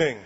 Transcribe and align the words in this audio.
evening. 0.00 0.24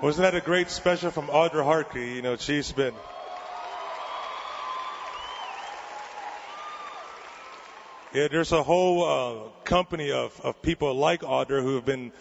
Wasn't 0.00 0.22
that 0.22 0.34
a 0.34 0.40
great 0.40 0.70
special 0.70 1.10
from 1.10 1.26
Audra 1.26 1.62
Harkey? 1.62 2.12
You 2.12 2.22
know, 2.22 2.36
she's 2.36 2.72
been. 2.72 2.94
Yeah, 8.14 8.28
there's 8.28 8.52
a 8.52 8.62
whole 8.62 9.04
uh, 9.04 9.48
company 9.64 10.10
of, 10.10 10.40
of 10.40 10.62
people 10.62 10.94
like 10.94 11.20
Audra 11.20 11.60
who 11.60 11.74
have 11.74 11.84
been 11.84 12.12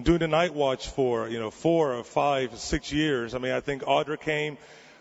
doing 0.00 0.20
the 0.20 0.28
night 0.28 0.54
watch 0.54 0.86
for, 0.86 1.28
you 1.28 1.40
know, 1.40 1.50
four 1.50 1.94
or 1.94 2.04
five, 2.04 2.56
six 2.60 2.92
years. 2.92 3.34
I 3.34 3.38
mean, 3.38 3.50
I 3.50 3.58
think 3.58 3.82
Audra 3.82 4.20
came 4.20 4.58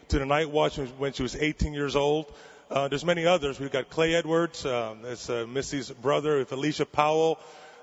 to 0.07 0.17
the 0.17 0.25
night 0.25 0.49
watch 0.49 0.77
when 0.77 1.13
she 1.13 1.21
was 1.21 1.35
18 1.35 1.75
years 1.75 1.95
old. 1.95 2.25
Uh, 2.71 2.87
there's 2.87 3.05
many 3.05 3.27
others. 3.27 3.59
We've 3.59 3.71
got 3.71 3.91
Clay 3.91 4.15
Edwards, 4.15 4.65
um, 4.65 5.03
that's 5.03 5.29
uh, 5.29 5.45
Missy's 5.47 5.91
brother, 5.91 6.39
with 6.39 6.51
Alicia 6.51 6.87
Powell. 6.87 7.39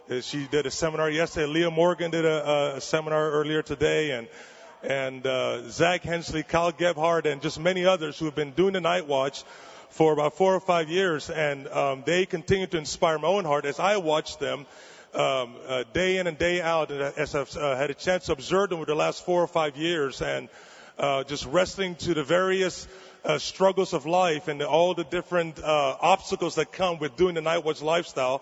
Uh, 0.09 0.21
she 0.21 0.47
did 0.47 0.67
a 0.67 0.71
seminar 0.71 1.11
yesterday. 1.11 1.47
Leah 1.47 1.71
Morgan 1.71 2.13
did 2.13 2.25
a, 2.25 2.77
a 2.77 2.81
seminar 2.81 3.29
earlier 3.33 3.61
today, 3.61 4.13
and 4.13 4.29
and 4.85 5.27
uh, 5.27 5.69
Zach 5.69 6.05
Hensley, 6.05 6.45
Kyle 6.45 6.71
Gebhardt, 6.71 7.27
and 7.27 7.43
just 7.43 7.59
many 7.59 7.87
others 7.87 8.17
who 8.17 8.27
have 8.27 8.37
been 8.37 8.53
doing 8.53 8.75
the 8.75 8.81
night 8.81 9.09
watch 9.09 9.43
for 9.91 10.13
about 10.13 10.35
four 10.35 10.55
or 10.55 10.61
five 10.61 10.89
years, 10.89 11.29
and 11.29 11.67
um, 11.67 12.05
they 12.07 12.25
continue 12.25 12.69
to 12.69 12.79
inspire 12.79 13.19
my 13.19 13.27
own 13.27 13.45
heart 13.45 13.65
as 13.65 13.81
I 13.81 13.97
watch 13.97 14.39
them 14.39 14.67
um, 15.13 15.57
uh, 15.67 15.83
day 15.93 16.19
in 16.19 16.29
and 16.29 16.39
day 16.39 16.61
out, 16.61 16.93
and 16.93 17.01
as 17.01 17.35
I've 17.35 17.57
uh, 17.57 17.75
had 17.75 17.91
a 17.91 17.95
chance 17.95 18.27
to 18.27 18.33
observe 18.33 18.71
them 18.71 18.79
over 18.79 18.87
the 18.87 18.95
last 18.95 19.25
four 19.25 19.43
or 19.43 19.49
five 19.49 19.77
years, 19.77 20.23
and 20.23 20.49
uh, 21.01 21.25
just 21.25 21.47
wrestling 21.47 21.97
to 21.97 22.15
the 22.15 22.23
various 22.23 22.87
uh, 23.25 23.39
struggles 23.39 23.93
of 23.93 24.07
life 24.07 24.47
and 24.47 24.63
all 24.63 24.95
the 24.95 25.03
different 25.03 25.59
uh, 25.59 25.97
obstacles 26.01 26.55
that 26.55 26.71
come 26.71 27.01
with 27.01 27.17
doing 27.17 27.35
the 27.35 27.41
night 27.41 27.65
watch 27.65 27.83
lifestyle, 27.83 28.41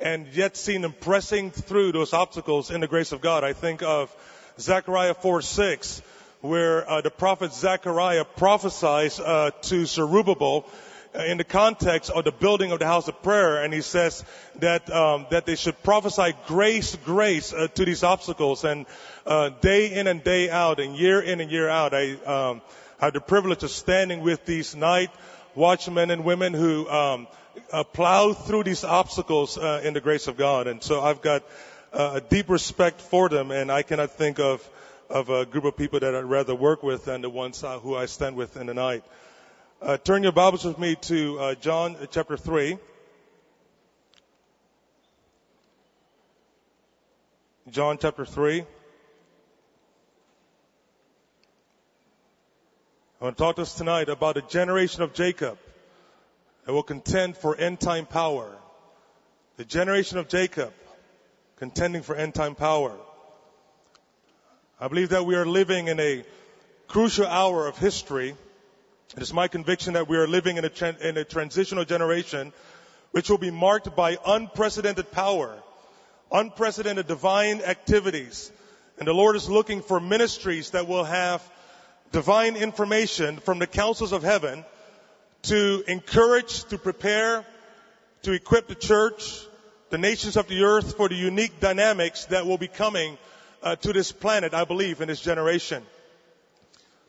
and 0.00 0.26
yet 0.28 0.56
seen 0.56 0.82
them 0.82 0.94
pressing 0.98 1.50
through 1.50 1.92
those 1.92 2.12
obstacles 2.12 2.70
in 2.70 2.80
the 2.80 2.88
grace 2.88 3.12
of 3.12 3.20
God. 3.20 3.44
I 3.44 3.52
think 3.52 3.82
of 3.82 4.14
Zechariah 4.58 5.14
4 5.14 5.42
6, 5.42 6.02
where 6.40 6.88
uh, 6.88 7.00
the 7.00 7.10
prophet 7.10 7.52
Zechariah 7.52 8.24
prophesies 8.24 9.18
uh, 9.18 9.50
to 9.62 9.86
Zerubbabel 9.86 10.66
uh, 11.14 11.24
in 11.24 11.38
the 11.38 11.44
context 11.44 12.10
of 12.10 12.24
the 12.24 12.32
building 12.32 12.72
of 12.72 12.80
the 12.80 12.86
house 12.86 13.08
of 13.08 13.22
prayer, 13.22 13.62
and 13.62 13.72
he 13.72 13.80
says 13.80 14.24
that 14.56 14.90
um, 14.90 15.26
that 15.30 15.46
they 15.46 15.56
should 15.56 15.80
prophesy 15.82 16.34
grace, 16.46 16.96
grace 17.04 17.52
uh, 17.52 17.68
to 17.68 17.84
these 17.84 18.02
obstacles, 18.02 18.64
and 18.64 18.86
uh, 19.26 19.50
day 19.60 19.92
in 19.92 20.06
and 20.06 20.24
day 20.24 20.50
out, 20.50 20.80
and 20.80 20.96
year 20.96 21.20
in 21.20 21.40
and 21.40 21.50
year 21.50 21.68
out, 21.68 21.94
I 21.94 22.12
um, 22.24 22.62
have 22.98 23.12
the 23.12 23.20
privilege 23.20 23.62
of 23.62 23.70
standing 23.70 24.22
with 24.22 24.44
these 24.44 24.74
night 24.74 25.10
watchmen 25.54 26.10
and 26.10 26.24
women 26.24 26.52
who 26.52 26.88
um, 26.88 27.28
uh, 27.72 27.84
plow 27.84 28.32
through 28.32 28.64
these 28.64 28.84
obstacles 28.84 29.58
uh, 29.58 29.80
in 29.84 29.94
the 29.94 30.00
grace 30.00 30.26
of 30.26 30.36
God, 30.36 30.66
and 30.66 30.82
so 30.82 31.00
I've 31.00 31.22
got 31.22 31.42
uh, 31.92 32.12
a 32.14 32.20
deep 32.20 32.48
respect 32.48 33.00
for 33.00 33.28
them, 33.28 33.50
and 33.50 33.70
I 33.70 33.82
cannot 33.82 34.12
think 34.12 34.38
of 34.38 34.68
of 35.10 35.28
a 35.28 35.44
group 35.44 35.64
of 35.64 35.76
people 35.76 36.00
that 36.00 36.14
I'd 36.14 36.24
rather 36.24 36.54
work 36.54 36.82
with 36.82 37.04
than 37.04 37.20
the 37.20 37.30
ones 37.30 37.62
who 37.82 37.94
I 37.94 38.06
stand 38.06 38.36
with 38.36 38.56
in 38.56 38.66
the 38.66 38.74
night. 38.74 39.04
Uh, 39.80 39.98
turn 39.98 40.22
your 40.22 40.32
Bibles 40.32 40.64
with 40.64 40.78
me 40.78 40.96
to 40.96 41.38
uh, 41.38 41.54
John 41.56 41.96
uh, 41.96 42.06
chapter 42.06 42.36
3. 42.36 42.78
John 47.70 47.98
chapter 47.98 48.24
3. 48.24 48.60
I 53.20 53.24
want 53.24 53.36
to 53.36 53.42
talk 53.42 53.56
to 53.56 53.62
us 53.62 53.74
tonight 53.74 54.08
about 54.08 54.36
a 54.36 54.42
generation 54.42 55.02
of 55.02 55.12
Jacob 55.12 55.58
that 56.64 56.72
will 56.72 56.82
contend 56.82 57.36
for 57.36 57.56
end 57.56 57.80
time 57.80 58.06
power. 58.06 58.50
The 59.56 59.64
generation 59.64 60.18
of 60.18 60.28
Jacob 60.28 60.72
contending 61.56 62.02
for 62.02 62.16
end 62.16 62.34
time 62.34 62.54
power. 62.54 62.96
I 64.80 64.88
believe 64.88 65.10
that 65.10 65.24
we 65.24 65.36
are 65.36 65.46
living 65.46 65.88
in 65.88 66.00
a 66.00 66.24
crucial 66.88 67.26
hour 67.26 67.66
of 67.66 67.78
history 67.78 68.34
it 69.16 69.22
is 69.22 69.32
my 69.32 69.46
conviction 69.46 69.92
that 69.92 70.08
we 70.08 70.16
are 70.16 70.26
living 70.26 70.56
in 70.56 70.64
a, 70.64 70.68
tra- 70.68 70.96
in 71.00 71.16
a 71.16 71.24
transitional 71.24 71.84
generation 71.84 72.52
which 73.12 73.30
will 73.30 73.38
be 73.38 73.52
marked 73.52 73.94
by 73.94 74.18
unprecedented 74.26 75.12
power, 75.12 75.56
unprecedented 76.32 77.06
divine 77.06 77.60
activities. 77.60 78.50
And 78.98 79.06
the 79.06 79.12
Lord 79.12 79.36
is 79.36 79.48
looking 79.48 79.82
for 79.82 80.00
ministries 80.00 80.70
that 80.70 80.88
will 80.88 81.04
have 81.04 81.48
divine 82.10 82.56
information 82.56 83.36
from 83.36 83.60
the 83.60 83.68
councils 83.68 84.10
of 84.10 84.24
heaven 84.24 84.64
to 85.44 85.84
encourage, 85.86 86.64
to 86.64 86.78
prepare, 86.78 87.44
to 88.22 88.32
equip 88.32 88.68
the 88.68 88.74
church, 88.74 89.40
the 89.90 89.98
nations 89.98 90.36
of 90.36 90.48
the 90.48 90.64
earth 90.64 90.96
for 90.96 91.08
the 91.08 91.14
unique 91.14 91.60
dynamics 91.60 92.24
that 92.26 92.46
will 92.46 92.58
be 92.58 92.68
coming 92.68 93.18
uh, 93.62 93.76
to 93.76 93.92
this 93.92 94.12
planet, 94.12 94.54
I 94.54 94.64
believe, 94.64 95.00
in 95.00 95.08
this 95.08 95.20
generation. 95.20 95.82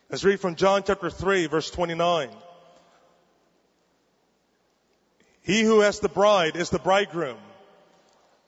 Let's 0.10 0.24
read 0.24 0.40
from 0.40 0.56
John 0.56 0.84
chapter 0.86 1.10
3 1.10 1.48
verse 1.48 1.72
29. 1.72 2.30
He 5.42 5.62
who 5.62 5.82
has 5.82 6.00
the 6.00 6.10
bride 6.10 6.56
is 6.56 6.70
the 6.70 6.80
bridegroom. 6.80 7.38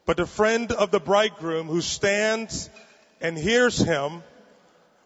But 0.05 0.17
the 0.17 0.25
friend 0.25 0.71
of 0.71 0.91
the 0.91 0.99
bridegroom 0.99 1.67
who 1.67 1.81
stands 1.81 2.69
and 3.21 3.37
hears 3.37 3.77
him 3.77 4.23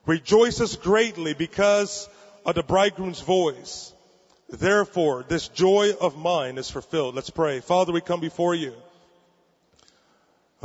rejoices 0.05 0.75
greatly 0.75 1.33
because 1.33 2.07
of 2.45 2.55
the 2.55 2.63
bridegroom's 2.63 3.21
voice. 3.21 3.93
Therefore, 4.51 5.23
this 5.27 5.47
joy 5.47 5.93
of 5.99 6.17
mine 6.17 6.57
is 6.57 6.69
fulfilled. 6.69 7.15
Let's 7.15 7.29
pray. 7.29 7.61
Father, 7.61 7.91
we 7.91 8.01
come 8.01 8.19
before 8.19 8.53
you. 8.53 8.73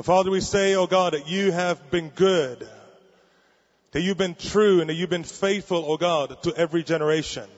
Father, 0.02 0.30
we 0.30 0.40
say, 0.40 0.74
oh 0.74 0.86
God, 0.86 1.14
that 1.14 1.28
you 1.28 1.52
have 1.52 1.90
been 1.90 2.10
good 2.10 2.68
that 3.96 4.02
you've 4.02 4.18
been 4.18 4.34
true 4.34 4.80
and 4.80 4.90
that 4.90 4.94
you've 4.94 5.08
been 5.08 5.24
faithful, 5.24 5.82
oh 5.88 5.96
God, 5.96 6.42
to 6.42 6.54
every 6.54 6.82
generation. 6.82 7.48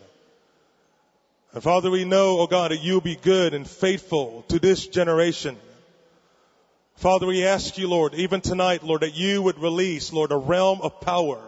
And 1.53 1.61
Father, 1.61 1.91
we 1.91 2.05
know, 2.05 2.39
oh 2.39 2.47
God, 2.47 2.71
that 2.71 2.81
you'll 2.81 3.01
be 3.01 3.17
good 3.17 3.55
and 3.55 3.69
faithful 3.69 4.45
to 4.47 4.61
this 4.61 4.87
generation. 4.87 5.57
Father, 6.95 7.27
we 7.27 7.45
ask 7.45 7.77
you, 7.77 7.89
Lord, 7.89 8.15
even 8.15 8.41
tonight, 8.41 8.85
Lord, 8.85 9.01
that 9.01 9.17
you 9.17 9.43
would 9.43 9.59
release, 9.59 10.13
Lord, 10.13 10.31
a 10.31 10.37
realm 10.37 10.81
of 10.81 11.01
power. 11.01 11.43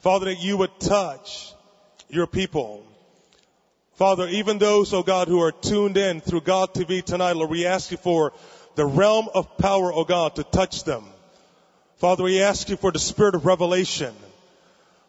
Father, 0.00 0.26
that 0.26 0.42
you 0.42 0.58
would 0.58 0.78
touch 0.78 1.50
your 2.10 2.26
people. 2.26 2.84
Father, 3.94 4.26
even 4.26 4.58
those, 4.58 4.92
oh 4.92 5.04
God, 5.04 5.28
who 5.28 5.40
are 5.40 5.52
tuned 5.52 5.96
in 5.96 6.20
through 6.20 6.40
God 6.40 6.74
TV 6.74 7.00
tonight, 7.00 7.36
Lord, 7.36 7.50
we 7.50 7.64
ask 7.64 7.92
you 7.92 7.96
for 7.96 8.32
the 8.74 8.84
realm 8.84 9.28
of 9.32 9.56
power, 9.56 9.92
oh 9.92 10.04
God, 10.04 10.34
to 10.34 10.42
touch 10.42 10.82
them. 10.82 11.04
Father, 11.98 12.24
we 12.24 12.42
ask 12.42 12.68
you 12.68 12.76
for 12.76 12.90
the 12.90 12.98
spirit 12.98 13.36
of 13.36 13.46
revelation. 13.46 14.12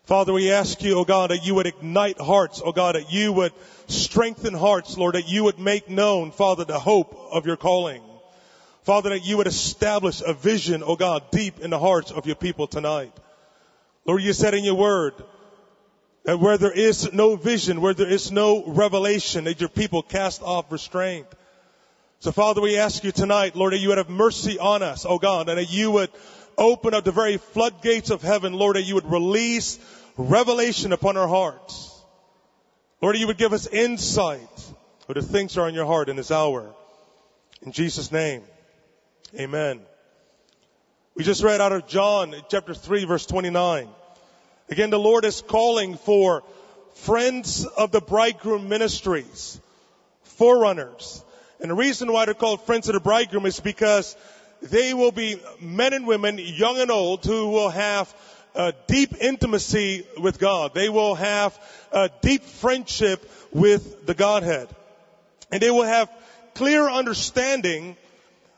Father, 0.04 0.34
we 0.34 0.52
ask 0.52 0.84
you, 0.84 1.00
oh 1.00 1.04
God, 1.04 1.32
that 1.32 1.44
you 1.44 1.56
would 1.56 1.66
ignite 1.66 2.22
hearts, 2.22 2.62
oh 2.64 2.72
God, 2.72 2.94
that 2.94 3.12
you 3.12 3.34
would 3.34 3.54
strengthen 3.88 4.54
hearts, 4.54 4.96
Lord, 5.00 5.16
that 5.16 5.28
you 5.28 5.46
would 5.46 5.58
make 5.58 5.90
known, 5.90 6.30
Father, 6.30 6.64
the 6.64 6.80
hope 6.80 7.18
of 7.32 7.48
your 7.48 7.58
calling. 7.58 8.04
Father, 8.84 9.10
that 9.10 9.26
you 9.26 9.38
would 9.38 9.48
establish 9.48 10.22
a 10.24 10.34
vision, 10.34 10.84
oh 10.86 10.96
God, 10.96 11.32
deep 11.32 11.60
in 11.60 11.72
the 11.72 11.80
hearts 11.80 12.12
of 12.12 12.28
your 12.28 12.36
people 12.36 12.68
tonight. 12.68 13.14
Lord, 14.06 14.22
you 14.22 14.32
said 14.32 14.54
in 14.54 14.64
your 14.64 14.76
word 14.76 15.16
that 16.26 16.40
where 16.40 16.58
there 16.58 16.72
is 16.72 17.14
no 17.14 17.36
vision, 17.36 17.82
where 17.82 17.94
there 17.94 18.10
is 18.10 18.32
no 18.32 18.66
revelation, 18.66 19.46
that 19.46 19.60
your 19.60 19.70
people 19.70 20.02
cast 20.02 20.42
off 20.42 20.72
restraint. 20.72 21.28
So 22.20 22.32
Father, 22.32 22.62
we 22.62 22.78
ask 22.78 23.04
you 23.04 23.12
tonight, 23.12 23.56
Lord, 23.56 23.74
that 23.74 23.78
you 23.78 23.90
would 23.90 24.00
have 24.00 24.10
mercy 24.10 24.60
on 24.60 24.84
us, 24.84 25.06
oh 25.08 25.20
God, 25.20 25.50
and 25.50 25.58
that 25.58 25.72
you 25.72 25.92
would 25.92 26.10
open 26.58 26.94
up 26.94 27.04
the 27.04 27.12
very 27.12 27.38
floodgates 27.38 28.10
of 28.10 28.22
heaven, 28.22 28.54
Lord, 28.54 28.76
that 28.76 28.84
you 28.84 28.96
would 28.96 29.10
release 29.10 29.80
revelation 30.18 30.94
upon 30.94 31.18
our 31.18 31.28
hearts. 31.28 31.92
Lord, 33.02 33.16
that 33.16 33.20
you 33.20 33.28
would 33.28 33.38
give 33.38 33.54
us 33.54 33.68
insight 33.68 34.50
the 35.14 35.22
things 35.22 35.54
that 35.54 35.62
are 35.62 35.70
in 35.70 35.76
your 35.76 35.86
heart 35.86 36.10
in 36.10 36.16
this 36.16 36.32
hour. 36.32 36.74
In 37.62 37.72
Jesus' 37.72 38.12
name, 38.12 38.44
amen. 39.38 39.82
We 41.16 41.24
just 41.24 41.44
read 41.44 41.62
out 41.62 41.72
of 41.72 41.88
John 41.88 42.36
chapter 42.50 42.74
3 42.74 43.06
verse 43.06 43.26
29. 43.26 43.88
Again, 44.70 44.90
the 44.90 45.00
Lord 45.00 45.26
is 45.26 45.42
calling 45.42 45.96
for 45.96 46.44
friends 46.96 47.66
of 47.66 47.92
the 47.92 48.02
bridegroom 48.02 48.68
ministries, 48.68 49.60
forerunners. 50.24 51.24
And 51.60 51.70
the 51.70 51.76
reason 51.76 52.12
why 52.12 52.26
they're 52.26 52.34
called 52.34 52.66
friends 52.66 52.90
of 52.90 52.94
the 52.94 53.00
bridegroom 53.00 53.46
is 53.46 53.60
because 53.60 54.16
they 54.62 54.94
will 54.94 55.12
be 55.12 55.40
men 55.62 55.94
and 55.94 56.08
women, 56.08 56.38
young 56.40 56.80
and 56.80 56.90
old, 56.90 57.24
who 57.24 57.50
will 57.50 57.70
have 57.70 58.14
a 58.56 58.74
deep 58.88 59.16
intimacy 59.22 60.08
with 60.18 60.40
God. 60.40 60.74
They 60.74 60.90
will 60.90 61.16
have 61.16 61.58
a 61.92 62.10
deep 62.22 62.44
friendship 62.44 63.30
with 63.52 64.06
the 64.06 64.14
Godhead. 64.14 64.68
And 65.52 65.62
they 65.62 65.70
will 65.70 65.84
have 65.84 66.10
clear 66.56 66.90
understanding 66.90 67.98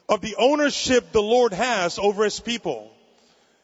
of 0.08 0.22
the 0.22 0.36
ownership 0.38 1.12
the 1.12 1.22
Lord 1.22 1.52
has 1.52 2.00
over 2.00 2.24
His 2.24 2.40
people. 2.40 2.92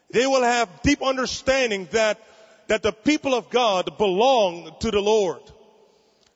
They 0.10 0.28
will 0.28 0.44
have 0.44 0.70
deep 0.84 1.02
understanding 1.02 1.88
that, 1.92 2.20
that 2.74 2.82
the 2.82 2.92
people 2.92 3.36
of 3.36 3.52
God 3.52 4.00
belong 4.00 4.72
to 4.80 4.90
the 4.90 5.00
Lord. 5.00 5.42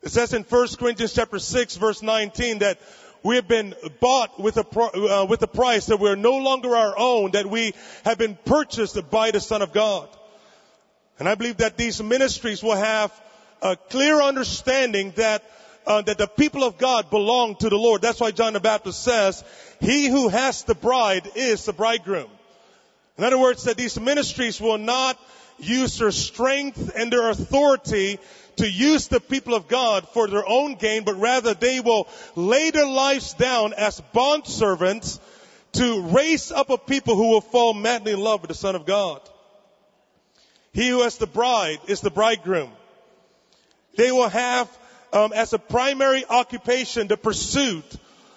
It 0.04 0.10
says 0.10 0.36
in 0.36 0.44
1 0.44 0.68
Corinthians 0.78 1.12
chapter 1.12 1.40
6 1.40 1.78
verse 1.78 2.04
19 2.04 2.60
that 2.60 2.78
we 3.24 3.38
have 3.38 3.48
been 3.48 3.74
bought 4.00 4.40
with 4.40 4.58
a, 4.58 4.80
uh, 4.80 5.26
with 5.26 5.42
a 5.42 5.48
price 5.48 5.88
that 5.88 6.00
we're 6.00 6.16
no 6.16 6.38
longer 6.38 6.76
our 6.76 6.94
own, 6.96 7.32
that 7.32 7.48
we 7.48 7.74
have 8.06 8.20
been 8.20 8.38
purchased 8.46 9.10
by 9.10 9.32
the 9.32 9.40
Son 9.40 9.64
of 9.64 9.74
God. 9.74 10.10
And 11.18 11.28
I 11.28 11.34
believe 11.34 11.58
that 11.58 11.76
these 11.76 12.04
ministries 12.04 12.62
will 12.62 12.76
have 12.76 13.12
a 13.64 13.76
clear 13.76 14.22
understanding 14.22 15.14
that 15.16 15.44
uh, 15.88 16.04
that 16.04 16.20
the 16.20 16.28
people 16.28 16.64
of 16.64 16.78
God 16.78 17.10
belong 17.10 17.56
to 17.56 17.70
the 17.70 17.78
Lord. 17.78 18.04
That's 18.04 18.20
why 18.20 18.30
John 18.30 18.54
the 18.54 18.60
Baptist 18.60 19.02
says, 19.02 19.44
"He 19.80 20.06
who 20.06 20.28
has 20.30 20.66
the 20.66 20.76
bride 20.76 21.32
is 21.34 21.66
the 21.66 21.74
bridegroom." 21.74 22.30
In 23.18 23.24
other 23.24 23.40
words, 23.40 23.64
that 23.64 23.78
these 23.78 24.00
ministries 24.00 24.62
will 24.62 24.78
not 24.78 25.18
use 25.60 25.98
their 25.98 26.12
strength 26.12 26.92
and 26.96 27.12
their 27.12 27.30
authority 27.30 28.20
to 28.58 28.70
use 28.70 29.08
the 29.08 29.20
people 29.20 29.54
of 29.54 29.68
God 29.68 30.08
for 30.10 30.28
their 30.28 30.48
own 30.48 30.76
gain, 30.76 31.04
but 31.04 31.20
rather 31.20 31.54
they 31.54 31.80
will 31.80 32.08
lay 32.36 32.72
their 32.72 32.88
lives 32.88 33.34
down 33.34 33.74
as 33.74 34.02
bond 34.14 34.48
servants 34.48 35.20
to 35.74 36.02
raise 36.02 36.52
up 36.52 36.70
a 36.70 36.78
people 36.78 37.16
who 37.16 37.30
will 37.30 37.42
fall 37.42 37.74
madly 37.74 38.14
in 38.14 38.20
love 38.20 38.42
with 38.42 38.50
the 38.50 38.56
Son 38.56 38.76
of 38.76 38.86
God. 38.86 39.22
He 40.74 40.90
who 40.90 41.04
has 41.04 41.18
the 41.18 41.28
bride 41.28 41.80
is 41.88 42.02
the 42.02 42.10
bridegroom. 42.10 42.72
They 43.96 44.12
will 44.12 44.30
have 44.30 44.70
um, 45.14 45.34
as 45.34 45.54
a 45.54 45.60
primary 45.60 46.26
occupation 46.26 47.08
the 47.08 47.18
pursuit 47.18 47.86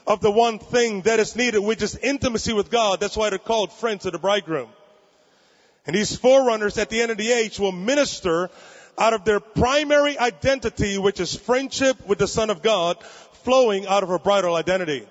of 0.06 0.20
the 0.20 0.30
one 0.30 0.58
thing 0.58 1.02
that 1.02 1.20
is 1.20 1.36
needed, 1.36 1.60
which 1.60 1.82
is 1.82 1.96
intimacy 1.96 2.52
with 2.52 2.70
God. 2.70 3.00
That's 3.00 3.16
why 3.16 3.30
they're 3.30 3.38
called 3.38 3.72
friends 3.72 4.06
of 4.06 4.12
the 4.12 4.18
bridegroom. 4.18 4.68
And 5.86 5.96
these 5.96 6.16
forerunners 6.16 6.78
at 6.78 6.90
the 6.90 7.00
end 7.00 7.10
of 7.10 7.16
the 7.16 7.32
age 7.32 7.58
will 7.58 7.72
minister 7.72 8.50
out 8.98 9.14
of 9.14 9.24
their 9.24 9.40
primary 9.40 10.18
identity, 10.18 10.98
which 10.98 11.20
is 11.20 11.34
friendship 11.34 12.06
with 12.06 12.18
the 12.18 12.28
Son 12.28 12.50
of 12.50 12.62
God, 12.62 13.02
flowing 13.44 13.86
out 13.86 14.02
of 14.02 14.10
her 14.10 14.18
bridal 14.18 14.54
identity. 14.54 15.06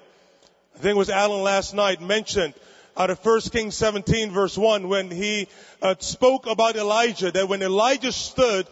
I 0.75 0.80
think 0.80 0.95
it 0.95 0.98
was 0.98 1.10
Alan 1.10 1.42
last 1.44 1.74
night 1.74 2.01
mentioned 2.01 2.54
out 2.95 3.10
of 3.10 3.25
1 3.25 3.42
Kings 3.51 3.75
17 3.75 4.31
verse 4.31 4.57
1 4.57 4.88
when 4.88 5.10
he 5.10 5.48
uh, 5.81 5.95
spoke 6.00 6.45
about 6.45 6.75
Elijah, 6.75 7.31
that 7.31 7.48
when 7.48 7.62
Elijah 7.62 8.12
stood 8.12 8.68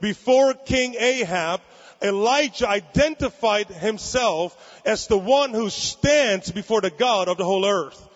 before 0.00 0.54
King 0.54 0.94
Ahab, 0.98 1.60
Elijah 2.02 2.68
identified 2.68 3.68
himself 3.68 4.80
as 4.84 5.06
the 5.06 5.18
one 5.18 5.50
who 5.50 5.68
stands 5.70 6.50
before 6.50 6.80
the 6.80 6.90
God 6.90 7.28
of 7.28 7.36
the 7.36 7.44
whole 7.44 7.66
earth. 7.66 8.08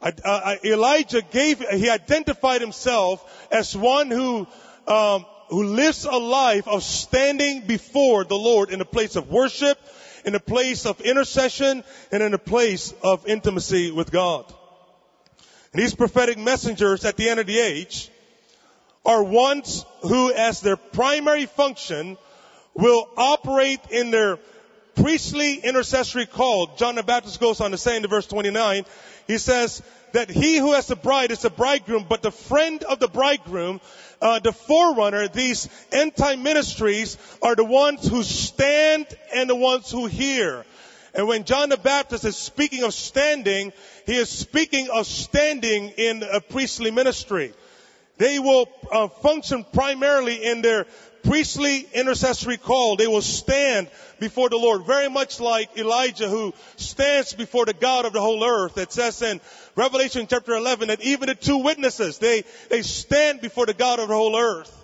Uh, 0.00 0.56
Elijah 0.64 1.20
gave, 1.20 1.60
he 1.60 1.90
identified 1.90 2.60
himself 2.60 3.48
as 3.52 3.76
one 3.76 4.10
who, 4.10 4.46
um, 4.86 5.26
who 5.48 5.64
lives 5.64 6.06
a 6.06 6.16
life 6.16 6.66
of 6.66 6.82
standing 6.82 7.66
before 7.66 8.24
the 8.24 8.36
Lord 8.36 8.70
in 8.70 8.80
a 8.80 8.86
place 8.86 9.16
of 9.16 9.30
worship, 9.30 9.78
in 10.24 10.34
a 10.34 10.40
place 10.40 10.86
of 10.86 11.00
intercession, 11.00 11.84
and 12.10 12.22
in 12.22 12.32
a 12.32 12.38
place 12.38 12.94
of 13.02 13.26
intimacy 13.26 13.90
with 13.90 14.10
God. 14.10 14.50
And 15.72 15.82
these 15.82 15.94
prophetic 15.94 16.38
messengers 16.38 17.04
at 17.04 17.16
the 17.16 17.28
end 17.28 17.38
of 17.38 17.46
the 17.46 17.58
age 17.58 18.10
are 19.04 19.22
ones 19.22 19.84
who, 20.02 20.32
as 20.32 20.60
their 20.60 20.76
primary 20.76 21.46
function, 21.46 22.16
will 22.74 23.08
operate 23.16 23.80
in 23.90 24.10
their 24.10 24.38
priestly 24.94 25.56
intercessory 25.56 26.26
call. 26.26 26.68
John 26.76 26.94
the 26.94 27.02
Baptist 27.02 27.40
goes 27.40 27.60
on 27.60 27.70
to 27.70 27.78
say 27.78 27.96
in 27.96 28.06
verse 28.06 28.26
29, 28.26 28.84
he 29.30 29.38
says 29.38 29.80
that 30.12 30.28
he 30.28 30.58
who 30.58 30.72
has 30.72 30.88
the 30.88 30.96
bride 30.96 31.30
is 31.30 31.42
the 31.42 31.50
bridegroom, 31.50 32.04
but 32.08 32.20
the 32.20 32.32
friend 32.32 32.82
of 32.82 32.98
the 32.98 33.06
bridegroom, 33.06 33.80
uh, 34.20 34.40
the 34.40 34.52
forerunner, 34.52 35.28
these 35.28 35.68
end 35.92 36.16
time 36.16 36.42
ministries 36.42 37.16
are 37.40 37.54
the 37.54 37.64
ones 37.64 38.08
who 38.08 38.24
stand 38.24 39.06
and 39.32 39.48
the 39.48 39.54
ones 39.54 39.88
who 39.88 40.06
hear. 40.06 40.64
And 41.14 41.28
when 41.28 41.44
John 41.44 41.68
the 41.68 41.76
Baptist 41.76 42.24
is 42.24 42.36
speaking 42.36 42.82
of 42.82 42.92
standing, 42.92 43.72
he 44.04 44.16
is 44.16 44.28
speaking 44.28 44.88
of 44.90 45.06
standing 45.06 45.90
in 45.90 46.24
a 46.24 46.40
priestly 46.40 46.90
ministry. 46.90 47.52
They 48.20 48.38
will 48.38 48.68
uh, 48.92 49.08
function 49.08 49.64
primarily 49.72 50.44
in 50.44 50.60
their 50.60 50.84
priestly 51.22 51.88
intercessory 51.94 52.58
call. 52.58 52.96
They 52.96 53.06
will 53.06 53.22
stand 53.22 53.88
before 54.18 54.50
the 54.50 54.58
Lord, 54.58 54.84
very 54.84 55.08
much 55.08 55.40
like 55.40 55.78
Elijah 55.78 56.28
who 56.28 56.52
stands 56.76 57.32
before 57.32 57.64
the 57.64 57.72
God 57.72 58.04
of 58.04 58.12
the 58.12 58.20
whole 58.20 58.44
earth. 58.44 58.76
It 58.76 58.92
says 58.92 59.22
in 59.22 59.40
Revelation 59.74 60.26
chapter 60.28 60.52
11 60.52 60.88
that 60.88 61.00
even 61.00 61.30
the 61.30 61.34
two 61.34 61.56
witnesses, 61.64 62.18
they, 62.18 62.44
they 62.68 62.82
stand 62.82 63.40
before 63.40 63.64
the 63.64 63.72
God 63.72 64.00
of 64.00 64.08
the 64.08 64.14
whole 64.14 64.36
earth. 64.36 64.76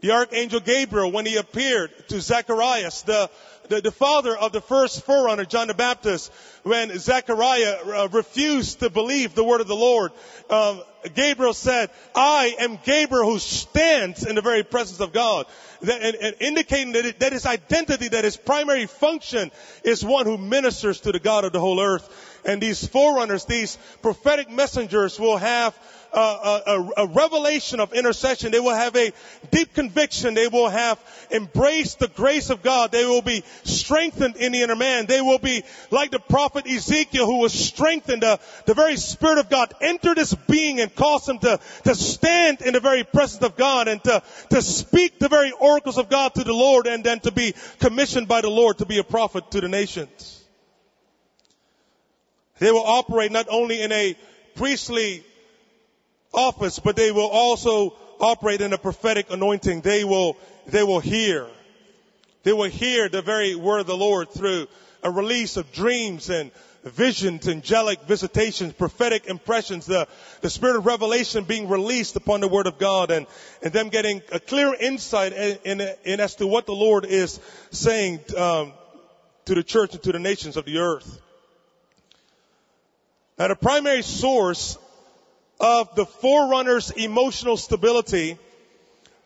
The 0.00 0.10
archangel 0.10 0.60
Gabriel, 0.60 1.10
when 1.10 1.24
he 1.24 1.36
appeared 1.36 1.90
to 2.08 2.20
Zacharias, 2.20 3.00
the, 3.00 3.30
the, 3.70 3.80
the, 3.80 3.92
father 3.92 4.36
of 4.36 4.52
the 4.52 4.60
first 4.60 5.06
forerunner, 5.06 5.46
John 5.46 5.68
the 5.68 5.74
Baptist, 5.74 6.30
when 6.64 6.98
Zechariah 6.98 7.78
uh, 7.86 8.08
refused 8.12 8.80
to 8.80 8.90
believe 8.90 9.34
the 9.34 9.44
word 9.44 9.62
of 9.62 9.68
the 9.68 9.74
Lord, 9.74 10.12
uh, 10.50 10.80
Gabriel 11.14 11.54
said, 11.54 11.90
I 12.14 12.54
am 12.58 12.78
Gabriel 12.84 13.30
who 13.30 13.38
stands 13.38 14.24
in 14.24 14.34
the 14.34 14.42
very 14.42 14.62
presence 14.62 15.00
of 15.00 15.12
God. 15.12 15.46
And, 15.80 15.90
and 15.90 16.36
indicating 16.40 16.92
that, 16.92 17.06
it, 17.06 17.20
that 17.20 17.32
his 17.32 17.44
identity, 17.44 18.08
that 18.08 18.24
his 18.24 18.36
primary 18.36 18.86
function 18.86 19.50
is 19.84 20.04
one 20.04 20.26
who 20.26 20.38
ministers 20.38 21.00
to 21.00 21.12
the 21.12 21.18
God 21.18 21.44
of 21.44 21.52
the 21.52 21.60
whole 21.60 21.80
earth. 21.80 22.08
And 22.44 22.60
these 22.60 22.86
forerunners, 22.86 23.44
these 23.44 23.76
prophetic 24.00 24.50
messengers 24.50 25.18
will 25.18 25.38
have 25.38 25.76
a, 26.12 26.18
a, 26.18 26.90
a, 26.98 27.06
revelation 27.06 27.80
of 27.80 27.92
intercession. 27.92 28.52
They 28.52 28.60
will 28.60 28.74
have 28.74 28.94
a 28.96 29.12
deep 29.50 29.74
conviction. 29.74 30.34
They 30.34 30.48
will 30.48 30.68
have 30.68 30.98
embraced 31.30 31.98
the 31.98 32.08
grace 32.08 32.50
of 32.50 32.62
God. 32.62 32.92
They 32.92 33.04
will 33.04 33.22
be 33.22 33.44
strengthened 33.64 34.36
in 34.36 34.52
the 34.52 34.62
inner 34.62 34.76
man. 34.76 35.06
They 35.06 35.20
will 35.20 35.38
be 35.38 35.64
like 35.90 36.10
the 36.10 36.18
prophet 36.18 36.66
Ezekiel 36.66 37.26
who 37.26 37.38
was 37.38 37.52
strengthened. 37.52 38.24
Uh, 38.24 38.36
the 38.66 38.74
very 38.74 38.96
Spirit 38.96 39.38
of 39.38 39.48
God 39.48 39.72
entered 39.80 40.18
his 40.18 40.34
being 40.34 40.80
and 40.80 40.94
caused 40.94 41.28
him 41.28 41.38
to, 41.40 41.58
to 41.84 41.94
stand 41.94 42.60
in 42.60 42.74
the 42.74 42.80
very 42.80 43.04
presence 43.04 43.42
of 43.42 43.56
God 43.56 43.88
and 43.88 44.02
to, 44.04 44.22
to 44.50 44.62
speak 44.62 45.18
the 45.18 45.28
very 45.28 45.52
oracles 45.52 45.98
of 45.98 46.10
God 46.10 46.34
to 46.34 46.44
the 46.44 46.52
Lord 46.52 46.86
and 46.86 47.02
then 47.02 47.20
to 47.20 47.32
be 47.32 47.54
commissioned 47.80 48.28
by 48.28 48.42
the 48.42 48.50
Lord 48.50 48.78
to 48.78 48.86
be 48.86 48.98
a 48.98 49.04
prophet 49.04 49.50
to 49.52 49.60
the 49.60 49.68
nations. 49.68 50.44
They 52.58 52.70
will 52.70 52.86
operate 52.86 53.32
not 53.32 53.48
only 53.50 53.82
in 53.82 53.90
a 53.90 54.16
priestly 54.54 55.24
office, 56.32 56.78
but 56.78 56.96
they 56.96 57.12
will 57.12 57.28
also 57.28 57.94
operate 58.20 58.60
in 58.60 58.72
a 58.72 58.78
prophetic 58.78 59.30
anointing. 59.30 59.80
They 59.80 60.04
will, 60.04 60.36
they 60.66 60.82
will 60.82 61.00
hear. 61.00 61.46
They 62.42 62.52
will 62.52 62.70
hear 62.70 63.08
the 63.08 63.22
very 63.22 63.54
word 63.54 63.80
of 63.80 63.86
the 63.86 63.96
Lord 63.96 64.30
through 64.30 64.68
a 65.02 65.10
release 65.10 65.56
of 65.56 65.72
dreams 65.72 66.30
and 66.30 66.50
visions, 66.84 67.46
angelic 67.46 68.02
visitations, 68.02 68.72
prophetic 68.72 69.26
impressions, 69.26 69.86
the, 69.86 70.08
the 70.40 70.50
spirit 70.50 70.76
of 70.76 70.86
revelation 70.86 71.44
being 71.44 71.68
released 71.68 72.16
upon 72.16 72.40
the 72.40 72.48
word 72.48 72.66
of 72.66 72.78
God 72.78 73.10
and, 73.10 73.26
and 73.62 73.72
them 73.72 73.88
getting 73.88 74.22
a 74.32 74.40
clear 74.40 74.74
insight 74.74 75.32
in, 75.32 75.58
in, 75.64 75.94
in 76.04 76.20
as 76.20 76.36
to 76.36 76.46
what 76.46 76.66
the 76.66 76.74
Lord 76.74 77.04
is 77.04 77.38
saying, 77.70 78.20
um, 78.36 78.72
to 79.44 79.54
the 79.54 79.62
church 79.62 79.94
and 79.94 80.02
to 80.02 80.12
the 80.12 80.18
nations 80.18 80.56
of 80.56 80.64
the 80.64 80.78
earth. 80.78 81.20
Now 83.38 83.48
the 83.48 83.56
primary 83.56 84.02
source 84.02 84.78
of 85.62 85.94
the 85.94 86.04
forerunner's 86.04 86.90
emotional 86.90 87.56
stability 87.56 88.36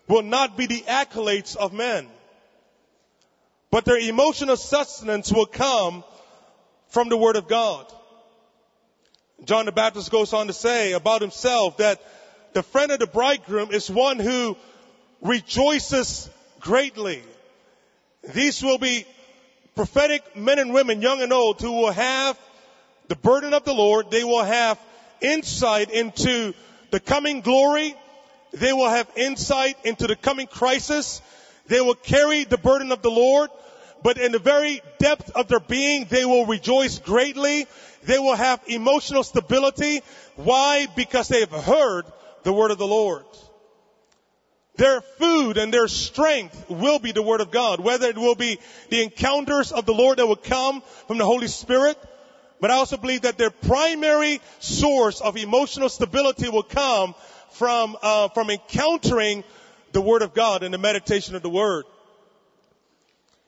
will 0.06 0.22
not 0.22 0.56
be 0.56 0.66
the 0.66 0.82
accolades 0.82 1.56
of 1.56 1.72
men, 1.72 2.06
but 3.70 3.86
their 3.86 3.98
emotional 3.98 4.56
sustenance 4.56 5.32
will 5.32 5.46
come 5.46 6.04
from 6.88 7.08
the 7.08 7.16
Word 7.16 7.36
of 7.36 7.48
God. 7.48 7.90
John 9.44 9.64
the 9.64 9.72
Baptist 9.72 10.10
goes 10.10 10.32
on 10.32 10.46
to 10.46 10.52
say 10.52 10.92
about 10.92 11.22
himself 11.22 11.78
that 11.78 12.00
the 12.52 12.62
friend 12.62 12.92
of 12.92 12.98
the 12.98 13.06
bridegroom 13.06 13.70
is 13.72 13.90
one 13.90 14.18
who 14.18 14.56
rejoices 15.22 16.30
greatly. 16.60 17.22
These 18.34 18.62
will 18.62 18.78
be 18.78 19.06
prophetic 19.74 20.36
men 20.36 20.58
and 20.58 20.72
women, 20.72 21.02
young 21.02 21.20
and 21.22 21.32
old, 21.32 21.60
who 21.60 21.72
will 21.72 21.92
have 21.92 22.38
the 23.08 23.16
burden 23.16 23.52
of 23.54 23.64
the 23.64 23.74
Lord. 23.74 24.10
They 24.10 24.24
will 24.24 24.42
have 24.42 24.78
insight 25.20 25.90
into 25.90 26.54
the 26.90 27.00
coming 27.00 27.40
glory. 27.40 27.94
They 28.52 28.73
will 28.73 28.88
have 28.88 29.08
insight 29.16 29.76
into 29.85 30.06
the 30.06 30.16
coming 30.16 30.46
crisis. 30.46 31.20
They 31.66 31.80
will 31.80 31.94
carry 31.94 32.44
the 32.44 32.58
burden 32.58 32.92
of 32.92 33.02
the 33.02 33.11
Lord, 33.11 33.50
but 34.02 34.18
in 34.18 34.32
the 34.32 34.38
very 34.38 34.80
depth 34.99 35.30
of 35.35 35.49
their 35.49 35.61
being, 35.61 36.06
they 36.08 36.25
will 36.25 36.46
rejoice 36.46 36.99
greatly. 36.99 37.66
They 38.04 38.18
will 38.18 38.37
have 38.37 38.61
emotional 38.68 39.25
stability. 39.25 40.02
Why? 40.37 40.87
Because 40.94 41.28
they 41.28 41.40
have 41.40 41.50
heard 41.50 42.06
the 42.44 42.52
word 42.52 42.70
of 42.70 42.78
the 42.78 42.87
Lord. 42.87 43.25
Their 44.76 45.00
food 45.00 45.56
and 45.56 45.73
their 45.73 45.88
strength 45.88 46.66
will 46.68 46.99
be 46.99 47.12
the 47.12 47.23
word 47.23 47.40
of 47.40 47.50
God, 47.50 47.80
whether 47.80 48.08
it 48.08 48.18
will 48.18 48.35
be 48.35 48.58
the 48.90 49.02
encounters 49.02 49.73
of 49.73 49.87
the 49.87 49.94
Lord 49.94 50.18
that 50.18 50.26
will 50.26 50.37
come 50.37 50.82
from 51.08 51.18
the 51.18 51.25
Holy 51.25 51.49
Spirit, 51.49 51.99
but 52.60 52.70
I 52.70 52.75
also 52.75 52.96
believe 52.96 53.22
that 53.22 53.38
their 53.38 53.50
primary 53.50 54.40
source 54.60 55.20
of 55.20 55.36
emotional 55.36 55.88
stability 55.88 56.48
will 56.48 56.62
come 56.62 57.14
from, 57.52 57.96
uh, 58.02 58.28
from 58.28 58.50
encountering 58.50 59.44
the 59.92 60.00
Word 60.00 60.22
of 60.22 60.34
God 60.34 60.62
and 60.62 60.72
the 60.72 60.78
meditation 60.78 61.34
of 61.34 61.42
the 61.42 61.50
Word. 61.50 61.84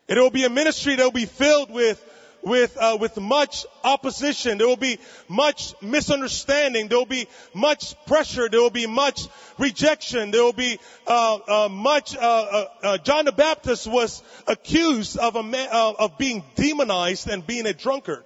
It 0.08 0.16
will 0.16 0.30
be 0.30 0.44
a 0.44 0.50
ministry 0.50 0.96
that 0.96 1.04
will 1.04 1.10
be 1.10 1.26
filled 1.26 1.70
with 1.70 2.02
with 2.42 2.76
uh, 2.78 2.96
with 3.00 3.16
much 3.18 3.66
opposition. 3.84 4.58
There 4.58 4.66
will 4.66 4.76
be 4.76 4.98
much 5.28 5.74
misunderstanding. 5.82 6.88
There 6.88 6.98
will 6.98 7.04
be 7.04 7.28
much 7.52 7.94
pressure. 8.06 8.48
There 8.48 8.60
will 8.60 8.70
be 8.70 8.86
much 8.86 9.26
rejection. 9.58 10.30
There 10.30 10.42
will 10.42 10.52
be 10.52 10.78
uh, 11.06 11.38
uh, 11.48 11.68
much. 11.68 12.16
Uh, 12.16 12.20
uh, 12.20 12.66
uh, 12.82 12.98
John 12.98 13.24
the 13.24 13.32
Baptist 13.32 13.86
was 13.86 14.22
accused 14.46 15.18
of 15.18 15.36
a 15.36 15.42
man, 15.42 15.68
of 15.70 16.16
being 16.16 16.44
demonized 16.54 17.28
and 17.28 17.46
being 17.46 17.66
a 17.66 17.72
drunkard. 17.72 18.24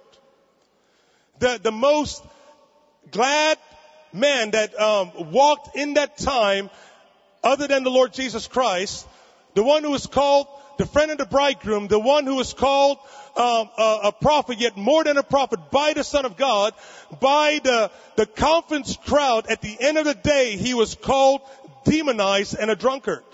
The 1.43 1.59
the 1.61 1.73
most 1.73 2.23
glad 3.11 3.57
man 4.13 4.51
that 4.51 4.79
um, 4.79 5.11
walked 5.33 5.75
in 5.75 5.95
that 5.95 6.17
time, 6.17 6.69
other 7.43 7.67
than 7.67 7.83
the 7.83 7.89
Lord 7.89 8.13
Jesus 8.13 8.47
Christ, 8.47 9.05
the 9.53 9.61
one 9.61 9.83
who 9.83 9.91
was 9.91 10.07
called 10.07 10.47
the 10.77 10.85
friend 10.85 11.11
of 11.11 11.17
the 11.17 11.25
bridegroom, 11.25 11.89
the 11.89 11.99
one 11.99 12.25
who 12.25 12.35
was 12.35 12.53
called 12.53 12.97
um, 13.35 13.69
a, 13.77 13.99
a, 14.05 14.11
prophet, 14.13 14.61
yet 14.61 14.77
more 14.77 15.03
than 15.03 15.17
a 15.17 15.23
prophet, 15.23 15.69
by 15.69 15.91
the 15.91 16.05
Son 16.05 16.23
of 16.23 16.37
God, 16.37 16.75
by 17.19 17.59
the 17.61 17.91
the 18.15 18.25
conference 18.25 18.95
crowd. 18.95 19.47
At 19.47 19.61
the 19.61 19.75
end 19.81 19.97
of 19.97 20.05
the 20.05 20.15
day, 20.15 20.55
he 20.55 20.73
was 20.73 20.95
called 20.95 21.41
demonized 21.83 22.55
and 22.57 22.71
a 22.71 22.75
drunkard. 22.77 23.25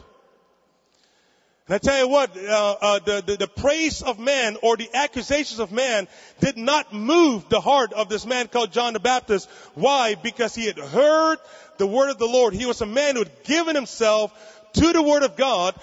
And 1.69 1.75
I 1.75 1.77
tell 1.77 1.99
you 1.99 2.07
what, 2.07 2.35
uh, 2.35 2.75
uh, 2.81 2.99
the, 3.05 3.23
the, 3.23 3.37
the 3.37 3.47
praise 3.47 4.01
of 4.01 4.17
man 4.17 4.57
or 4.63 4.75
the 4.75 4.89
accusations 4.91 5.59
of 5.59 5.71
man 5.71 6.07
did 6.39 6.57
not 6.57 6.91
move 6.91 7.47
the 7.47 7.61
heart 7.61 7.93
of 7.93 8.09
this 8.09 8.25
man 8.25 8.47
called 8.47 8.71
John 8.71 8.93
the 8.93 8.99
Baptist. 8.99 9.47
Why? 9.75 10.15
Because 10.15 10.55
he 10.55 10.65
had 10.65 10.79
heard 10.79 11.37
the 11.77 11.85
word 11.85 12.09
of 12.09 12.17
the 12.17 12.25
Lord. 12.25 12.55
He 12.55 12.65
was 12.65 12.81
a 12.81 12.87
man 12.87 13.15
who 13.15 13.23
had 13.23 13.43
given 13.43 13.75
himself 13.75 14.33
to 14.73 14.93
the 14.93 15.03
Word 15.03 15.21
of 15.21 15.35
God 15.35 15.75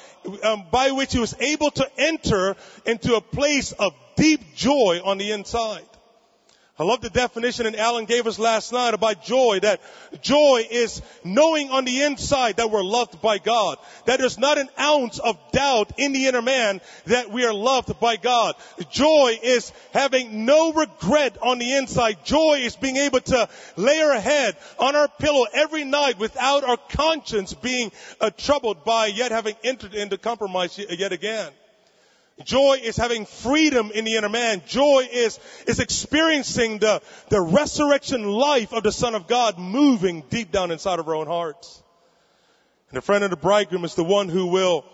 um, 0.43 0.65
by 0.73 0.91
which 0.91 1.13
he 1.13 1.21
was 1.21 1.37
able 1.39 1.71
to 1.71 1.89
enter 1.97 2.57
into 2.85 3.15
a 3.15 3.21
place 3.21 3.71
of 3.71 3.95
deep 4.17 4.57
joy 4.57 5.01
on 5.05 5.19
the 5.19 5.31
inside. 5.31 5.85
I 6.79 6.85
love 6.85 7.01
the 7.01 7.09
definition 7.09 7.65
that 7.65 7.75
Alan 7.75 8.05
gave 8.05 8.27
us 8.27 8.39
last 8.39 8.71
night 8.71 8.93
about 8.93 9.25
joy, 9.25 9.61
that 9.61 9.81
joy 10.21 10.67
is 10.71 11.01
knowing 11.25 11.71
on 11.71 11.87
the 11.87 12.03
inside 12.03 12.59
that 12.59 12.71
we're 12.71 12.85
loved 12.85 13.23
by 13.23 13.39
God. 13.39 13.79
That 14.05 14.19
there's 14.19 14.37
not 14.37 14.59
an 14.59 14.69
ounce 14.79 15.19
of 15.19 15.39
doubt 15.53 15.93
in 15.97 16.13
the 16.13 16.27
inner 16.27 16.43
man 16.43 16.83
that 17.07 17.31
we 17.31 17.47
are 17.47 17.55
loved 17.55 17.99
by 17.99 18.17
God. 18.17 18.57
Joy 18.91 19.39
is 19.43 19.73
having 19.95 20.45
no 20.45 20.75
regret 20.75 21.39
on 21.41 21.59
the 21.59 21.77
inside. 21.77 22.23
Joy 22.27 22.59
is 22.59 22.77
being 22.77 22.99
able 22.99 23.21
to 23.21 23.49
lay 23.77 24.03
our 24.03 24.21
head 24.21 24.55
on 24.79 24.95
our 24.97 25.09
pillow 25.09 25.47
every 25.55 25.85
night 25.85 26.19
without 26.19 26.63
our 26.63 26.77
conscience 26.91 27.55
being 27.55 27.91
uh, 28.21 28.29
troubled 28.37 28.85
by 28.85 29.07
yet 29.07 29.33
having 29.33 29.57
entered 29.65 29.95
into 29.95 30.19
compromise 30.19 30.79
yet 30.79 31.13
again. 31.13 31.53
Joy 32.45 32.81
is 32.83 32.97
having 32.97 33.25
freedom 33.25 33.91
in 33.91 34.05
the 34.05 34.17
inner 34.17 34.29
man. 34.29 34.63
Joy 34.67 35.09
is, 35.11 35.41
is 35.67 35.81
experiencing 35.81 36.79
the, 36.79 37.01
the 37.31 37.41
resurrection 37.41 38.25
life 38.25 38.73
of 38.73 38.83
the 38.83 38.93
Son 38.93 39.15
of 39.15 39.27
God 39.27 39.59
moving 39.59 40.23
deep 40.29 40.53
down 40.53 40.71
inside 40.71 40.99
of 40.99 41.09
our 41.09 41.17
own 41.17 41.27
hearts. 41.27 41.83
And 42.91 42.99
the 42.99 43.03
friend 43.03 43.25
of 43.25 43.31
the 43.31 43.37
bridegroom 43.37 43.85
is 43.85 43.95
the 43.95 44.05
one 44.05 44.29
who 44.29 44.47
will 44.49 44.85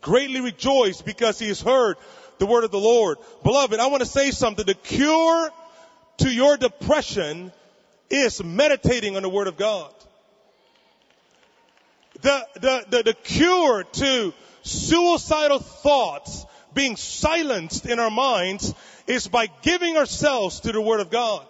greatly 0.00 0.40
rejoice 0.40 1.02
because 1.02 1.38
he 1.38 1.48
has 1.48 1.60
heard 1.60 1.96
the 2.38 2.46
word 2.46 2.62
of 2.62 2.70
the 2.70 2.78
Lord. 2.78 3.18
Beloved, 3.42 3.80
I 3.80 3.88
want 3.88 4.02
to 4.02 4.08
say 4.08 4.30
something. 4.30 4.64
The 4.64 4.74
cure 4.74 5.50
to 6.18 6.30
your 6.30 6.56
depression 6.56 7.52
is 8.08 8.42
meditating 8.42 9.16
on 9.16 9.22
the 9.22 9.28
word 9.28 9.48
of 9.48 9.56
God. 9.56 9.92
The, 12.20 12.46
the, 12.54 12.84
the, 12.88 13.02
the 13.02 13.14
cure 13.14 13.82
to 13.82 14.32
suicidal 14.62 15.58
thoughts 15.58 16.46
being 16.74 16.96
silenced 16.96 17.86
in 17.86 17.98
our 17.98 18.10
minds 18.10 18.74
is 19.06 19.28
by 19.28 19.48
giving 19.62 19.96
ourselves 19.96 20.60
to 20.60 20.72
the 20.72 20.80
Word 20.80 21.00
of 21.00 21.10
God. 21.10 21.46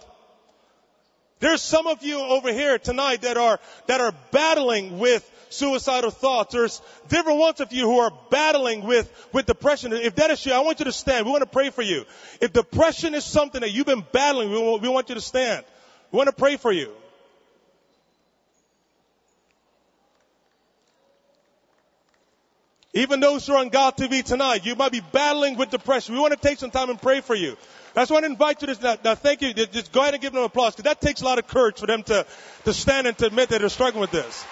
There's 1.40 1.60
some 1.60 1.88
of 1.88 2.04
you 2.04 2.20
over 2.20 2.52
here 2.52 2.78
tonight 2.78 3.22
that 3.22 3.36
are, 3.36 3.58
that 3.88 4.00
are 4.00 4.14
battling 4.30 5.00
with 5.00 5.28
suicidal 5.50 6.10
thoughts. 6.10 6.52
There's 6.52 6.80
different 7.08 7.40
ones 7.40 7.60
of 7.60 7.72
you 7.72 7.84
who 7.84 7.98
are 7.98 8.12
battling 8.30 8.84
with, 8.84 9.10
with 9.32 9.46
depression. 9.46 9.92
If 9.92 10.14
that 10.16 10.30
is 10.30 10.46
you, 10.46 10.52
I 10.52 10.60
want 10.60 10.78
you 10.78 10.84
to 10.84 10.92
stand. 10.92 11.26
We 11.26 11.32
want 11.32 11.42
to 11.42 11.48
pray 11.48 11.70
for 11.70 11.82
you. 11.82 12.04
If 12.40 12.52
depression 12.52 13.14
is 13.14 13.24
something 13.24 13.60
that 13.60 13.70
you've 13.70 13.86
been 13.86 14.04
battling, 14.12 14.50
we 14.50 14.58
want, 14.58 14.82
we 14.82 14.88
want 14.88 15.08
you 15.08 15.16
to 15.16 15.20
stand. 15.20 15.64
We 16.12 16.16
want 16.16 16.28
to 16.28 16.34
pray 16.34 16.56
for 16.56 16.70
you. 16.70 16.92
Even 22.94 23.20
those 23.20 23.46
who 23.46 23.54
are 23.54 23.60
on 23.60 23.70
God 23.70 23.96
TV 23.96 24.22
tonight, 24.22 24.66
you 24.66 24.74
might 24.74 24.92
be 24.92 25.00
battling 25.00 25.56
with 25.56 25.70
depression. 25.70 26.14
We 26.14 26.20
want 26.20 26.34
to 26.34 26.48
take 26.48 26.58
some 26.58 26.70
time 26.70 26.90
and 26.90 27.00
pray 27.00 27.22
for 27.22 27.34
you. 27.34 27.56
That's 27.94 28.10
why 28.10 28.20
I 28.20 28.26
invite 28.26 28.60
you 28.60 28.74
to, 28.74 28.82
now, 28.82 28.96
now 29.02 29.14
thank 29.14 29.40
you, 29.40 29.54
just 29.54 29.92
go 29.92 30.02
ahead 30.02 30.14
and 30.14 30.22
give 30.22 30.32
them 30.32 30.42
applause, 30.42 30.74
because 30.74 30.84
that 30.84 31.00
takes 31.00 31.22
a 31.22 31.24
lot 31.24 31.38
of 31.38 31.46
courage 31.46 31.78
for 31.78 31.86
them 31.86 32.02
to, 32.04 32.26
to 32.64 32.74
stand 32.74 33.06
and 33.06 33.16
to 33.18 33.26
admit 33.26 33.48
that 33.48 33.60
they're 33.60 33.70
struggling 33.70 34.02
with 34.02 34.10
this. 34.10 34.44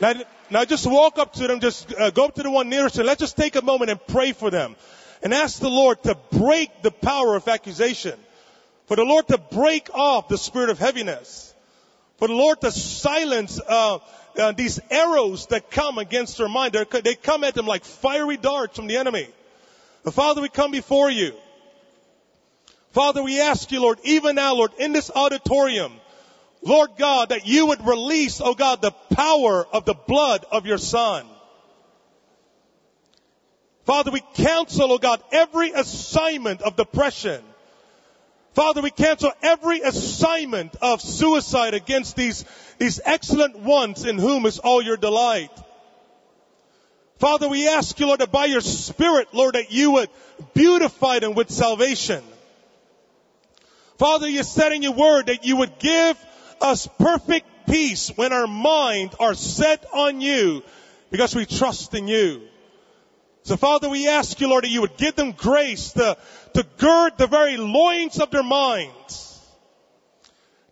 Now, 0.00 0.14
now 0.50 0.64
just 0.64 0.86
walk 0.86 1.18
up 1.18 1.34
to 1.34 1.46
them, 1.46 1.60
just 1.60 1.94
uh, 1.94 2.10
go 2.10 2.24
up 2.24 2.34
to 2.34 2.42
the 2.42 2.50
one 2.50 2.68
nearest 2.68 2.96
them. 2.96 3.06
Let's 3.06 3.20
just 3.20 3.36
take 3.36 3.56
a 3.56 3.62
moment 3.62 3.90
and 3.90 4.04
pray 4.06 4.32
for 4.32 4.50
them. 4.50 4.74
And 5.22 5.32
ask 5.32 5.60
the 5.60 5.70
Lord 5.70 6.02
to 6.02 6.16
break 6.32 6.82
the 6.82 6.90
power 6.90 7.36
of 7.36 7.46
accusation. 7.46 8.18
For 8.86 8.96
the 8.96 9.04
Lord 9.04 9.28
to 9.28 9.38
break 9.38 9.90
off 9.94 10.28
the 10.28 10.38
spirit 10.38 10.70
of 10.70 10.78
heaviness. 10.78 11.54
For 12.18 12.28
the 12.28 12.34
Lord 12.34 12.60
to 12.60 12.70
silence 12.70 13.60
uh, 13.66 13.98
uh, 14.38 14.52
these 14.52 14.80
arrows 14.90 15.46
that 15.46 15.70
come 15.70 15.98
against 15.98 16.38
their 16.38 16.48
mind. 16.48 16.74
They're, 16.74 16.84
they 16.84 17.14
come 17.14 17.44
at 17.44 17.54
them 17.54 17.66
like 17.66 17.84
fiery 17.84 18.36
darts 18.36 18.76
from 18.76 18.86
the 18.86 18.96
enemy. 18.96 19.28
But 20.04 20.14
Father, 20.14 20.42
we 20.42 20.48
come 20.48 20.70
before 20.70 21.10
you. 21.10 21.34
Father, 22.92 23.22
we 23.22 23.40
ask 23.40 23.72
you, 23.72 23.80
Lord, 23.80 23.98
even 24.04 24.36
now, 24.36 24.54
Lord, 24.54 24.72
in 24.78 24.92
this 24.92 25.10
auditorium, 25.14 25.92
Lord 26.62 26.90
God, 26.98 27.30
that 27.30 27.46
you 27.46 27.66
would 27.66 27.84
release, 27.86 28.40
oh 28.40 28.54
God, 28.54 28.82
the 28.82 28.92
power 29.14 29.66
of 29.72 29.84
the 29.84 29.94
blood 29.94 30.44
of 30.50 30.66
your 30.66 30.78
Son. 30.78 31.26
Father, 33.84 34.10
we 34.10 34.22
counsel, 34.34 34.92
oh 34.92 34.98
God, 34.98 35.22
every 35.32 35.72
assignment 35.72 36.62
of 36.62 36.76
depression, 36.76 37.42
Father, 38.54 38.82
we 38.82 38.90
cancel 38.90 39.32
every 39.42 39.80
assignment 39.80 40.76
of 40.82 41.00
suicide 41.00 41.72
against 41.72 42.16
these, 42.16 42.44
these 42.78 43.00
excellent 43.04 43.58
ones 43.58 44.04
in 44.04 44.18
whom 44.18 44.44
is 44.44 44.58
all 44.58 44.82
your 44.82 44.98
delight. 44.98 45.50
Father, 47.18 47.48
we 47.48 47.68
ask 47.68 47.98
you, 47.98 48.06
Lord, 48.06 48.20
that 48.20 48.32
by 48.32 48.46
your 48.46 48.60
Spirit, 48.60 49.28
Lord, 49.32 49.54
that 49.54 49.72
you 49.72 49.92
would 49.92 50.10
beautify 50.54 51.20
them 51.20 51.34
with 51.34 51.50
salvation. 51.50 52.22
Father, 53.96 54.28
you 54.28 54.42
said 54.42 54.72
in 54.72 54.82
your 54.82 54.92
word 54.92 55.26
that 55.26 55.44
you 55.44 55.56
would 55.56 55.78
give 55.78 56.18
us 56.60 56.88
perfect 56.98 57.46
peace 57.66 58.10
when 58.16 58.32
our 58.32 58.46
mind 58.46 59.14
are 59.20 59.34
set 59.34 59.86
on 59.94 60.20
you 60.20 60.62
because 61.10 61.34
we 61.34 61.46
trust 61.46 61.94
in 61.94 62.08
you. 62.08 62.42
So 63.44 63.56
Father, 63.56 63.88
we 63.88 64.08
ask 64.08 64.40
you, 64.40 64.48
Lord, 64.48 64.64
that 64.64 64.70
you 64.70 64.82
would 64.82 64.96
give 64.96 65.16
them 65.16 65.32
grace 65.32 65.92
to, 65.92 66.16
to 66.54 66.66
gird 66.78 67.18
the 67.18 67.26
very 67.26 67.56
loins 67.56 68.18
of 68.20 68.30
their 68.30 68.42
minds, 68.42 69.40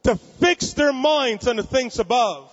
to 0.05 0.17
fix 0.17 0.73
their 0.73 0.93
minds 0.93 1.47
on 1.49 1.57
the 1.57 1.63
things 1.63 1.99
above. 1.99 2.51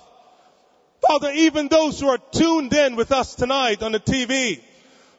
Father, 1.07 1.31
even 1.31 1.67
those 1.67 1.99
who 1.99 2.07
are 2.07 2.17
tuned 2.17 2.73
in 2.73 2.95
with 2.95 3.11
us 3.11 3.35
tonight 3.35 3.83
on 3.83 3.91
the 3.91 3.99
TV, 3.99 4.59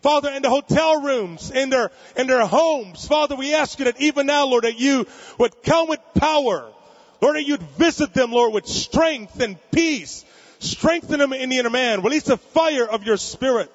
Father, 0.01 0.31
in 0.31 0.43
the 0.43 0.51
hotel 0.51 1.03
rooms, 1.03 1.51
in 1.51 1.71
their, 1.71 1.91
in 2.17 2.27
their 2.27 2.47
homes, 2.47 3.07
Father, 3.07 3.35
we 3.35 3.55
ask 3.55 3.79
you 3.79 3.87
that 3.87 4.01
even 4.01 4.27
now, 4.27 4.47
Lord, 4.47 4.65
that 4.65 4.79
you 4.79 5.07
would 5.39 5.63
come 5.63 5.89
with 5.89 6.01
power. 6.15 6.71
Lord, 7.21 7.37
that 7.37 7.45
you'd 7.45 7.63
visit 7.63 8.15
them, 8.15 8.31
Lord, 8.31 8.53
with 8.53 8.67
strength 8.67 9.41
and 9.41 9.59
peace. 9.73 10.25
Strengthen 10.61 11.19
them 11.19 11.33
in 11.33 11.51
the 11.51 11.59
inner 11.59 11.71
man. 11.71 12.03
Release 12.03 12.25
the 12.25 12.37
fire 12.37 12.87
of 12.87 13.05
your 13.05 13.17
spirit. 13.17 13.73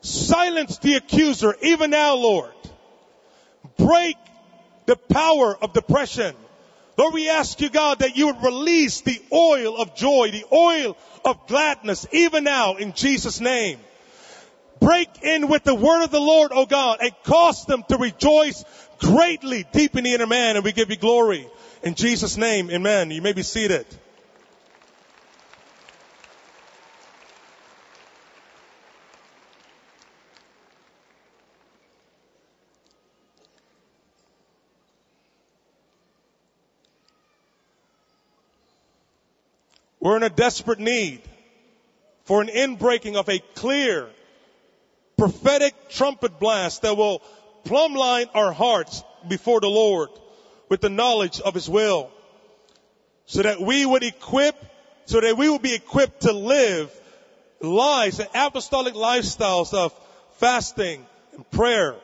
Silence 0.00 0.78
the 0.78 0.94
accuser 0.94 1.54
even 1.62 1.90
now, 1.90 2.14
Lord. 2.14 2.52
Break 3.78 4.16
the 4.86 4.96
power 4.96 5.56
of 5.60 5.72
depression. 5.72 6.34
Lord, 6.96 7.12
we 7.12 7.28
ask 7.28 7.60
you, 7.60 7.68
God, 7.68 7.98
that 7.98 8.16
you 8.16 8.26
would 8.26 8.42
release 8.42 9.02
the 9.02 9.20
oil 9.32 9.76
of 9.76 9.94
joy, 9.94 10.30
the 10.30 10.44
oil 10.50 10.96
of 11.24 11.46
gladness, 11.46 12.06
even 12.12 12.44
now 12.44 12.76
in 12.76 12.92
Jesus' 12.94 13.40
name. 13.40 13.78
Break 14.80 15.22
in 15.22 15.48
with 15.48 15.64
the 15.64 15.74
word 15.74 16.04
of 16.04 16.10
the 16.10 16.20
Lord, 16.20 16.52
oh 16.54 16.66
God, 16.66 16.98
and 17.00 17.12
cause 17.24 17.64
them 17.66 17.82
to 17.88 17.98
rejoice 17.98 18.64
greatly 18.98 19.66
deep 19.72 19.96
in 19.96 20.04
the 20.04 20.14
inner 20.14 20.26
man, 20.26 20.56
and 20.56 20.64
we 20.64 20.72
give 20.72 20.90
you 20.90 20.96
glory. 20.96 21.46
In 21.82 21.94
Jesus' 21.94 22.36
name, 22.36 22.70
amen. 22.70 23.10
You 23.10 23.22
may 23.22 23.32
be 23.32 23.42
seated. 23.42 23.86
We're 40.06 40.18
in 40.18 40.22
a 40.22 40.30
desperate 40.30 40.78
need 40.78 41.20
for 42.26 42.40
an 42.40 42.46
inbreaking 42.46 43.16
of 43.16 43.28
a 43.28 43.40
clear 43.56 44.08
prophetic 45.18 45.74
trumpet 45.88 46.38
blast 46.38 46.82
that 46.82 46.96
will 46.96 47.22
plumbline 47.64 48.28
our 48.32 48.52
hearts 48.52 49.02
before 49.26 49.60
the 49.60 49.68
Lord 49.68 50.10
with 50.68 50.80
the 50.80 50.90
knowledge 50.90 51.40
of 51.40 51.54
His 51.54 51.68
will 51.68 52.12
so 53.24 53.42
that 53.42 53.60
we 53.60 53.84
would 53.84 54.04
equip, 54.04 54.54
so 55.06 55.20
that 55.20 55.36
we 55.36 55.48
would 55.48 55.62
be 55.62 55.74
equipped 55.74 56.20
to 56.20 56.32
live 56.32 56.88
lives 57.60 58.20
and 58.20 58.28
apostolic 58.32 58.94
lifestyles 58.94 59.74
of 59.74 59.92
fasting 60.34 61.04
and 61.34 61.50
prayer 61.50 61.96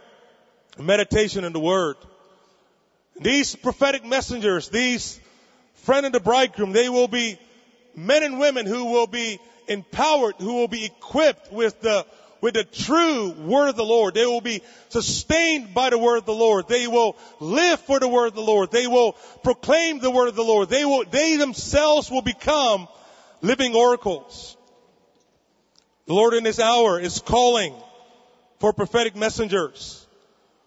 and 0.76 0.88
meditation 0.88 1.44
in 1.44 1.52
the 1.52 1.60
Word. 1.60 1.94
These 3.20 3.54
prophetic 3.54 4.04
messengers, 4.04 4.70
these 4.70 5.20
friend 5.84 6.04
of 6.04 6.10
the 6.10 6.18
bridegroom, 6.18 6.72
they 6.72 6.88
will 6.88 7.06
be 7.06 7.38
men 7.94 8.22
and 8.22 8.38
women 8.38 8.66
who 8.66 8.86
will 8.86 9.06
be 9.06 9.40
empowered, 9.68 10.34
who 10.38 10.54
will 10.54 10.68
be 10.68 10.84
equipped 10.84 11.52
with 11.52 11.80
the 11.80 12.06
with 12.40 12.54
the 12.54 12.64
true 12.64 13.30
word 13.30 13.68
of 13.68 13.76
the 13.76 13.84
Lord. 13.84 14.14
They 14.14 14.26
will 14.26 14.40
be 14.40 14.62
sustained 14.88 15.72
by 15.72 15.90
the 15.90 15.98
word 15.98 16.18
of 16.18 16.26
the 16.26 16.34
Lord. 16.34 16.66
They 16.66 16.88
will 16.88 17.16
live 17.38 17.80
for 17.80 18.00
the 18.00 18.08
word 18.08 18.26
of 18.26 18.34
the 18.34 18.42
Lord. 18.42 18.72
They 18.72 18.88
will 18.88 19.12
proclaim 19.44 20.00
the 20.00 20.10
word 20.10 20.28
of 20.28 20.34
the 20.34 20.42
Lord. 20.42 20.68
They 20.68 20.84
will, 20.84 21.04
they 21.08 21.36
themselves 21.36 22.10
will 22.10 22.20
become 22.20 22.88
living 23.42 23.76
oracles. 23.76 24.56
The 26.06 26.14
Lord 26.14 26.34
in 26.34 26.42
this 26.42 26.58
hour 26.58 26.98
is 26.98 27.20
calling 27.20 27.74
for 28.58 28.72
prophetic 28.72 29.14
messengers 29.14 30.04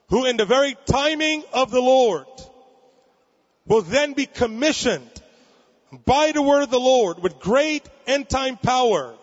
who 0.09 0.25
in 0.25 0.37
the 0.37 0.45
very 0.45 0.77
timing 0.85 1.43
of 1.53 1.71
the 1.71 1.81
Lord 1.81 2.25
will 3.67 3.81
then 3.81 4.13
be 4.13 4.25
commissioned 4.25 5.14
by 6.03 6.31
the 6.31 6.41
word 6.41 6.63
of 6.63 6.71
the 6.71 6.79
Lord 6.79 7.19
with 7.19 7.39
great 7.39 7.87
end 8.07 8.29
time 8.29 8.57
power 8.57 9.15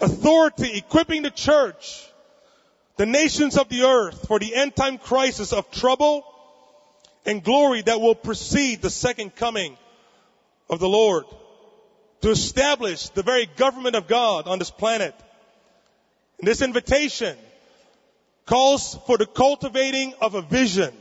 authority, 0.00 0.76
equipping 0.76 1.22
the 1.22 1.30
church, 1.30 2.06
the 2.96 3.06
nations 3.06 3.56
of 3.56 3.68
the 3.68 3.82
earth 3.82 4.26
for 4.26 4.38
the 4.38 4.54
end 4.54 4.74
time 4.74 4.98
crisis 4.98 5.52
of 5.52 5.70
trouble 5.70 6.24
and 7.24 7.42
glory 7.42 7.82
that 7.82 8.00
will 8.00 8.14
precede 8.14 8.82
the 8.82 8.90
second 8.90 9.34
coming 9.34 9.76
of 10.70 10.78
the 10.78 10.88
Lord 10.88 11.24
to 12.22 12.30
establish 12.30 13.08
the 13.10 13.22
very 13.22 13.46
government 13.46 13.96
of 13.96 14.06
God 14.06 14.48
on 14.48 14.58
this 14.58 14.70
planet. 14.70 15.14
And 16.38 16.48
this 16.48 16.62
invitation 16.62 17.36
calls 18.46 18.98
for 19.06 19.18
the 19.18 19.26
cultivating 19.26 20.14
of 20.20 20.34
a 20.34 20.42
vision 20.42 20.94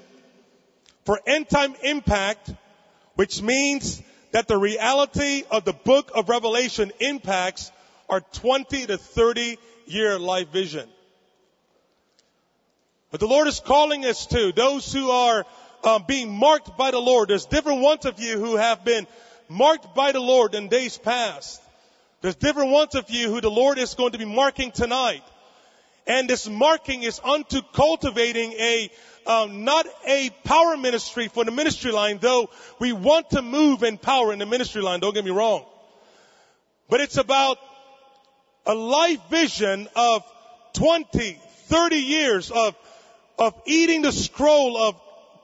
for 1.06 1.20
end 1.26 1.50
time 1.50 1.76
impact, 1.84 2.52
which 3.16 3.42
means 3.42 4.02
that 4.36 4.50
the 4.50 4.58
reality 4.58 5.44
of 5.50 5.64
the 5.64 5.72
book 5.72 6.12
of 6.14 6.28
Revelation 6.28 6.92
impacts 7.00 7.72
our 8.10 8.20
20 8.20 8.88
to 8.88 8.98
30 8.98 9.58
year 9.86 10.20
life 10.20 10.50
vision. 10.50 10.90
But 13.12 13.22
the 13.22 13.28
Lord 13.28 13.48
is 13.48 13.62
calling 13.62 14.04
us 14.06 14.26
to 14.26 14.52
those 14.52 14.92
who 14.92 15.10
are 15.10 15.46
um, 15.86 16.04
being 16.06 16.38
marked 16.38 16.78
by 16.78 16.92
the 16.92 17.00
Lord. 17.00 17.30
There's 17.30 17.46
different 17.46 17.80
ones 17.80 18.06
of 18.06 18.20
you 18.20 18.38
who 18.38 18.58
have 18.58 18.84
been 18.84 19.08
marked 19.48 19.96
by 19.96 20.12
the 20.12 20.20
Lord 20.20 20.54
in 20.54 20.68
days 20.68 20.98
past. 20.98 21.62
There's 22.20 22.36
different 22.36 22.72
ones 22.72 22.96
of 22.96 23.10
you 23.10 23.30
who 23.30 23.40
the 23.40 23.50
Lord 23.50 23.78
is 23.78 23.94
going 23.94 24.12
to 24.12 24.18
be 24.18 24.26
marking 24.26 24.74
tonight. 24.74 25.24
And 26.08 26.30
this 26.30 26.46
marking 26.46 27.04
is 27.04 27.22
unto 27.24 27.62
cultivating 27.74 28.52
a, 28.52 28.90
um, 29.26 29.64
not 29.64 29.86
a 30.08 30.30
power 30.44 30.78
ministry 30.78 31.28
for 31.28 31.44
the 31.44 31.52
ministry 31.52 31.92
line, 31.92 32.20
though 32.20 32.50
we 32.80 32.94
want 32.94 33.32
to 33.32 33.42
move 33.42 33.84
in 33.84 33.98
power 33.98 34.32
in 34.32 34.40
the 34.40 34.46
ministry 34.46 34.82
line, 34.82 35.00
don't 35.00 35.14
get 35.14 35.26
me 35.26 35.32
wrong. 35.32 35.66
But 36.90 37.02
it's 37.02 37.18
about 37.18 37.58
a 38.66 38.76
life 38.76 39.20
vision 39.30 39.88
of 39.96 40.24
20, 40.74 41.40
30 41.68 41.96
years 41.96 42.52
of, 42.52 42.76
of 43.40 43.60
eating 43.66 44.02
the 44.02 44.12
scroll, 44.12 44.78
of 44.78 44.96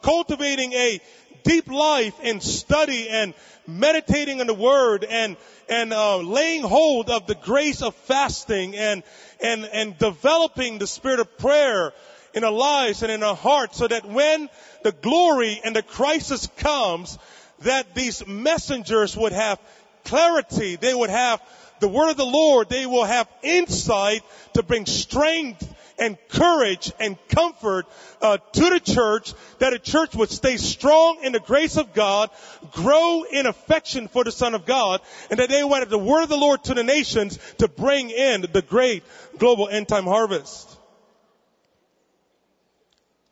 cultivating 0.02 0.74
a 0.74 1.00
deep 1.44 1.68
life 1.68 2.20
in 2.22 2.42
study 2.42 3.10
and 3.10 3.34
meditating 3.68 4.42
on 4.42 4.48
the 4.48 4.54
word 4.54 5.04
and, 5.04 5.38
and 5.70 5.94
uh, 5.94 6.18
laying 6.18 6.62
hold 6.62 7.10
of 7.10 7.28
the 7.28 7.36
grace 7.36 7.82
of 7.82 7.96
fasting 7.96 8.76
and, 8.76 9.04
and, 9.40 9.66
and 9.66 9.98
developing 9.98 10.78
the 10.78 10.88
spirit 10.88 11.20
of 11.20 11.38
prayer 11.38 11.94
in 12.34 12.44
our 12.44 12.52
lives 12.52 13.04
and 13.04 13.12
in 13.12 13.24
our 13.24 13.36
hearts 13.36 13.78
so 13.78 13.88
that 13.88 14.06
when 14.06 14.50
the 14.84 14.92
glory 14.92 15.62
and 15.64 15.76
the 15.76 15.84
crisis 15.84 16.48
comes, 16.58 17.18
that 17.60 17.94
these 17.94 18.26
messengers 18.26 19.16
would 19.16 19.34
have 19.34 19.60
clarity, 20.04 20.76
they 20.76 20.94
would 20.94 21.10
have 21.10 21.42
the 21.80 21.88
word 21.88 22.12
of 22.12 22.18
the 22.18 22.26
Lord, 22.26 22.70
they 22.70 22.86
will 22.86 23.06
have 23.06 23.28
insight 23.42 24.22
to 24.54 24.64
bring 24.64 24.86
strength 24.86 25.68
and 25.98 26.18
courage 26.30 26.92
and 27.00 27.18
comfort 27.28 27.86
uh, 28.22 28.38
to 28.38 28.70
the 28.70 28.80
church 28.80 29.34
that 29.60 29.74
a 29.74 29.80
church 29.80 30.16
would 30.16 30.30
stay 30.30 30.58
strong 30.58 31.20
in 31.24 31.32
the 31.32 31.40
grace 31.40 31.78
of 31.78 31.94
God, 31.94 32.30
grow 32.72 33.24
in 33.24 33.46
affection 33.46 34.08
for 34.08 34.24
the 34.24 34.32
Son 34.32 34.56
of 34.56 34.66
God, 34.66 35.02
and 35.30 35.40
that 35.40 35.50
they 35.50 35.64
would 35.64 35.80
have 35.80 35.90
the 35.90 35.98
word 36.00 36.24
of 36.24 36.30
the 36.30 36.38
Lord 36.38 36.64
to 36.66 36.74
the 36.74 36.84
nations 36.84 37.38
to 37.60 37.68
bring 37.68 38.10
in 38.10 38.42
the 38.42 38.64
great 38.64 39.04
global 39.38 39.70
end 39.70 39.88
time 39.88 40.06
harvest. 40.06 40.78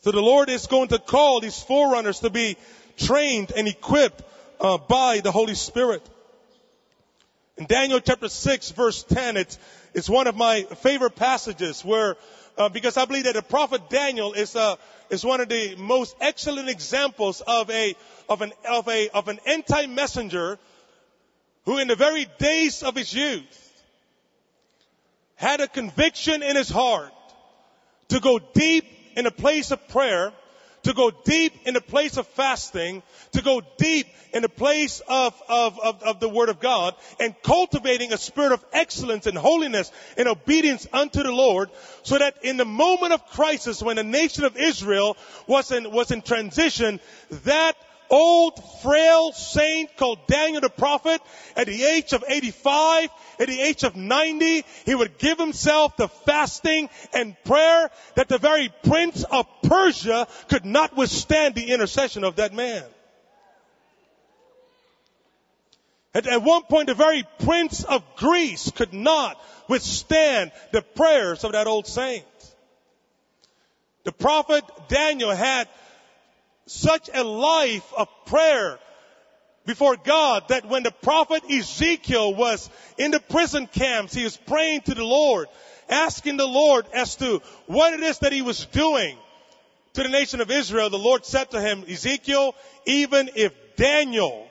So 0.01 0.12
the 0.12 0.21
Lord 0.21 0.49
is 0.49 0.67
going 0.67 0.88
to 0.89 0.99
call 0.99 1.41
these 1.41 1.62
forerunners 1.62 2.21
to 2.21 2.29
be 2.29 2.55
trained 2.95 3.51
and 3.51 3.67
equipped 3.67 4.23
uh, 4.62 4.77
by 4.77 5.19
the 5.19 5.31
Holy 5.31 5.55
Spirit. 5.55 6.01
In 7.57 7.65
Daniel 7.65 7.99
chapter 7.99 8.29
6 8.29 8.71
verse 8.71 9.03
10, 9.03 9.35
it's, 9.35 9.59
it's 9.93 10.09
one 10.09 10.27
of 10.27 10.38
my 10.38 10.63
favorite 10.77 11.17
passages 11.17 11.83
where, 11.83 12.15
uh, 12.57 12.69
because 12.69 12.95
I 12.95 13.03
believe 13.03 13.25
that 13.25 13.33
the 13.33 13.41
prophet 13.41 13.89
Daniel 13.89 14.31
is, 14.31 14.55
uh, 14.55 14.77
is 15.09 15.25
one 15.25 15.41
of 15.41 15.49
the 15.49 15.75
most 15.75 16.15
excellent 16.21 16.69
examples 16.69 17.41
of 17.41 17.69
a, 17.69 17.93
of 18.29 18.41
an, 18.41 18.53
of 18.69 18.88
a, 18.88 19.09
of 19.09 19.27
an 19.27 19.39
end 19.45 19.67
time 19.67 19.95
messenger 19.95 20.57
who 21.65 21.77
in 21.77 21.89
the 21.89 21.97
very 21.97 22.25
days 22.38 22.83
of 22.83 22.95
his 22.95 23.13
youth 23.13 23.83
had 25.35 25.59
a 25.59 25.67
conviction 25.67 26.41
in 26.41 26.55
his 26.55 26.69
heart 26.69 27.12
to 28.07 28.21
go 28.21 28.39
deep 28.39 28.85
in 29.19 29.25
a 29.25 29.32
place 29.32 29.71
of 29.71 29.88
prayer 29.89 30.32
to 30.84 30.93
go 30.93 31.12
deep 31.12 31.53
in 31.65 31.73
the 31.73 31.82
place 31.82 32.15
of 32.15 32.25
fasting, 32.25 33.03
to 33.34 33.41
go 33.41 33.62
deep 33.77 34.08
in 34.34 34.41
the 34.41 34.49
place 34.49 35.01
of, 35.10 35.34
of, 35.49 35.77
of, 35.77 36.01
of, 36.03 36.19
the 36.21 36.29
Word 36.29 36.47
of 36.47 36.62
God, 36.62 36.95
and 37.19 37.36
cultivating 37.43 38.13
a 38.13 38.17
spirit 38.17 38.53
of 38.53 38.63
excellence 38.71 39.27
and 39.27 39.38
holiness 39.38 39.91
and 40.17 40.29
obedience 40.29 40.88
unto 40.93 41.21
the 41.21 41.34
Lord, 41.34 41.69
so 42.03 42.17
that 42.17 42.43
in 42.43 42.55
the 42.55 42.63
moment 42.63 43.12
of 43.12 43.25
crisis, 43.27 43.84
when 43.84 43.97
the 43.97 44.03
nation 44.03 44.45
of 44.45 44.55
Israel 44.55 45.17
was 45.47 45.69
in, 45.73 45.91
was 45.91 46.12
in 46.12 46.21
transition, 46.21 47.01
that 47.43 47.75
old 48.10 48.62
frail 48.82 49.32
saint 49.32 49.95
called 49.98 50.26
Daniel 50.28 50.62
the 50.62 50.69
prophet 50.69 51.22
at 51.56 51.67
the 51.67 51.84
age 51.84 52.13
of 52.13 52.24
85, 52.28 53.10
at 53.39 53.48
the 53.48 53.62
age 53.62 53.84
of 53.84 53.95
90, 53.95 54.65
he 54.86 54.95
would 54.95 55.17
give 55.17 55.38
himself 55.38 55.95
to 55.98 56.08
fasting 56.08 56.89
and 57.13 57.36
prayer 57.43 57.89
that 58.15 58.28
the 58.28 58.38
very 58.38 58.74
prince 58.84 59.24
of 59.24 59.48
Persia 59.63 60.28
could 60.48 60.65
not 60.65 60.95
withstand 60.95 61.56
the 61.56 61.72
intercession 61.72 62.24
of 62.24 62.38
that 62.38 62.54
man. 62.54 62.84
At, 66.13 66.26
at 66.26 66.41
one 66.41 66.63
point, 66.63 66.88
the 66.88 66.95
very 66.95 67.24
prince 67.39 67.84
of 67.84 68.04
Greece 68.15 68.72
could 68.72 68.93
not 68.93 69.39
withstand 69.67 70.52
the 70.72 70.82
prayers 70.82 71.43
of 71.43 71.52
that 71.52 71.67
old 71.67 71.86
saint. 71.86 72.26
The 74.06 74.12
prophet 74.12 74.63
Daniel 74.88 75.32
had 75.32 75.67
such 76.69 77.10
a 77.13 77.23
life 77.23 77.93
of 77.97 78.08
prayer 78.25 78.79
before 79.65 79.95
God 79.97 80.43
that 80.49 80.65
when 80.65 80.84
the 80.84 80.91
prophet 80.91 81.43
Ezekiel 81.49 82.34
was 82.34 82.69
in 82.97 83.12
the 83.12 83.19
prison 83.19 83.67
camps, 83.67 84.13
he 84.13 84.23
was 84.23 84.38
praying 84.38 84.82
to 84.82 84.93
the 84.93 85.03
Lord, 85.03 85.47
asking 85.89 86.38
the 86.38 86.47
Lord 86.47 86.86
as 86.93 87.15
to 87.17 87.41
what 87.67 87.93
it 87.93 88.01
is 88.01 88.19
that 88.19 88.34
he 88.34 88.41
was 88.41 88.65
doing 88.65 89.17
to 89.93 90.03
the 90.03 90.10
nation 90.10 90.41
of 90.41 90.51
Israel. 90.51 90.89
The 90.89 90.97
Lord 90.97 91.25
said 91.25 91.51
to 91.51 91.62
him, 91.62 91.84
Ezekiel, 91.88 92.55
even 92.86 93.29
if 93.36 93.53
Daniel, 93.75 94.47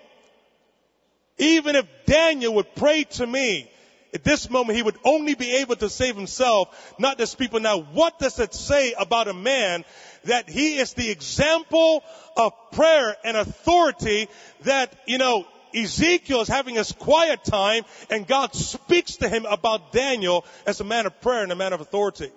even 1.38 1.76
if 1.76 1.86
Daniel 2.06 2.54
would 2.54 2.74
pray 2.74 3.04
to 3.04 3.26
me, 3.26 3.70
at 4.14 4.24
this 4.24 4.48
moment 4.48 4.76
he 4.76 4.82
would 4.82 4.98
only 5.04 5.34
be 5.34 5.56
able 5.56 5.76
to 5.76 5.88
save 5.88 6.16
himself, 6.16 6.94
not 6.98 7.18
this 7.18 7.34
people. 7.34 7.60
Now 7.60 7.80
what 7.80 8.18
does 8.18 8.38
it 8.38 8.54
say 8.54 8.94
about 8.98 9.28
a 9.28 9.34
man 9.34 9.84
that 10.24 10.48
he 10.48 10.78
is 10.78 10.94
the 10.94 11.10
example 11.10 12.02
of 12.36 12.52
prayer 12.72 13.16
and 13.24 13.36
authority 13.36 14.28
that, 14.62 14.94
you 15.06 15.18
know, 15.18 15.46
Ezekiel 15.74 16.40
is 16.40 16.48
having 16.48 16.76
his 16.76 16.92
quiet 16.92 17.44
time 17.44 17.84
and 18.10 18.26
God 18.26 18.54
speaks 18.54 19.16
to 19.16 19.28
him 19.28 19.44
about 19.44 19.92
Daniel 19.92 20.44
as 20.66 20.80
a 20.80 20.84
man 20.84 21.06
of 21.06 21.20
prayer 21.20 21.42
and 21.42 21.52
a 21.52 21.56
man 21.56 21.72
of 21.72 21.80
authority. 21.80 22.30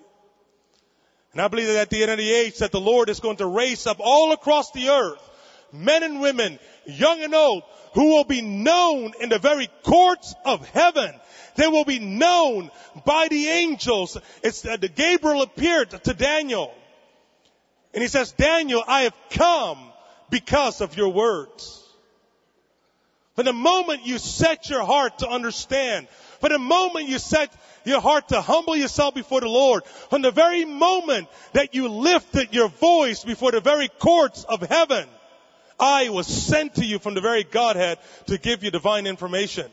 And 1.31 1.41
I 1.41 1.47
believe 1.47 1.67
that 1.67 1.77
at 1.77 1.89
the 1.89 2.01
end 2.01 2.11
of 2.11 2.17
the 2.17 2.31
age 2.31 2.57
that 2.57 2.73
the 2.73 2.81
Lord 2.81 3.09
is 3.09 3.21
going 3.21 3.37
to 3.37 3.45
raise 3.45 3.87
up 3.87 3.97
all 3.99 4.33
across 4.33 4.71
the 4.71 4.89
earth 4.89 5.29
men 5.71 6.03
and 6.03 6.21
women, 6.21 6.59
young 6.85 7.21
and 7.21 7.33
old, 7.33 7.63
who 7.93 8.09
will 8.09 8.23
be 8.23 8.41
known 8.41 9.13
in 9.19 9.29
the 9.29 9.39
very 9.39 9.69
courts 9.83 10.33
of 10.45 10.67
heaven. 10.69 11.13
They 11.55 11.67
will 11.67 11.85
be 11.85 11.99
known 11.99 12.71
by 13.05 13.27
the 13.27 13.47
angels. 13.47 14.17
It's 14.43 14.65
uh, 14.65 14.77
the 14.77 14.87
Gabriel 14.87 15.41
appeared 15.41 15.91
to 15.91 16.13
Daniel. 16.13 16.73
And 17.93 18.01
he 18.01 18.07
says, 18.07 18.31
Daniel, 18.31 18.83
I 18.87 19.01
have 19.01 19.15
come 19.31 19.77
because 20.29 20.81
of 20.81 20.95
your 20.95 21.09
words. 21.09 21.77
For 23.35 23.43
the 23.43 23.53
moment 23.53 24.05
you 24.05 24.17
set 24.17 24.69
your 24.69 24.83
heart 24.83 25.19
to 25.19 25.27
understand, 25.27 26.07
for 26.39 26.49
the 26.49 26.59
moment 26.59 27.07
you 27.07 27.17
set 27.17 27.51
your 27.85 28.01
heart 28.01 28.29
to 28.29 28.41
humble 28.41 28.75
yourself 28.75 29.15
before 29.15 29.41
the 29.41 29.47
Lord, 29.47 29.85
from 29.85 30.21
the 30.21 30.31
very 30.31 30.65
moment 30.65 31.27
that 31.53 31.73
you 31.73 31.87
lifted 31.87 32.53
your 32.53 32.67
voice 32.67 33.23
before 33.23 33.51
the 33.51 33.61
very 33.61 33.87
courts 33.87 34.43
of 34.43 34.61
heaven, 34.61 35.07
I 35.79 36.09
was 36.09 36.27
sent 36.27 36.75
to 36.75 36.85
you 36.85 36.99
from 36.99 37.15
the 37.15 37.21
very 37.21 37.43
Godhead 37.43 37.97
to 38.27 38.37
give 38.37 38.63
you 38.63 38.71
divine 38.71 39.07
information. 39.07 39.69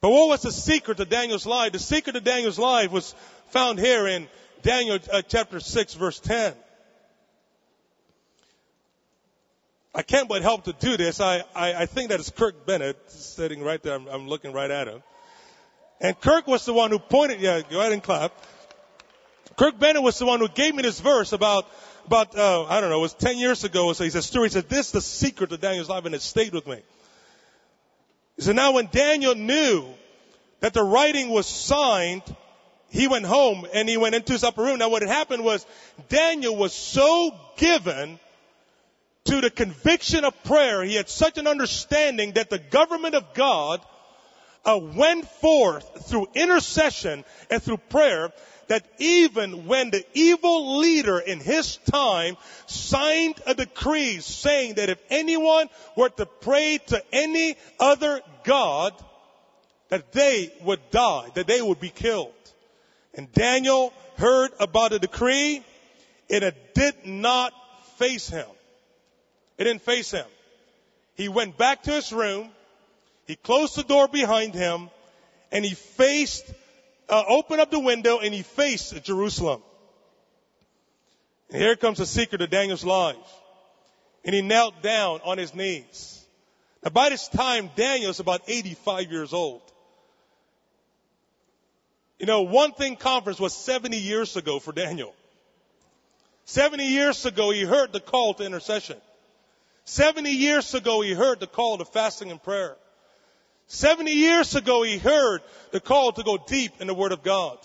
But 0.00 0.10
what 0.10 0.28
was 0.28 0.42
the 0.42 0.52
secret 0.52 0.98
to 0.98 1.04
Daniel's 1.04 1.46
life? 1.46 1.72
The 1.72 1.78
secret 1.78 2.12
to 2.12 2.20
Daniel's 2.20 2.58
life 2.58 2.90
was 2.90 3.14
found 3.48 3.78
here 3.78 4.06
in 4.06 4.28
Daniel 4.62 4.98
uh, 5.12 5.22
chapter 5.22 5.60
6 5.60 5.94
verse 5.94 6.20
10. 6.20 6.54
I 9.94 10.02
can't 10.02 10.28
but 10.28 10.42
help 10.42 10.64
to 10.64 10.72
do 10.72 10.96
this. 10.96 11.20
I, 11.20 11.44
I, 11.54 11.74
I 11.74 11.86
think 11.86 12.10
that 12.10 12.20
is 12.20 12.30
Kirk 12.30 12.64
Bennett 12.64 12.96
sitting 13.10 13.62
right 13.62 13.82
there. 13.82 13.94
I'm, 13.94 14.08
I'm 14.08 14.28
looking 14.28 14.52
right 14.52 14.70
at 14.70 14.88
him. 14.88 15.02
And 16.00 16.18
Kirk 16.18 16.46
was 16.46 16.64
the 16.64 16.72
one 16.72 16.90
who 16.90 16.98
pointed, 16.98 17.40
yeah, 17.40 17.60
go 17.60 17.80
ahead 17.80 17.92
and 17.92 18.02
clap. 18.02 18.32
Kirk 19.56 19.78
Bennett 19.78 20.02
was 20.02 20.18
the 20.18 20.24
one 20.24 20.40
who 20.40 20.48
gave 20.48 20.74
me 20.74 20.82
this 20.82 20.98
verse 20.98 21.32
about 21.32 21.66
about, 22.06 22.36
uh, 22.36 22.64
I 22.64 22.80
don't 22.80 22.90
know, 22.90 22.98
it 22.98 23.02
was 23.02 23.14
10 23.14 23.38
years 23.38 23.64
ago. 23.64 23.92
So 23.92 24.04
he 24.04 24.10
said, 24.10 24.24
story. 24.24 24.48
He 24.48 24.52
said, 24.52 24.68
this 24.68 24.86
is 24.86 24.92
the 24.92 25.00
secret 25.00 25.50
to 25.50 25.56
Daniel's 25.56 25.88
life 25.88 26.04
and 26.04 26.14
it 26.14 26.22
stayed 26.22 26.52
with 26.52 26.66
me. 26.66 26.80
He 28.36 28.42
said, 28.42 28.56
now 28.56 28.72
when 28.72 28.88
Daniel 28.90 29.34
knew 29.34 29.86
that 30.60 30.72
the 30.72 30.82
writing 30.82 31.28
was 31.28 31.46
signed, 31.46 32.22
he 32.92 33.08
went 33.08 33.24
home 33.24 33.66
and 33.72 33.88
he 33.88 33.96
went 33.96 34.14
into 34.14 34.34
his 34.34 34.44
upper 34.44 34.62
room. 34.62 34.78
Now 34.78 34.90
what 34.90 35.00
had 35.00 35.10
happened 35.10 35.42
was 35.42 35.66
Daniel 36.10 36.54
was 36.54 36.74
so 36.74 37.34
given 37.56 38.20
to 39.24 39.40
the 39.40 39.50
conviction 39.50 40.24
of 40.24 40.44
prayer. 40.44 40.82
He 40.82 40.94
had 40.94 41.08
such 41.08 41.38
an 41.38 41.46
understanding 41.46 42.32
that 42.32 42.50
the 42.50 42.58
government 42.58 43.14
of 43.14 43.32
God 43.32 43.80
uh, 44.66 44.78
went 44.78 45.26
forth 45.26 46.06
through 46.06 46.28
intercession 46.34 47.24
and 47.50 47.62
through 47.62 47.78
prayer 47.78 48.30
that 48.68 48.86
even 48.98 49.66
when 49.66 49.90
the 49.90 50.04
evil 50.12 50.78
leader 50.78 51.18
in 51.18 51.40
his 51.40 51.78
time 51.90 52.36
signed 52.66 53.36
a 53.46 53.54
decree 53.54 54.20
saying 54.20 54.74
that 54.74 54.90
if 54.90 54.98
anyone 55.08 55.68
were 55.96 56.10
to 56.10 56.26
pray 56.26 56.78
to 56.88 57.02
any 57.10 57.56
other 57.80 58.20
God, 58.44 58.92
that 59.88 60.12
they 60.12 60.52
would 60.62 60.80
die, 60.90 61.30
that 61.34 61.46
they 61.46 61.62
would 61.62 61.80
be 61.80 61.90
killed. 61.90 62.32
And 63.14 63.30
Daniel 63.32 63.92
heard 64.16 64.52
about 64.58 64.90
the 64.90 64.98
decree 64.98 65.64
and 66.30 66.44
it 66.44 66.74
did 66.74 67.06
not 67.06 67.52
face 67.98 68.28
him. 68.28 68.46
It 69.58 69.64
didn't 69.64 69.82
face 69.82 70.10
him. 70.10 70.26
He 71.14 71.28
went 71.28 71.58
back 71.58 71.82
to 71.84 71.92
his 71.92 72.12
room, 72.12 72.50
he 73.26 73.36
closed 73.36 73.76
the 73.76 73.82
door 73.82 74.08
behind 74.08 74.54
him, 74.54 74.90
and 75.50 75.64
he 75.64 75.74
faced 75.74 76.44
uh, 77.08 77.22
opened 77.28 77.60
up 77.60 77.70
the 77.70 77.78
window 77.78 78.18
and 78.18 78.32
he 78.32 78.42
faced 78.42 79.02
Jerusalem. 79.04 79.62
And 81.50 81.60
here 81.60 81.76
comes 81.76 81.98
the 81.98 82.06
secret 82.06 82.40
of 82.40 82.48
Daniel's 82.48 82.84
life. 82.84 83.16
And 84.24 84.34
he 84.34 84.40
knelt 84.40 84.82
down 84.82 85.20
on 85.24 85.36
his 85.36 85.54
knees. 85.54 86.24
Now 86.82 86.90
by 86.90 87.10
this 87.10 87.28
time, 87.28 87.70
Daniel 87.76 88.12
Daniel's 88.12 88.20
about 88.20 88.42
85 88.46 89.12
years 89.12 89.32
old. 89.32 89.60
You 92.22 92.26
know, 92.26 92.42
one 92.42 92.70
thing 92.70 92.94
conference 92.94 93.40
was 93.40 93.52
70 93.52 93.98
years 93.98 94.36
ago 94.36 94.60
for 94.60 94.70
Daniel. 94.70 95.12
70 96.44 96.86
years 96.86 97.26
ago, 97.26 97.50
he 97.50 97.64
heard 97.64 97.92
the 97.92 97.98
call 97.98 98.34
to 98.34 98.44
intercession. 98.44 98.96
70 99.86 100.30
years 100.30 100.72
ago, 100.72 101.00
he 101.00 101.14
heard 101.14 101.40
the 101.40 101.48
call 101.48 101.78
to 101.78 101.84
fasting 101.84 102.30
and 102.30 102.40
prayer. 102.40 102.76
70 103.66 104.12
years 104.12 104.54
ago, 104.54 104.84
he 104.84 104.98
heard 104.98 105.42
the 105.72 105.80
call 105.80 106.12
to 106.12 106.22
go 106.22 106.38
deep 106.38 106.74
in 106.78 106.86
the 106.86 106.94
Word 106.94 107.10
of 107.10 107.24
God. 107.24 107.58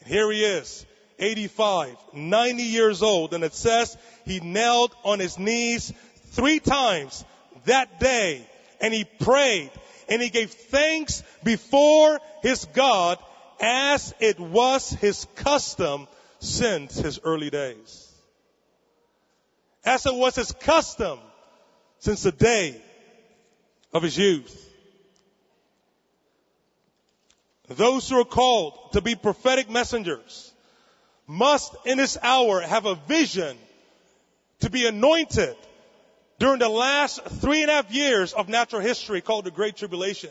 And 0.00 0.08
here 0.08 0.32
he 0.32 0.42
is, 0.42 0.86
85, 1.18 1.98
90 2.14 2.62
years 2.62 3.02
old, 3.02 3.34
and 3.34 3.44
it 3.44 3.52
says 3.52 3.94
he 4.24 4.40
knelt 4.40 4.94
on 5.04 5.18
his 5.18 5.38
knees 5.38 5.92
three 6.30 6.60
times 6.60 7.26
that 7.66 8.00
day, 8.00 8.48
and 8.80 8.94
he 8.94 9.04
prayed, 9.04 9.70
and 10.08 10.22
he 10.22 10.30
gave 10.30 10.50
thanks 10.50 11.22
before 11.44 12.20
his 12.40 12.64
God 12.72 13.18
as 13.60 14.14
it 14.20 14.38
was 14.38 14.90
his 14.90 15.26
custom 15.36 16.08
since 16.38 16.96
his 16.96 17.20
early 17.24 17.50
days. 17.50 18.12
As 19.84 20.06
it 20.06 20.14
was 20.14 20.34
his 20.34 20.52
custom 20.52 21.18
since 21.98 22.22
the 22.22 22.32
day 22.32 22.80
of 23.92 24.02
his 24.02 24.16
youth. 24.16 24.62
Those 27.68 28.08
who 28.08 28.20
are 28.20 28.24
called 28.24 28.92
to 28.92 29.00
be 29.00 29.14
prophetic 29.14 29.68
messengers 29.68 30.52
must 31.26 31.74
in 31.84 31.98
this 31.98 32.16
hour 32.22 32.60
have 32.60 32.86
a 32.86 32.94
vision 32.94 33.56
to 34.60 34.70
be 34.70 34.86
anointed 34.86 35.56
during 36.38 36.58
the 36.58 36.68
last 36.68 37.22
three 37.24 37.62
and 37.62 37.70
a 37.70 37.74
half 37.74 37.92
years 37.92 38.32
of 38.32 38.48
natural 38.48 38.82
history 38.82 39.20
called 39.20 39.44
the 39.44 39.50
Great 39.50 39.76
Tribulation. 39.76 40.30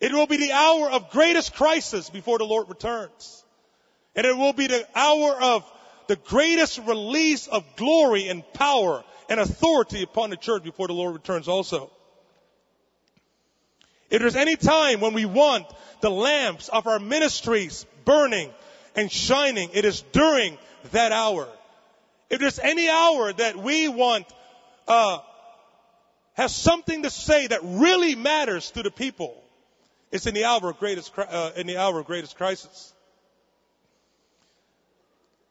It 0.00 0.12
will 0.12 0.26
be 0.26 0.36
the 0.36 0.52
hour 0.52 0.90
of 0.90 1.10
greatest 1.10 1.54
crisis 1.54 2.08
before 2.10 2.38
the 2.38 2.44
Lord 2.44 2.68
returns. 2.68 3.44
And 4.14 4.26
it 4.26 4.36
will 4.36 4.52
be 4.52 4.66
the 4.66 4.86
hour 4.94 5.42
of 5.42 5.70
the 6.06 6.16
greatest 6.16 6.78
release 6.86 7.46
of 7.46 7.64
glory 7.76 8.28
and 8.28 8.42
power 8.52 9.04
and 9.28 9.40
authority 9.40 10.02
upon 10.02 10.30
the 10.30 10.36
church 10.36 10.62
before 10.62 10.86
the 10.86 10.94
Lord 10.94 11.14
returns 11.14 11.48
also. 11.48 11.90
If 14.10 14.20
there's 14.20 14.36
any 14.36 14.56
time 14.56 15.00
when 15.00 15.12
we 15.12 15.26
want 15.26 15.66
the 16.00 16.10
lamps 16.10 16.68
of 16.68 16.86
our 16.86 16.98
ministries 16.98 17.84
burning 18.04 18.50
and 18.94 19.12
shining, 19.12 19.70
it 19.74 19.84
is 19.84 20.02
during 20.12 20.56
that 20.92 21.12
hour. 21.12 21.46
If 22.30 22.40
there's 22.40 22.58
any 22.58 22.88
hour 22.88 23.32
that 23.32 23.56
we 23.56 23.88
want, 23.88 24.26
uh, 24.86 25.18
has 26.34 26.54
something 26.54 27.02
to 27.02 27.10
say 27.10 27.48
that 27.48 27.60
really 27.62 28.14
matters 28.14 28.70
to 28.70 28.82
the 28.82 28.90
people, 28.90 29.42
it's 30.10 30.26
in 30.26 30.34
the 30.34 30.44
hour 30.44 30.70
of 30.70 30.78
greatest, 30.78 31.12
uh, 31.18 31.50
in 31.56 31.66
the 31.66 31.76
hour 31.76 31.98
of 31.98 32.06
greatest 32.06 32.36
crisis. 32.36 32.92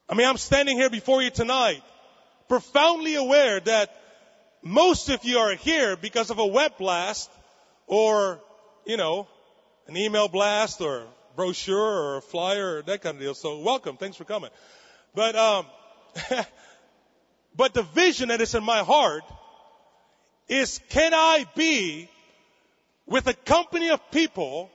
I 0.08 0.14
mean, 0.14 0.26
I'm 0.26 0.38
standing 0.38 0.76
here 0.76 0.90
before 0.90 1.22
you 1.22 1.30
tonight, 1.30 1.82
profoundly 2.48 3.14
aware 3.14 3.60
that 3.60 3.94
most 4.62 5.10
of 5.10 5.24
you 5.24 5.38
are 5.38 5.54
here 5.54 5.96
because 5.96 6.30
of 6.30 6.38
a 6.38 6.46
web 6.46 6.78
blast 6.78 7.30
or 7.86 8.40
you 8.88 8.96
know, 8.96 9.28
an 9.86 9.96
email 9.96 10.28
blast 10.28 10.80
or 10.80 11.06
brochure 11.36 11.76
or 11.78 12.16
a 12.16 12.22
flyer 12.22 12.78
or 12.78 12.82
that 12.82 13.02
kind 13.02 13.16
of 13.16 13.20
deal. 13.20 13.34
So 13.34 13.60
welcome. 13.60 13.98
Thanks 13.98 14.16
for 14.16 14.24
coming. 14.24 14.50
But, 15.14 15.36
um, 15.36 15.66
but 17.56 17.74
the 17.74 17.82
vision 17.82 18.30
that 18.30 18.40
is 18.40 18.54
in 18.54 18.64
my 18.64 18.78
heart 18.78 19.22
is 20.48 20.80
can 20.88 21.12
I 21.12 21.44
be 21.54 22.08
with 23.08 23.26
a 23.26 23.34
company 23.34 23.90
of 23.90 24.10
people 24.10 24.70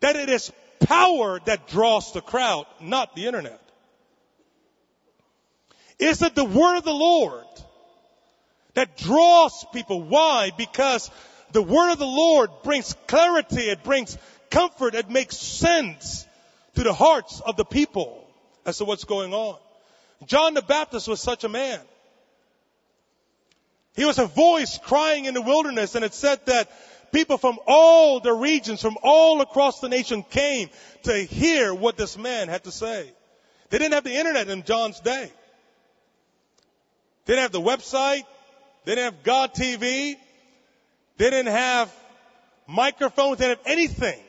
that 0.00 0.16
it 0.16 0.28
is 0.28 0.52
power 0.80 1.40
that 1.44 1.68
draws 1.68 2.12
the 2.12 2.20
crowd, 2.20 2.66
not 2.80 3.14
the 3.14 3.26
internet? 3.26 3.60
Is 5.98 6.22
it 6.22 6.34
the 6.34 6.44
word 6.44 6.78
of 6.78 6.84
the 6.84 6.94
Lord 6.94 7.44
that 8.74 8.96
draws 8.96 9.66
people? 9.72 10.02
Why? 10.02 10.50
Because 10.56 11.10
the 11.52 11.62
word 11.62 11.92
of 11.92 11.98
the 11.98 12.06
Lord 12.06 12.50
brings 12.62 12.94
clarity, 13.06 13.62
it 13.62 13.82
brings 13.82 14.16
comfort, 14.50 14.94
it 14.94 15.10
makes 15.10 15.36
sense 15.36 16.26
to 16.74 16.82
the 16.82 16.94
hearts 16.94 17.40
of 17.40 17.56
the 17.56 17.64
people 17.64 18.26
as 18.64 18.78
to 18.78 18.84
what's 18.84 19.04
going 19.04 19.34
on. 19.34 19.58
John 20.26 20.54
the 20.54 20.62
Baptist 20.62 21.08
was 21.08 21.20
such 21.20 21.44
a 21.44 21.48
man. 21.48 21.80
He 23.94 24.04
was 24.04 24.18
a 24.18 24.26
voice 24.26 24.78
crying 24.78 25.24
in 25.24 25.34
the 25.34 25.42
wilderness 25.42 25.94
and 25.94 26.04
it 26.04 26.14
said 26.14 26.46
that 26.46 26.70
people 27.12 27.38
from 27.38 27.58
all 27.66 28.20
the 28.20 28.32
regions, 28.32 28.80
from 28.80 28.96
all 29.02 29.40
across 29.40 29.80
the 29.80 29.88
nation 29.88 30.22
came 30.22 30.70
to 31.04 31.14
hear 31.14 31.74
what 31.74 31.96
this 31.96 32.16
man 32.16 32.48
had 32.48 32.64
to 32.64 32.72
say. 32.72 33.10
They 33.70 33.78
didn't 33.78 33.94
have 33.94 34.04
the 34.04 34.14
internet 34.14 34.48
in 34.48 34.64
John's 34.64 35.00
day. 35.00 35.30
They 37.26 37.34
didn't 37.34 37.42
have 37.42 37.52
the 37.52 37.60
website. 37.60 38.24
They 38.84 38.94
didn't 38.94 39.14
have 39.14 39.22
God 39.22 39.54
TV. 39.54 40.16
They 41.16 41.30
didn't 41.30 41.52
have 41.52 41.92
microphones. 42.66 43.38
They 43.38 43.48
didn't 43.48 43.66
have 43.66 43.72
anything. 43.72 44.20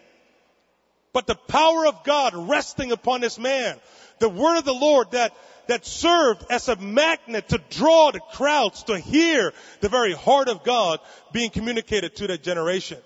But 1.14 1.28
the 1.28 1.36
power 1.36 1.88
of 1.88 2.04
God 2.04 2.34
resting 2.36 2.92
upon 2.92 3.22
this 3.22 3.38
man. 3.40 3.80
The 4.20 4.30
word 4.30 4.58
of 4.58 4.66
the 4.66 4.74
Lord 4.74 5.12
that, 5.12 5.34
that 5.72 5.86
served 5.86 6.44
as 6.50 6.68
a 6.68 6.76
magnet 6.76 7.48
to 7.48 7.58
draw 7.70 8.12
the 8.12 8.20
crowds 8.20 8.84
to 8.84 9.00
hear 9.00 9.54
the 9.80 9.88
very 9.88 10.12
heart 10.12 10.50
of 10.50 10.64
God 10.64 11.00
being 11.32 11.50
communicated 11.50 12.14
to 12.18 12.28
that 12.28 12.44
generation. 12.44 12.98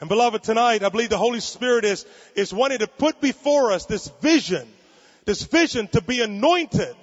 And 0.00 0.08
beloved, 0.08 0.42
tonight, 0.42 0.82
I 0.82 0.88
believe 0.88 1.10
the 1.10 1.18
Holy 1.18 1.40
Spirit 1.40 1.84
is, 1.84 2.06
is 2.34 2.54
wanting 2.54 2.78
to 2.78 2.86
put 2.86 3.20
before 3.20 3.72
us 3.72 3.84
this 3.84 4.08
vision, 4.22 4.66
this 5.26 5.42
vision 5.42 5.88
to 5.88 6.00
be 6.00 6.22
anointed 6.22 6.96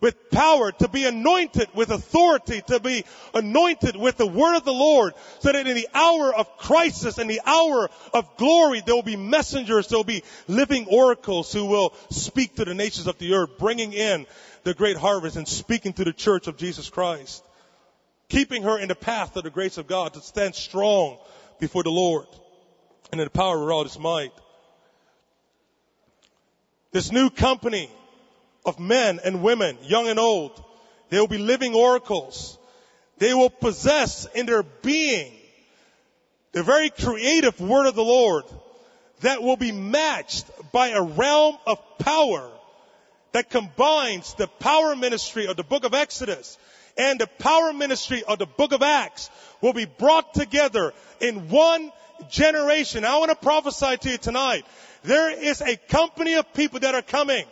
with 0.00 0.30
power, 0.30 0.72
to 0.72 0.88
be 0.88 1.04
anointed 1.04 1.68
with 1.74 1.90
authority, 1.90 2.62
to 2.68 2.80
be 2.80 3.04
anointed 3.34 3.96
with 3.96 4.16
the 4.16 4.26
word 4.26 4.56
of 4.56 4.64
the 4.64 4.72
Lord, 4.72 5.14
so 5.40 5.52
that 5.52 5.66
in 5.66 5.74
the 5.74 5.88
hour 5.92 6.34
of 6.34 6.56
crisis, 6.56 7.18
in 7.18 7.26
the 7.26 7.40
hour 7.44 7.90
of 8.14 8.36
glory, 8.36 8.82
there 8.84 8.94
will 8.94 9.02
be 9.02 9.16
messengers, 9.16 9.88
there 9.88 9.98
will 9.98 10.04
be 10.04 10.24
living 10.48 10.86
oracles 10.88 11.52
who 11.52 11.66
will 11.66 11.92
speak 12.10 12.56
to 12.56 12.64
the 12.64 12.74
nations 12.74 13.06
of 13.06 13.18
the 13.18 13.34
earth, 13.34 13.58
bringing 13.58 13.92
in 13.92 14.26
the 14.64 14.74
great 14.74 14.96
harvest 14.96 15.36
and 15.36 15.48
speaking 15.48 15.92
to 15.94 16.04
the 16.04 16.12
church 16.12 16.46
of 16.46 16.56
Jesus 16.56 16.88
Christ, 16.88 17.44
keeping 18.28 18.62
her 18.62 18.78
in 18.78 18.88
the 18.88 18.94
path 18.94 19.36
of 19.36 19.44
the 19.44 19.50
grace 19.50 19.78
of 19.78 19.86
God 19.86 20.14
to 20.14 20.20
stand 20.20 20.54
strong 20.54 21.18
before 21.58 21.82
the 21.82 21.90
Lord 21.90 22.26
and 23.12 23.20
in 23.20 23.26
the 23.26 23.30
power 23.30 23.62
of 23.62 23.70
all 23.70 23.84
his 23.84 23.98
might. 23.98 24.32
This 26.92 27.12
new 27.12 27.30
company 27.30 27.90
of 28.64 28.78
men 28.78 29.20
and 29.24 29.42
women, 29.42 29.78
young 29.82 30.08
and 30.08 30.18
old. 30.18 30.62
They 31.08 31.18
will 31.18 31.28
be 31.28 31.38
living 31.38 31.74
oracles. 31.74 32.58
They 33.18 33.34
will 33.34 33.50
possess 33.50 34.26
in 34.34 34.46
their 34.46 34.62
being 34.62 35.32
the 36.52 36.62
very 36.62 36.90
creative 36.90 37.60
word 37.60 37.86
of 37.86 37.94
the 37.94 38.04
Lord 38.04 38.44
that 39.20 39.42
will 39.42 39.56
be 39.56 39.72
matched 39.72 40.46
by 40.72 40.88
a 40.88 41.02
realm 41.02 41.56
of 41.66 41.78
power 41.98 42.50
that 43.32 43.50
combines 43.50 44.34
the 44.34 44.46
power 44.46 44.96
ministry 44.96 45.46
of 45.46 45.56
the 45.56 45.62
book 45.62 45.84
of 45.84 45.94
Exodus 45.94 46.58
and 46.96 47.20
the 47.20 47.26
power 47.26 47.72
ministry 47.72 48.24
of 48.24 48.38
the 48.38 48.46
book 48.46 48.72
of 48.72 48.82
Acts 48.82 49.30
will 49.60 49.72
be 49.72 49.84
brought 49.84 50.34
together 50.34 50.92
in 51.20 51.48
one 51.48 51.92
generation. 52.28 53.04
I 53.04 53.18
want 53.18 53.30
to 53.30 53.36
prophesy 53.36 53.96
to 53.98 54.10
you 54.10 54.18
tonight. 54.18 54.64
There 55.02 55.30
is 55.30 55.60
a 55.60 55.76
company 55.76 56.34
of 56.34 56.52
people 56.52 56.80
that 56.80 56.94
are 56.94 57.02
coming 57.02 57.44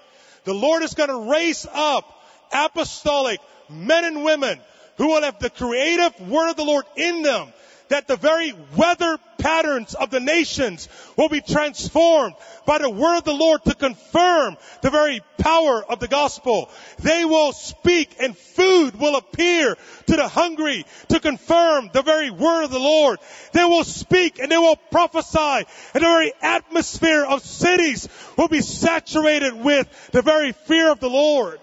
the 0.48 0.54
Lord 0.54 0.82
is 0.82 0.94
going 0.94 1.10
to 1.10 1.30
raise 1.30 1.66
up 1.70 2.06
apostolic 2.50 3.38
men 3.68 4.06
and 4.06 4.24
women 4.24 4.58
who 4.96 5.08
will 5.08 5.22
have 5.22 5.38
the 5.38 5.50
creative 5.50 6.18
word 6.26 6.48
of 6.48 6.56
the 6.56 6.64
Lord 6.64 6.86
in 6.96 7.20
them 7.20 7.52
that 7.88 8.06
the 8.06 8.16
very 8.16 8.54
weather 8.76 9.18
patterns 9.38 9.94
of 9.94 10.10
the 10.10 10.20
nations 10.20 10.88
will 11.16 11.28
be 11.28 11.40
transformed 11.40 12.34
by 12.66 12.78
the 12.78 12.90
word 12.90 13.18
of 13.18 13.24
the 13.24 13.32
Lord 13.32 13.64
to 13.64 13.74
confirm 13.74 14.56
the 14.82 14.90
very 14.90 15.20
power 15.38 15.84
of 15.84 16.00
the 16.00 16.08
gospel. 16.08 16.68
They 16.98 17.24
will 17.24 17.52
speak 17.52 18.16
and 18.20 18.36
food 18.36 18.98
will 18.98 19.16
appear 19.16 19.76
to 20.06 20.16
the 20.16 20.28
hungry 20.28 20.84
to 21.08 21.20
confirm 21.20 21.90
the 21.92 22.02
very 22.02 22.30
word 22.30 22.64
of 22.64 22.70
the 22.70 22.78
Lord. 22.78 23.20
They 23.52 23.64
will 23.64 23.84
speak 23.84 24.38
and 24.38 24.50
they 24.50 24.58
will 24.58 24.76
prophesy 24.76 25.38
and 25.38 25.66
the 25.94 26.00
very 26.00 26.32
atmosphere 26.42 27.24
of 27.24 27.42
cities 27.42 28.08
will 28.36 28.48
be 28.48 28.60
saturated 28.60 29.54
with 29.54 30.10
the 30.12 30.22
very 30.22 30.52
fear 30.52 30.90
of 30.90 31.00
the 31.00 31.10
Lord. 31.10 31.60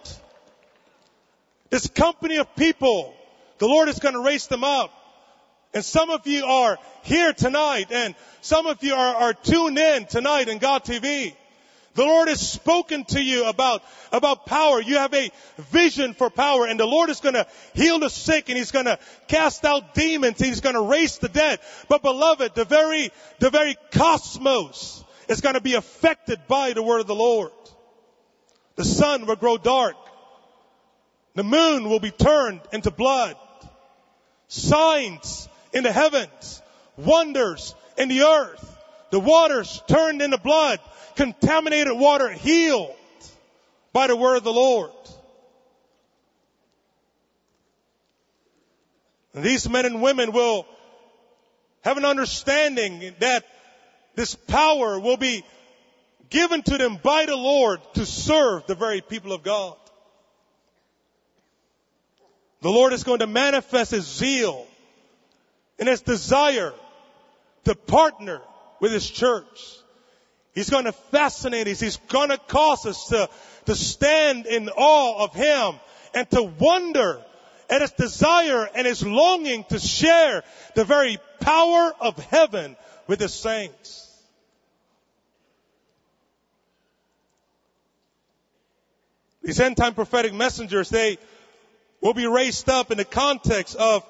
This 1.69 1.87
company 1.87 2.37
of 2.37 2.55
people, 2.55 3.13
the 3.57 3.67
Lord 3.67 3.89
is 3.89 3.99
going 3.99 4.13
to 4.13 4.21
raise 4.21 4.47
them 4.47 4.63
up. 4.63 4.91
And 5.75 5.83
some 5.83 6.09
of 6.09 6.25
you 6.25 6.45
are 6.45 6.79
here 7.03 7.33
tonight 7.33 7.91
and 7.91 8.15
some 8.39 8.65
of 8.65 8.81
you 8.81 8.93
are, 8.93 9.15
are 9.15 9.33
tuned 9.33 9.77
in 9.77 10.05
tonight 10.05 10.47
in 10.47 10.57
God 10.57 10.85
TV. 10.85 11.35
The 11.95 12.05
Lord 12.05 12.29
has 12.29 12.39
spoken 12.39 13.03
to 13.05 13.21
you 13.21 13.43
about, 13.45 13.83
about 14.13 14.45
power. 14.45 14.81
You 14.81 14.95
have 14.99 15.13
a 15.13 15.29
vision 15.57 16.13
for 16.13 16.29
power 16.29 16.65
and 16.65 16.79
the 16.79 16.85
Lord 16.85 17.09
is 17.09 17.19
going 17.19 17.35
to 17.35 17.45
heal 17.73 17.99
the 17.99 18.09
sick 18.09 18.47
and 18.47 18.57
He's 18.57 18.71
going 18.71 18.85
to 18.85 18.97
cast 19.27 19.65
out 19.65 19.93
demons. 19.93 20.39
He's 20.39 20.61
going 20.61 20.75
to 20.75 20.81
raise 20.81 21.17
the 21.17 21.27
dead. 21.27 21.59
But 21.89 22.01
beloved, 22.01 22.55
the 22.55 22.63
very, 22.63 23.11
the 23.39 23.49
very 23.49 23.75
cosmos 23.91 25.03
is 25.27 25.41
going 25.41 25.55
to 25.55 25.61
be 25.61 25.73
affected 25.73 26.39
by 26.47 26.71
the 26.71 26.83
word 26.83 27.01
of 27.01 27.07
the 27.07 27.15
Lord. 27.15 27.51
The 28.77 28.85
sun 28.85 29.25
will 29.25 29.35
grow 29.35 29.57
dark. 29.57 29.97
The 31.33 31.43
moon 31.43 31.89
will 31.89 31.99
be 31.99 32.11
turned 32.11 32.61
into 32.71 32.91
blood. 32.91 33.35
Signs 34.47 35.49
in 35.75 35.83
the 35.83 35.91
heavens, 35.91 36.61
wonders 36.95 37.75
in 37.97 38.07
the 38.07 38.21
earth, 38.21 38.77
the 39.11 39.19
waters 39.19 39.83
turned 39.87 40.21
into 40.21 40.37
blood, 40.37 40.79
contaminated 41.15 41.93
water 41.95 42.31
healed 42.31 42.95
by 43.91 44.07
the 44.07 44.15
word 44.15 44.37
of 44.37 44.43
the 44.45 44.53
Lord. 44.53 44.91
And 49.33 49.43
these 49.43 49.69
men 49.69 49.85
and 49.85 50.01
women 50.01 50.31
will 50.31 50.65
have 51.81 51.97
an 51.97 52.05
understanding 52.05 53.13
that 53.19 53.45
this 54.15 54.33
power 54.33 54.97
will 54.97 55.17
be 55.17 55.43
given 56.29 56.63
to 56.63 56.77
them 56.77 56.97
by 57.03 57.25
the 57.25 57.35
Lord 57.35 57.81
to 57.95 58.05
serve 58.05 58.65
the 58.65 58.75
very 58.75 59.01
people 59.01 59.33
of 59.33 59.43
God. 59.43 59.75
The 62.61 62.71
Lord 62.71 62.93
is 62.93 63.03
going 63.03 63.19
to 63.19 63.27
manifest 63.27 63.91
His 63.91 64.07
zeal 64.07 64.65
and 65.79 65.87
his 65.89 66.01
desire 66.01 66.73
to 67.65 67.75
partner 67.75 68.41
with 68.79 68.91
his 68.91 69.09
church. 69.09 69.77
He's 70.53 70.69
going 70.69 70.85
to 70.85 70.93
fascinate 70.93 71.67
us. 71.67 71.79
He's 71.79 71.97
going 71.97 72.29
to 72.29 72.37
cause 72.37 72.85
us 72.85 73.07
to, 73.09 73.29
to 73.65 73.75
stand 73.75 74.45
in 74.45 74.69
awe 74.69 75.23
of 75.23 75.33
him 75.33 75.79
and 76.13 76.29
to 76.31 76.43
wonder 76.43 77.21
at 77.69 77.81
his 77.81 77.91
desire 77.91 78.69
and 78.73 78.87
his 78.87 79.05
longing 79.05 79.65
to 79.65 79.79
share 79.79 80.43
the 80.75 80.85
very 80.85 81.17
power 81.41 81.93
of 81.99 82.17
heaven 82.25 82.77
with 83.07 83.19
his 83.19 83.33
saints. 83.33 84.01
These 89.43 89.59
end 89.59 89.77
time 89.77 89.93
prophetic 89.93 90.33
messengers, 90.33 90.89
they 90.89 91.17
will 92.01 92.13
be 92.13 92.25
raised 92.25 92.69
up 92.69 92.91
in 92.91 92.97
the 92.97 93.05
context 93.05 93.75
of 93.75 94.03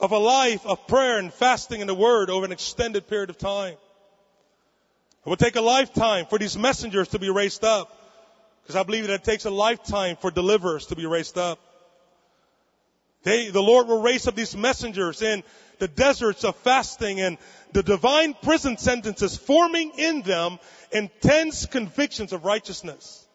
of 0.00 0.12
a 0.12 0.18
life 0.18 0.64
of 0.64 0.86
prayer 0.86 1.18
and 1.18 1.32
fasting 1.32 1.80
in 1.80 1.86
the 1.86 1.94
Word 1.94 2.30
over 2.30 2.44
an 2.44 2.52
extended 2.52 3.06
period 3.06 3.30
of 3.30 3.38
time. 3.38 3.74
It 3.74 5.28
will 5.28 5.36
take 5.36 5.56
a 5.56 5.60
lifetime 5.60 6.26
for 6.26 6.38
these 6.38 6.56
messengers 6.56 7.08
to 7.08 7.18
be 7.18 7.28
raised 7.28 7.64
up. 7.64 7.96
Because 8.62 8.76
I 8.76 8.82
believe 8.82 9.06
that 9.06 9.14
it 9.14 9.24
takes 9.24 9.44
a 9.44 9.50
lifetime 9.50 10.16
for 10.16 10.30
deliverers 10.30 10.86
to 10.86 10.96
be 10.96 11.06
raised 11.06 11.36
up. 11.36 11.58
They, 13.22 13.50
the 13.50 13.62
Lord 13.62 13.86
will 13.86 14.00
raise 14.00 14.26
up 14.26 14.34
these 14.34 14.56
messengers 14.56 15.20
in 15.20 15.42
the 15.78 15.88
deserts 15.88 16.44
of 16.44 16.56
fasting 16.56 17.20
and 17.20 17.36
the 17.72 17.82
divine 17.82 18.34
prison 18.42 18.78
sentences 18.78 19.36
forming 19.36 19.92
in 19.98 20.22
them 20.22 20.58
intense 20.90 21.66
convictions 21.66 22.32
of 22.32 22.46
righteousness. 22.46 23.26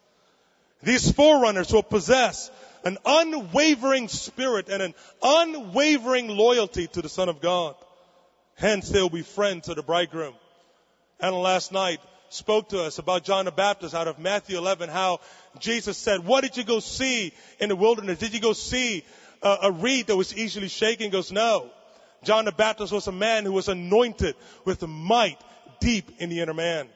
These 0.82 1.12
forerunners 1.12 1.72
will 1.72 1.84
possess 1.84 2.50
an 2.86 2.98
unwavering 3.04 4.06
spirit 4.06 4.68
and 4.68 4.80
an 4.80 4.94
unwavering 5.20 6.28
loyalty 6.28 6.86
to 6.86 7.02
the 7.02 7.08
Son 7.08 7.28
of 7.28 7.40
God. 7.40 7.74
Hence 8.54 8.88
they 8.88 9.02
will 9.02 9.10
be 9.10 9.22
friends 9.22 9.68
of 9.68 9.74
the 9.74 9.82
bridegroom. 9.82 10.34
And 11.18 11.34
last 11.34 11.72
night 11.72 11.98
spoke 12.28 12.68
to 12.68 12.84
us 12.84 13.00
about 13.00 13.24
John 13.24 13.46
the 13.46 13.50
Baptist 13.50 13.92
out 13.92 14.06
of 14.06 14.20
Matthew 14.20 14.56
11, 14.56 14.88
how 14.88 15.18
Jesus 15.58 15.98
said, 15.98 16.24
what 16.24 16.42
did 16.42 16.56
you 16.56 16.62
go 16.62 16.78
see 16.78 17.32
in 17.58 17.70
the 17.70 17.76
wilderness? 17.76 18.20
Did 18.20 18.34
you 18.34 18.40
go 18.40 18.52
see 18.52 19.04
a, 19.42 19.56
a 19.62 19.72
reed 19.72 20.06
that 20.06 20.16
was 20.16 20.36
easily 20.36 20.68
shaken? 20.68 21.06
He 21.06 21.10
goes, 21.10 21.32
no. 21.32 21.72
John 22.22 22.44
the 22.44 22.52
Baptist 22.52 22.92
was 22.92 23.08
a 23.08 23.12
man 23.12 23.44
who 23.44 23.52
was 23.52 23.68
anointed 23.68 24.36
with 24.64 24.86
might 24.86 25.40
deep 25.80 26.08
in 26.18 26.30
the 26.30 26.40
inner 26.40 26.54
man. 26.54 26.86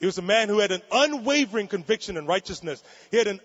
He 0.00 0.06
was 0.06 0.18
a 0.18 0.22
man 0.22 0.48
who 0.48 0.58
had 0.58 0.72
an 0.72 0.82
unwavering 0.90 1.68
conviction 1.68 2.16
in 2.16 2.26
righteousness. 2.26 2.82
He 3.12 3.18
had 3.18 3.28
an 3.28 3.40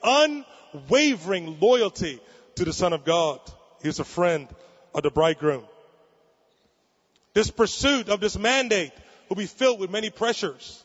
unwavering 0.74 1.60
loyalty 1.60 2.20
to 2.56 2.66
the 2.66 2.74
Son 2.74 2.94
of 2.94 3.04
God. 3.06 3.40
He 3.82 3.88
was 3.88 4.00
a 4.00 4.04
friend 4.04 4.48
of 4.94 5.04
the 5.04 5.12
bridegroom. 5.12 5.64
This 7.34 7.50
pursuit 7.50 8.10
of 8.10 8.20
this 8.20 8.38
mandate 8.38 8.92
will 9.30 9.38
be 9.38 9.46
filled 9.46 9.80
with 9.80 9.90
many 9.90 10.10
pressures. 10.10 10.84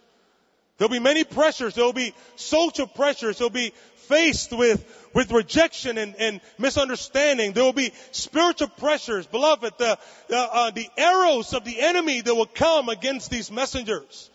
There'll 0.78 0.90
be 0.90 1.00
many 1.00 1.24
pressures. 1.24 1.74
There'll 1.74 1.92
be 1.92 2.14
social 2.36 2.86
pressures. 2.86 3.38
There'll 3.38 3.50
be 3.50 3.72
faced 4.08 4.52
with, 4.52 4.84
with 5.14 5.32
rejection 5.32 5.98
and, 5.98 6.14
and 6.16 6.40
misunderstanding. 6.58 7.52
There 7.52 7.64
will 7.64 7.72
be 7.72 7.92
spiritual 8.12 8.68
pressures. 8.68 9.26
Beloved, 9.26 9.72
the, 9.78 9.98
uh, 10.32 10.70
the 10.70 10.88
arrows 10.96 11.54
of 11.54 11.64
the 11.64 11.80
enemy 11.80 12.20
that 12.20 12.34
will 12.34 12.46
come 12.46 12.88
against 12.88 13.30
these 13.30 13.50
messengers. 13.50 14.30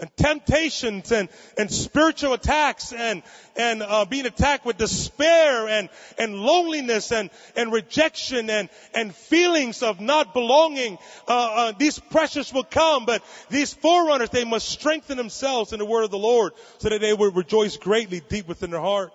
And 0.00 0.10
temptations 0.16 1.12
and, 1.12 1.28
and 1.58 1.70
spiritual 1.70 2.32
attacks 2.32 2.92
and, 2.92 3.22
and 3.54 3.82
uh, 3.82 4.04
being 4.06 4.26
attacked 4.26 4.64
with 4.64 4.78
despair 4.78 5.68
and, 5.68 5.90
and 6.18 6.34
loneliness 6.34 7.12
and, 7.12 7.30
and 7.54 7.72
rejection 7.72 8.48
and, 8.48 8.70
and 8.94 9.14
feelings 9.14 9.82
of 9.82 10.00
not 10.00 10.32
belonging, 10.32 10.96
uh, 11.28 11.32
uh, 11.54 11.72
these 11.78 11.98
pressures 11.98 12.52
will 12.52 12.64
come, 12.64 13.04
but 13.04 13.22
these 13.50 13.74
forerunners, 13.74 14.30
they 14.30 14.44
must 14.44 14.68
strengthen 14.68 15.18
themselves 15.18 15.72
in 15.72 15.78
the 15.78 15.84
word 15.84 16.04
of 16.04 16.10
the 16.10 16.18
Lord 16.18 16.54
so 16.78 16.88
that 16.88 17.00
they 17.00 17.12
will 17.12 17.30
rejoice 17.30 17.76
greatly 17.76 18.20
deep 18.20 18.48
within 18.48 18.70
their 18.70 18.80
heart. 18.80 19.12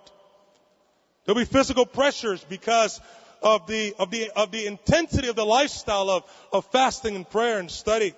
There'll 1.25 1.39
be 1.39 1.45
physical 1.45 1.87
pressures 1.87 2.43
because 2.47 3.01
of 3.41 3.65
the, 3.65 3.95
of 3.97 4.11
the, 4.11 4.29
of 4.35 4.51
the 4.51 4.67
intensity 4.67 5.27
of 5.27 5.35
the 5.35 5.45
lifestyle 5.45 6.09
of, 6.11 6.23
of 6.53 6.65
fasting 6.65 7.15
and 7.15 7.27
prayer 7.27 7.57
and 7.57 7.71
study. 7.71 8.13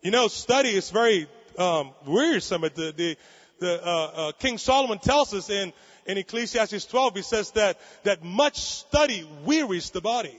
You 0.00 0.10
know, 0.10 0.28
study 0.28 0.70
is 0.70 0.90
very 0.90 1.28
um, 1.58 1.90
wearisome. 2.06 2.62
The, 2.62 2.92
the, 2.96 3.16
the 3.58 3.86
uh, 3.86 4.04
uh, 4.14 4.32
King 4.32 4.58
Solomon 4.58 4.98
tells 4.98 5.32
us 5.34 5.50
in, 5.50 5.72
in 6.06 6.18
Ecclesiastes 6.18 6.86
12, 6.86 7.16
he 7.16 7.22
says 7.22 7.50
that, 7.52 7.80
that 8.04 8.24
much 8.24 8.60
study 8.60 9.28
wearies 9.44 9.90
the 9.90 10.00
body. 10.00 10.38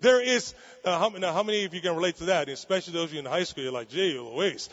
There 0.00 0.22
is, 0.22 0.54
uh, 0.84 0.98
how, 0.98 1.08
now 1.08 1.32
how 1.32 1.42
many 1.42 1.64
of 1.64 1.74
you 1.74 1.80
can 1.80 1.96
relate 1.96 2.16
to 2.16 2.26
that? 2.26 2.48
Especially 2.48 2.92
those 2.92 3.10
of 3.10 3.14
you 3.14 3.18
in 3.18 3.24
high 3.24 3.44
school, 3.44 3.64
you're 3.64 3.72
like, 3.72 3.88
gee, 3.88 4.18
Louise. 4.18 4.68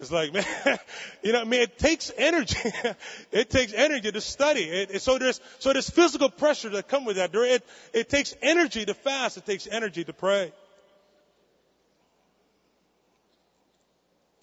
It's 0.00 0.12
like, 0.12 0.32
man, 0.66 0.78
you 1.22 1.32
know, 1.32 1.40
I 1.40 1.44
mean, 1.44 1.62
it 1.62 1.78
takes 1.78 2.12
energy. 2.16 2.58
it 3.32 3.50
takes 3.50 3.72
energy 3.72 4.12
to 4.12 4.20
study. 4.20 4.64
It, 4.64 4.90
it, 4.92 5.02
so 5.02 5.18
there's, 5.18 5.40
so 5.58 5.72
there's 5.72 5.88
physical 5.88 6.28
pressure 6.28 6.68
that 6.70 6.88
come 6.88 7.04
with 7.04 7.16
that. 7.16 7.32
There, 7.32 7.44
it, 7.44 7.66
it 7.92 8.08
takes 8.08 8.34
energy 8.42 8.84
to 8.84 8.94
fast. 8.94 9.38
It 9.38 9.46
takes 9.46 9.66
energy 9.66 10.04
to 10.04 10.12
pray. 10.12 10.52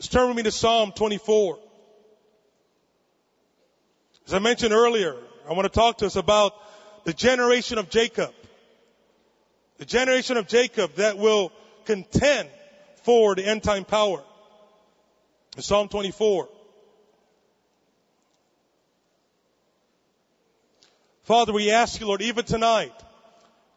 Let's 0.06 0.14
turn 0.14 0.28
with 0.28 0.38
me 0.38 0.44
to 0.44 0.52
Psalm 0.52 0.92
24. 0.92 1.58
As 4.28 4.36
I 4.36 4.38
mentioned 4.38 4.72
earlier, 4.72 5.16
I 5.50 5.54
want 5.54 5.64
to 5.64 5.70
talk 5.70 5.98
to 5.98 6.06
us 6.06 6.16
about 6.16 6.54
the 7.06 7.14
generation 7.14 7.80
of 7.80 7.90
Jacob. 7.90 8.32
The 9.80 9.86
generation 9.86 10.38
of 10.38 10.48
Jacob 10.48 10.94
that 10.98 11.18
will 11.18 11.52
contend 11.86 12.50
for 13.02 13.34
the 13.34 13.48
end 13.48 13.64
time 13.64 13.84
power. 13.84 14.24
In 15.58 15.64
Psalm 15.64 15.88
24. 15.88 16.50
Father, 21.24 21.52
we 21.52 21.72
ask 21.72 22.00
you, 22.00 22.06
Lord, 22.06 22.22
even 22.22 22.46
tonight, 22.46 22.94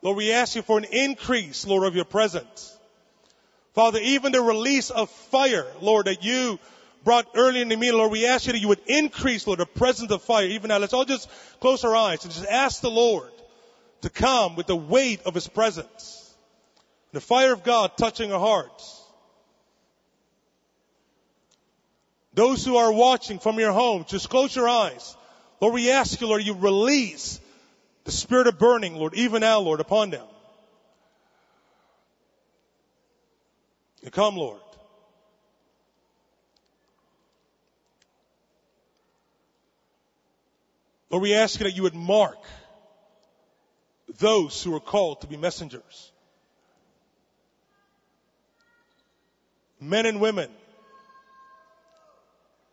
Lord, 0.02 0.18
we 0.18 0.32
ask 0.32 0.56
you 0.56 0.60
for 0.60 0.76
an 0.76 0.84
increase, 0.92 1.66
Lord, 1.66 1.86
of 1.86 1.96
your 1.96 2.04
presence. 2.04 2.77
Father, 3.78 4.00
even 4.00 4.32
the 4.32 4.42
release 4.42 4.90
of 4.90 5.08
fire, 5.08 5.64
Lord, 5.80 6.06
that 6.06 6.24
you 6.24 6.58
brought 7.04 7.28
early 7.36 7.60
in 7.60 7.68
the 7.68 7.76
meeting, 7.76 7.96
Lord, 7.96 8.10
we 8.10 8.26
ask 8.26 8.48
you 8.48 8.52
that 8.52 8.58
you 8.58 8.66
would 8.66 8.82
increase, 8.88 9.46
Lord, 9.46 9.60
the 9.60 9.66
presence 9.66 10.10
of 10.10 10.20
fire. 10.20 10.46
Even 10.46 10.70
now, 10.70 10.78
let's 10.78 10.92
all 10.92 11.04
just 11.04 11.30
close 11.60 11.84
our 11.84 11.94
eyes 11.94 12.24
and 12.24 12.32
just 12.34 12.44
ask 12.44 12.80
the 12.80 12.90
Lord 12.90 13.30
to 14.00 14.10
come 14.10 14.56
with 14.56 14.66
the 14.66 14.74
weight 14.74 15.20
of 15.26 15.32
his 15.32 15.46
presence. 15.46 16.34
The 17.12 17.20
fire 17.20 17.52
of 17.52 17.62
God 17.62 17.92
touching 17.96 18.32
our 18.32 18.40
hearts. 18.40 19.00
Those 22.34 22.64
who 22.64 22.78
are 22.78 22.92
watching 22.92 23.38
from 23.38 23.60
your 23.60 23.70
home, 23.70 24.06
just 24.08 24.28
close 24.28 24.56
your 24.56 24.68
eyes. 24.68 25.16
Lord, 25.60 25.74
we 25.74 25.92
ask 25.92 26.20
you, 26.20 26.26
Lord, 26.26 26.42
you 26.42 26.54
release 26.54 27.38
the 28.02 28.10
spirit 28.10 28.48
of 28.48 28.58
burning, 28.58 28.96
Lord, 28.96 29.14
even 29.14 29.42
now, 29.42 29.60
Lord, 29.60 29.78
upon 29.78 30.10
them. 30.10 30.26
Come, 34.10 34.36
Lord. 34.36 34.60
Lord, 41.10 41.22
we 41.22 41.34
ask 41.34 41.58
that 41.60 41.74
you 41.74 41.82
would 41.84 41.94
mark 41.94 42.38
those 44.18 44.62
who 44.62 44.74
are 44.74 44.80
called 44.80 45.22
to 45.22 45.26
be 45.26 45.36
messengers. 45.36 46.12
Men 49.80 50.06
and 50.06 50.20
women, 50.20 50.50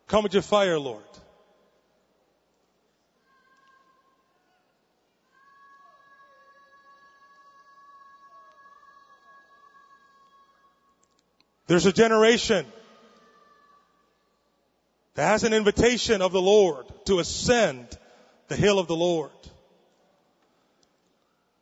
come 0.08 0.24
with 0.24 0.34
your 0.34 0.42
fire, 0.42 0.80
Lord. 0.80 1.04
There's 11.68 11.86
a 11.86 11.94
generation 11.94 12.66
that 15.16 15.28
has 15.28 15.44
an 15.44 15.54
invitation 15.54 16.22
of 16.22 16.32
the 16.32 16.42
Lord 16.42 16.86
to 17.06 17.20
ascend 17.20 17.98
the 18.48 18.56
hill 18.56 18.80
of 18.80 18.88
the 18.88 18.96
Lord. 18.96 19.32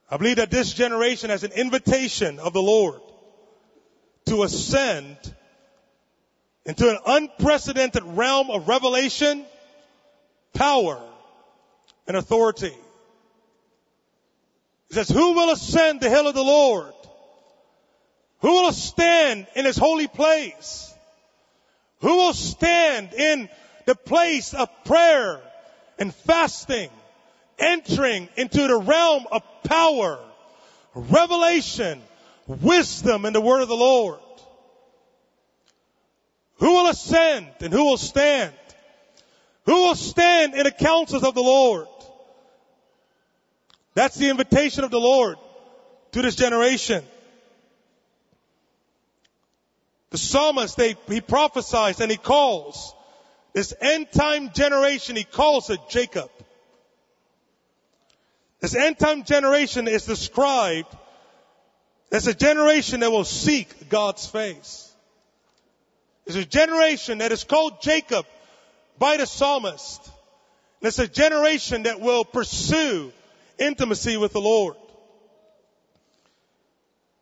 I 0.10 0.18
believe 0.18 0.36
that 0.38 0.52
this 0.52 0.74
generation 0.74 1.30
has 1.30 1.44
an 1.44 1.54
invitation 1.54 2.40
of 2.40 2.54
the 2.54 2.62
Lord 2.62 3.02
to 4.26 4.44
ascend 4.44 5.18
into 6.66 6.90
an 6.90 6.98
unprecedented 7.06 8.04
realm 8.04 8.50
of 8.50 8.68
revelation, 8.68 9.46
power, 10.54 11.02
and 12.08 12.18
authority. 12.18 12.74
He 14.90 14.96
says, 14.96 15.10
who 15.10 15.34
will 15.34 15.52
ascend 15.52 16.02
the 16.02 16.10
hill 16.10 16.28
of 16.28 16.36
the 16.36 16.44
Lord? 16.44 16.93
Who 18.44 18.52
will 18.52 18.74
stand 18.74 19.48
in 19.56 19.64
his 19.64 19.78
holy 19.78 20.08
place? 20.08 20.94
Who 22.02 22.14
will 22.14 22.34
stand 22.34 23.14
in 23.14 23.48
the 23.86 23.96
place 23.96 24.54
of 24.54 24.68
prayer 24.84 25.40
and 25.98 26.14
fasting, 26.14 26.90
entering 27.58 28.28
into 28.36 28.68
the 28.68 28.76
realm 28.76 29.28
of 29.32 29.44
power, 29.64 30.20
revelation, 30.94 32.02
wisdom, 32.46 33.24
and 33.24 33.34
the 33.34 33.40
word 33.40 33.62
of 33.62 33.70
the 33.70 33.78
Lord? 33.78 34.20
Who 36.58 36.70
will 36.70 36.88
ascend 36.88 37.48
and 37.62 37.72
who 37.72 37.86
will 37.86 37.98
stand? 37.98 38.54
Who 39.66 39.86
will 39.86 39.96
stand 39.96 40.54
in 40.54 40.66
the 40.66 40.72
counsels 40.72 41.24
of 41.24 41.34
the 41.34 41.42
Lord? 41.42 41.88
That's 43.96 44.18
the 44.18 44.30
invitation 44.30 44.84
of 44.84 44.92
the 44.92 45.00
Lord 45.00 45.38
to 46.12 46.22
this 46.22 46.36
generation. 46.36 47.06
The 50.14 50.20
psalmist, 50.20 50.78
they, 50.78 50.96
he 51.08 51.22
prophesies 51.22 52.00
and 52.00 52.12
he 52.12 52.18
calls 52.18 52.94
this 53.54 53.74
end 53.82 54.12
time 54.12 54.52
generation, 54.54 55.16
he 55.16 55.24
calls 55.24 55.72
it 55.72 55.80
Jacob. 55.90 56.30
This 58.60 58.76
end 58.76 59.00
time 59.00 59.24
generation 59.24 59.88
is 59.88 60.06
described 60.06 60.96
as 62.12 62.28
a 62.28 62.34
generation 62.36 63.00
that 63.00 63.12
will 63.12 63.24
seek 63.24 63.90
God's 63.90 64.28
face. 64.28 64.94
It's 66.28 66.36
a 66.36 66.46
generation 66.46 67.18
that 67.18 67.32
is 67.32 67.44
called 67.44 67.82
Jacob 67.82 68.28
by 69.00 69.18
the 69.18 69.26
psalmist. 69.26 70.06
And 70.80 70.90
it's 70.90 71.00
a 71.00 71.08
generation 71.08 71.84
that 71.84 72.00
will 72.00 72.24
pursue 72.24 73.12
intimacy 73.58 74.18
with 74.18 74.34
the 74.34 74.42
Lord. 74.42 74.76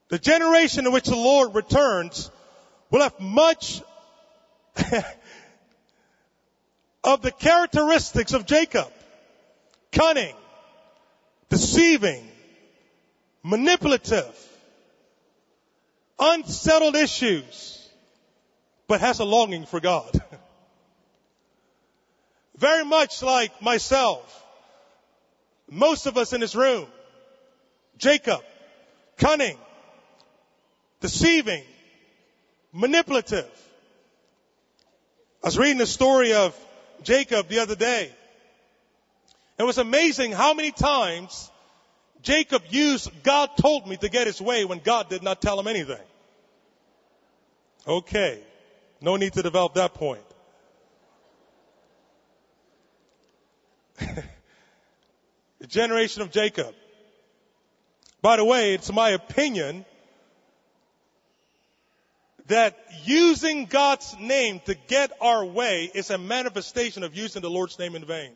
The 0.10 0.20
generation 0.20 0.88
in 0.88 0.92
which 0.92 1.06
the 1.06 1.16
Lord 1.16 1.56
returns 1.56 2.30
will 2.92 3.02
have 3.02 3.20
much 3.20 3.82
of 7.04 7.22
the 7.22 7.32
characteristics 7.32 8.34
of 8.34 8.46
Jacob. 8.46 8.92
Cunning, 9.92 10.36
deceiving, 11.50 12.28
manipulative, 13.44 14.36
unsettled 16.20 16.96
issues, 16.96 17.90
but 18.88 19.02
has 19.02 19.20
a 19.20 19.26
longing 19.26 19.66
for 19.66 19.80
God. 19.80 20.12
Very 22.58 22.86
much 22.86 23.24
like 23.24 23.62
myself, 23.62 24.46
most 25.70 26.06
of 26.06 26.18
us 26.18 26.32
in 26.32 26.42
this 26.42 26.56
room, 26.56 26.86
Jacob, 27.98 28.42
cunning, 29.18 29.58
deceiving, 31.00 31.64
manipulative. 32.72 33.50
I 35.44 35.48
was 35.48 35.58
reading 35.58 35.78
the 35.78 35.88
story 35.88 36.34
of 36.34 36.56
Jacob 37.04 37.48
the 37.48 37.60
other 37.60 37.76
day. 37.76 38.12
It 39.58 39.64
was 39.64 39.78
amazing 39.78 40.32
how 40.32 40.54
many 40.54 40.72
times 40.72 41.52
Jacob 42.22 42.64
used 42.70 43.10
God 43.24 43.50
told 43.58 43.88
me 43.88 43.98
to 43.98 44.10
get 44.10 44.28
his 44.28 44.42
way 44.42 44.66
when 44.66 44.80
God 44.80 45.10
did 45.10 45.24
not 45.24 45.42
tell 45.42 45.60
him 45.60 45.68
anything. 45.68 46.02
Okay. 47.88 48.40
No 49.02 49.16
need 49.16 49.34
to 49.34 49.42
develop 49.42 49.74
that 49.74 49.96
point. 49.96 50.22
the 54.00 55.68
generation 55.68 56.22
of 56.22 56.32
Jacob. 56.32 56.74
By 58.22 58.38
the 58.38 58.46
way, 58.46 58.76
it's 58.76 58.92
my 58.92 59.10
opinion 59.10 59.86
that 62.52 62.78
using 63.06 63.66
God's 63.66 64.18
name 64.20 64.60
to 64.66 64.76
get 64.76 65.14
our 65.22 65.46
way 65.46 65.90
is 65.94 66.10
a 66.10 66.18
manifestation 66.18 67.04
of 67.04 67.16
using 67.16 67.42
the 67.42 67.50
Lord's 67.50 67.80
name 67.80 67.96
in 67.96 68.04
vain. 68.04 68.32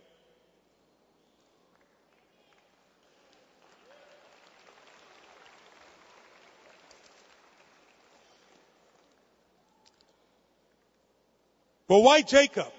But 11.90 12.00
why 12.00 12.22
Jacob? 12.22 12.72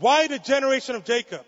Why 0.00 0.26
the 0.28 0.38
generation 0.38 0.96
of 0.96 1.04
Jacob? 1.04 1.46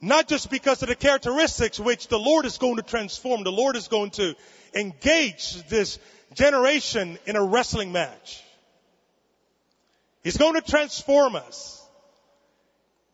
Not 0.00 0.28
just 0.28 0.48
because 0.48 0.80
of 0.82 0.88
the 0.88 0.94
characteristics 0.94 1.80
which 1.80 2.06
the 2.06 2.20
Lord 2.20 2.46
is 2.46 2.56
going 2.56 2.76
to 2.76 2.82
transform. 2.82 3.42
The 3.42 3.50
Lord 3.50 3.74
is 3.74 3.88
going 3.88 4.10
to 4.12 4.36
engage 4.74 5.60
this 5.68 5.98
generation 6.34 7.18
in 7.26 7.36
a 7.36 7.42
wrestling 7.42 7.92
match. 7.92 8.42
He's 10.22 10.36
going 10.36 10.54
to 10.54 10.60
transform 10.60 11.36
us. 11.36 11.82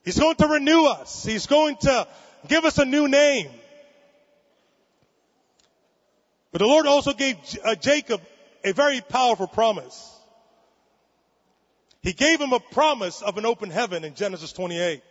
He's 0.05 0.19
going 0.19 0.37
to 0.37 0.49
renew 0.49 0.85
us. 0.87 1.25
He's 1.25 1.47
going 1.47 1.77
to 1.83 2.09
give 2.49 2.65
us 2.65 2.79
a 2.79 2.85
new 2.85 3.09
name. 3.09 3.49
But 6.53 6.59
the 6.59 6.67
Lord 6.67 6.87
also 6.87 7.13
gave 7.13 7.37
uh, 7.65 7.75
Jacob 7.75 8.21
a 8.63 8.73
very 8.73 9.01
powerful 9.01 9.47
promise. 9.47 10.11
He 12.03 12.13
gave 12.13 12.41
him 12.41 12.53
a 12.53 12.61
promise 12.61 13.23
of 13.23 13.39
an 13.39 13.47
open 13.47 13.71
heaven 13.71 14.05
in 14.05 14.15
Genesis 14.15 14.53
28. 14.53 15.03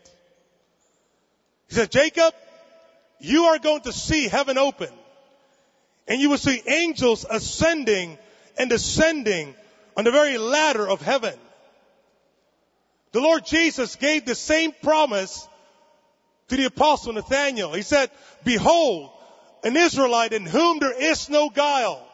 He 1.68 1.76
said, 1.76 1.92
Jacob, 1.92 2.34
you 3.20 3.46
are 3.46 3.60
going 3.60 3.82
to 3.82 3.92
see 3.92 4.28
heaven 4.28 4.58
open 4.58 4.90
and 6.08 6.20
you 6.20 6.30
will 6.30 6.38
see 6.38 6.62
angels 6.68 7.26
ascending 7.30 8.18
and 8.58 8.70
descending 8.70 9.56
on 9.96 10.04
the 10.04 10.12
very 10.12 10.38
ladder 10.38 10.88
of 10.88 11.02
heaven. 11.02 11.34
The 13.12 13.22
Lord 13.22 13.46
Jesus 13.46 13.96
gave 13.96 14.26
the 14.26 14.36
same 14.36 14.74
promise 14.82 15.48
to 16.50 16.58
the 16.58 16.66
apostle 16.66 17.14
Nathaniel. 17.14 17.74
He 17.74 17.84
said, 17.84 18.10
behold, 18.44 19.12
an 19.64 19.78
Israelite 19.78 20.34
in 20.34 20.46
whom 20.46 20.80
there 20.80 21.00
is 21.00 21.30
no 21.30 21.50
guile. 21.50 22.06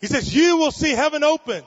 He 0.00 0.06
says, 0.06 0.34
you 0.34 0.58
will 0.58 0.70
see 0.70 0.90
heaven 0.90 1.24
open 1.24 1.64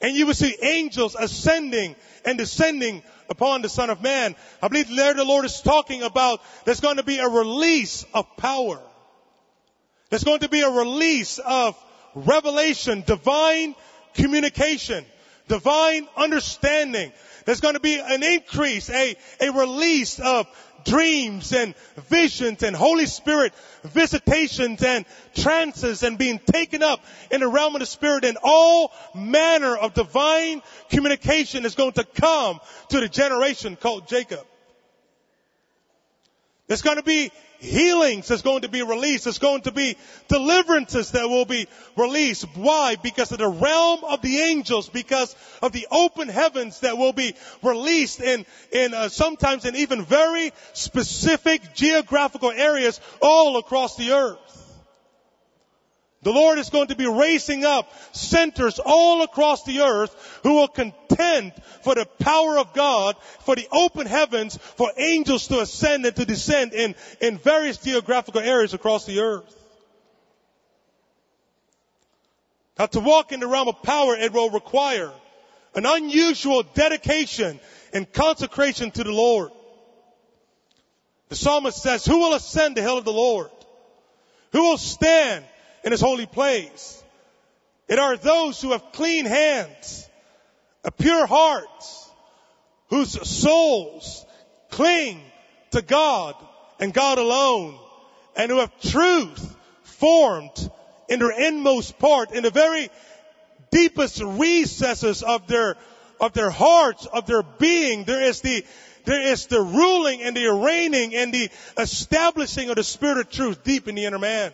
and 0.00 0.14
you 0.14 0.26
will 0.26 0.34
see 0.34 0.56
angels 0.62 1.16
ascending 1.18 1.96
and 2.24 2.38
descending 2.38 3.02
upon 3.28 3.62
the 3.62 3.68
Son 3.68 3.90
of 3.90 4.02
Man. 4.02 4.36
I 4.62 4.68
believe 4.68 4.94
there 4.94 5.14
the 5.14 5.24
Lord 5.24 5.44
is 5.44 5.60
talking 5.60 6.02
about 6.02 6.40
there's 6.64 6.80
going 6.80 6.96
to 6.96 7.02
be 7.02 7.18
a 7.18 7.28
release 7.28 8.04
of 8.14 8.36
power. 8.36 8.80
There's 10.10 10.24
going 10.24 10.40
to 10.40 10.48
be 10.48 10.60
a 10.60 10.70
release 10.70 11.38
of 11.38 11.76
revelation, 12.14 13.02
divine 13.06 13.74
communication, 14.14 15.04
divine 15.48 16.08
understanding. 16.16 17.12
There's 17.44 17.60
going 17.60 17.74
to 17.74 17.80
be 17.80 17.98
an 17.98 18.22
increase, 18.22 18.88
a, 18.90 19.16
a 19.40 19.52
release 19.52 20.18
of 20.20 20.46
dreams 20.84 21.52
and 21.52 21.74
visions 22.08 22.62
and 22.62 22.74
Holy 22.74 23.06
Spirit 23.06 23.52
visitations 23.82 24.82
and 24.82 25.04
trances 25.34 26.02
and 26.04 26.16
being 26.16 26.38
taken 26.38 26.82
up 26.82 27.04
in 27.30 27.40
the 27.40 27.48
realm 27.48 27.74
of 27.74 27.80
the 27.80 27.86
Spirit 27.86 28.24
and 28.24 28.38
all 28.42 28.92
manner 29.14 29.76
of 29.76 29.94
divine 29.94 30.62
communication 30.88 31.64
is 31.64 31.74
going 31.74 31.92
to 31.92 32.04
come 32.04 32.60
to 32.90 33.00
the 33.00 33.08
generation 33.08 33.76
called 33.76 34.06
Jacob. 34.08 34.44
There's 36.68 36.82
going 36.82 36.96
to 36.96 37.02
be 37.02 37.30
healings 37.58 38.28
that's 38.28 38.42
going 38.42 38.62
to 38.62 38.68
be 38.68 38.82
released. 38.82 39.24
There's 39.24 39.38
going 39.38 39.62
to 39.62 39.72
be 39.72 39.96
deliverances 40.28 41.12
that 41.12 41.28
will 41.28 41.44
be 41.44 41.66
released. 41.96 42.46
Why? 42.54 42.96
Because 42.96 43.32
of 43.32 43.38
the 43.38 43.48
realm 43.48 44.04
of 44.04 44.22
the 44.22 44.40
angels, 44.40 44.88
because 44.88 45.34
of 45.62 45.72
the 45.72 45.86
open 45.90 46.28
heavens 46.28 46.80
that 46.80 46.98
will 46.98 47.12
be 47.12 47.34
released 47.62 48.20
in, 48.20 48.46
in 48.72 48.94
uh, 48.94 49.08
sometimes 49.08 49.64
in 49.64 49.76
even 49.76 50.04
very 50.04 50.52
specific 50.72 51.74
geographical 51.74 52.50
areas 52.50 53.00
all 53.20 53.58
across 53.58 53.96
the 53.96 54.12
earth. 54.12 54.45
The 56.26 56.32
Lord 56.32 56.58
is 56.58 56.70
going 56.70 56.88
to 56.88 56.96
be 56.96 57.06
raising 57.06 57.64
up 57.64 57.88
centers 58.10 58.80
all 58.84 59.22
across 59.22 59.62
the 59.62 59.82
earth 59.82 60.40
who 60.42 60.54
will 60.54 60.66
contend 60.66 61.52
for 61.84 61.94
the 61.94 62.04
power 62.04 62.58
of 62.58 62.72
God, 62.72 63.14
for 63.44 63.54
the 63.54 63.68
open 63.70 64.08
heavens, 64.08 64.56
for 64.56 64.90
angels 64.96 65.46
to 65.46 65.60
ascend 65.60 66.04
and 66.04 66.16
to 66.16 66.24
descend 66.24 66.72
in, 66.72 66.96
in 67.20 67.38
various 67.38 67.76
geographical 67.76 68.40
areas 68.40 68.74
across 68.74 69.06
the 69.06 69.20
earth. 69.20 69.56
Now 72.76 72.86
to 72.86 72.98
walk 72.98 73.30
in 73.30 73.38
the 73.38 73.46
realm 73.46 73.68
of 73.68 73.84
power, 73.84 74.16
it 74.16 74.32
will 74.32 74.50
require 74.50 75.12
an 75.76 75.86
unusual 75.86 76.64
dedication 76.64 77.60
and 77.92 78.12
consecration 78.12 78.90
to 78.90 79.04
the 79.04 79.12
Lord. 79.12 79.52
The 81.28 81.36
psalmist 81.36 81.80
says, 81.80 82.04
who 82.04 82.18
will 82.18 82.34
ascend 82.34 82.76
the 82.76 82.82
hill 82.82 82.98
of 82.98 83.04
the 83.04 83.12
Lord? 83.12 83.50
Who 84.50 84.62
will 84.70 84.78
stand 84.78 85.44
in 85.86 85.92
his 85.92 86.00
holy 86.00 86.26
place. 86.26 87.02
It 87.88 88.00
are 88.00 88.16
those 88.16 88.60
who 88.60 88.72
have 88.72 88.92
clean 88.92 89.24
hands, 89.24 90.10
a 90.84 90.90
pure 90.90 91.26
heart, 91.26 91.84
whose 92.90 93.12
souls 93.26 94.26
cling 94.70 95.22
to 95.70 95.82
God 95.82 96.34
and 96.80 96.92
God 96.92 97.18
alone, 97.18 97.78
and 98.34 98.50
who 98.50 98.58
have 98.58 98.78
truth 98.80 99.56
formed 99.84 100.70
in 101.08 101.20
their 101.20 101.30
inmost 101.30 102.00
part, 102.00 102.32
in 102.32 102.42
the 102.42 102.50
very 102.50 102.90
deepest 103.70 104.20
recesses 104.20 105.22
of 105.22 105.46
their, 105.46 105.76
of 106.20 106.32
their 106.32 106.50
hearts, 106.50 107.06
of 107.06 107.26
their 107.26 107.44
being. 107.44 108.02
There 108.02 108.22
is 108.22 108.40
the, 108.40 108.64
there 109.04 109.20
is 109.20 109.46
the 109.46 109.62
ruling 109.62 110.20
and 110.22 110.36
the 110.36 110.52
reigning 110.52 111.14
and 111.14 111.32
the 111.32 111.48
establishing 111.78 112.70
of 112.70 112.76
the 112.76 112.82
spirit 112.82 113.18
of 113.18 113.30
truth 113.30 113.62
deep 113.62 113.86
in 113.86 113.94
the 113.94 114.04
inner 114.04 114.18
man. 114.18 114.52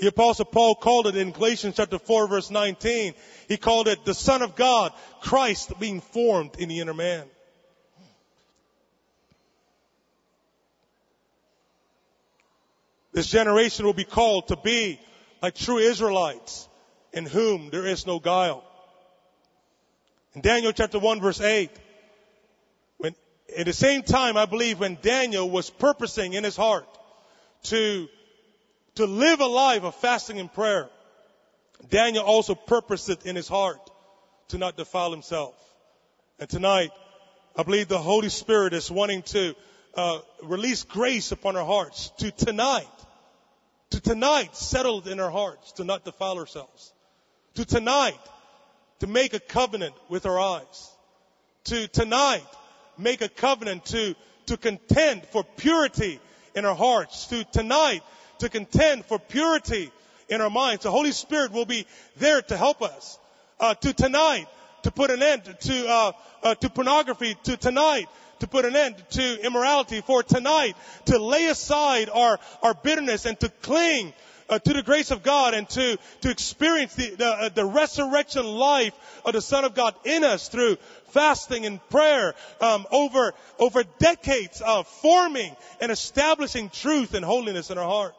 The 0.00 0.08
apostle 0.08 0.46
Paul 0.46 0.76
called 0.76 1.08
it 1.08 1.16
in 1.16 1.30
Galatians 1.30 1.76
chapter 1.76 1.98
4 1.98 2.26
verse 2.26 2.50
19. 2.50 3.12
He 3.48 3.58
called 3.58 3.86
it 3.86 4.02
the 4.06 4.14
son 4.14 4.40
of 4.40 4.56
God, 4.56 4.94
Christ 5.20 5.78
being 5.78 6.00
formed 6.00 6.56
in 6.58 6.70
the 6.70 6.80
inner 6.80 6.94
man. 6.94 7.24
This 13.12 13.26
generation 13.26 13.84
will 13.84 13.92
be 13.92 14.04
called 14.04 14.48
to 14.48 14.56
be 14.56 14.98
like 15.42 15.54
true 15.54 15.76
Israelites 15.76 16.66
in 17.12 17.26
whom 17.26 17.68
there 17.68 17.84
is 17.84 18.06
no 18.06 18.18
guile. 18.20 18.64
In 20.34 20.40
Daniel 20.40 20.72
chapter 20.72 20.98
1 20.98 21.20
verse 21.20 21.42
8, 21.42 21.70
when 22.96 23.14
at 23.54 23.66
the 23.66 23.74
same 23.74 24.02
time 24.02 24.38
I 24.38 24.46
believe 24.46 24.80
when 24.80 24.96
Daniel 25.02 25.50
was 25.50 25.68
purposing 25.68 26.32
in 26.32 26.42
his 26.42 26.56
heart 26.56 26.86
to 27.64 28.08
to 29.00 29.06
live 29.06 29.40
a 29.40 29.46
life 29.46 29.82
of 29.82 29.94
fasting 29.94 30.38
and 30.38 30.52
prayer. 30.52 30.86
Daniel 31.88 32.22
also 32.22 32.54
purposed 32.54 33.08
it 33.08 33.24
in 33.24 33.34
his 33.34 33.48
heart 33.48 33.80
to 34.48 34.58
not 34.58 34.76
defile 34.76 35.10
himself. 35.10 35.54
And 36.38 36.50
tonight, 36.50 36.90
I 37.56 37.62
believe 37.62 37.88
the 37.88 37.98
Holy 37.98 38.28
Spirit 38.28 38.74
is 38.74 38.90
wanting 38.90 39.22
to 39.22 39.54
uh, 39.94 40.18
release 40.42 40.82
grace 40.82 41.32
upon 41.32 41.56
our 41.56 41.64
hearts 41.64 42.12
to 42.18 42.30
tonight, 42.30 42.86
to 43.90 44.00
tonight 44.02 44.54
settle 44.54 45.00
in 45.08 45.18
our 45.18 45.30
hearts 45.30 45.72
to 45.72 45.84
not 45.84 46.04
defile 46.04 46.38
ourselves, 46.38 46.92
to 47.54 47.64
tonight 47.64 48.20
to 48.98 49.06
make 49.06 49.32
a 49.32 49.40
covenant 49.40 49.94
with 50.10 50.26
our 50.26 50.38
eyes, 50.38 50.90
to 51.64 51.88
tonight 51.88 52.46
make 52.98 53.22
a 53.22 53.30
covenant 53.30 53.86
to 53.86 54.14
to 54.46 54.58
contend 54.58 55.24
for 55.32 55.42
purity 55.56 56.20
in 56.54 56.66
our 56.66 56.74
hearts, 56.74 57.28
to 57.28 57.44
tonight 57.44 58.02
to 58.40 58.48
contend 58.48 59.06
for 59.06 59.18
purity 59.18 59.90
in 60.28 60.40
our 60.40 60.50
minds. 60.50 60.84
The 60.84 60.90
Holy 60.90 61.12
Spirit 61.12 61.52
will 61.52 61.66
be 61.66 61.86
there 62.16 62.42
to 62.42 62.56
help 62.56 62.82
us. 62.82 63.18
Uh, 63.58 63.74
to 63.74 63.92
tonight, 63.92 64.46
to 64.84 64.90
put 64.90 65.10
an 65.10 65.22
end 65.22 65.42
to 65.44 65.88
uh, 65.88 66.12
uh, 66.42 66.54
to 66.54 66.70
pornography. 66.70 67.36
To 67.44 67.56
tonight, 67.56 68.06
to 68.38 68.46
put 68.46 68.64
an 68.64 68.74
end 68.74 68.96
to 69.10 69.44
immorality. 69.44 70.00
For 70.00 70.22
tonight, 70.22 70.76
to 71.06 71.18
lay 71.18 71.46
aside 71.46 72.08
our 72.08 72.38
our 72.62 72.72
bitterness 72.72 73.26
and 73.26 73.38
to 73.40 73.50
cling 73.60 74.14
uh, 74.48 74.58
to 74.58 74.72
the 74.72 74.82
grace 74.82 75.10
of 75.10 75.22
God 75.22 75.52
and 75.52 75.68
to 75.70 75.98
to 76.22 76.30
experience 76.30 76.94
the 76.94 77.10
the, 77.10 77.26
uh, 77.26 77.48
the, 77.50 77.66
resurrection 77.66 78.46
life 78.46 78.94
of 79.26 79.34
the 79.34 79.42
Son 79.42 79.66
of 79.66 79.74
God 79.74 79.94
in 80.04 80.24
us 80.24 80.48
through 80.48 80.76
fasting 81.08 81.66
and 81.66 81.86
prayer 81.90 82.34
um, 82.62 82.86
over 82.90 83.34
over 83.58 83.84
decades 83.98 84.62
of 84.62 84.86
forming 84.86 85.54
and 85.82 85.92
establishing 85.92 86.70
truth 86.70 87.12
and 87.12 87.26
holiness 87.26 87.70
in 87.70 87.76
our 87.76 87.84
heart 87.84 88.14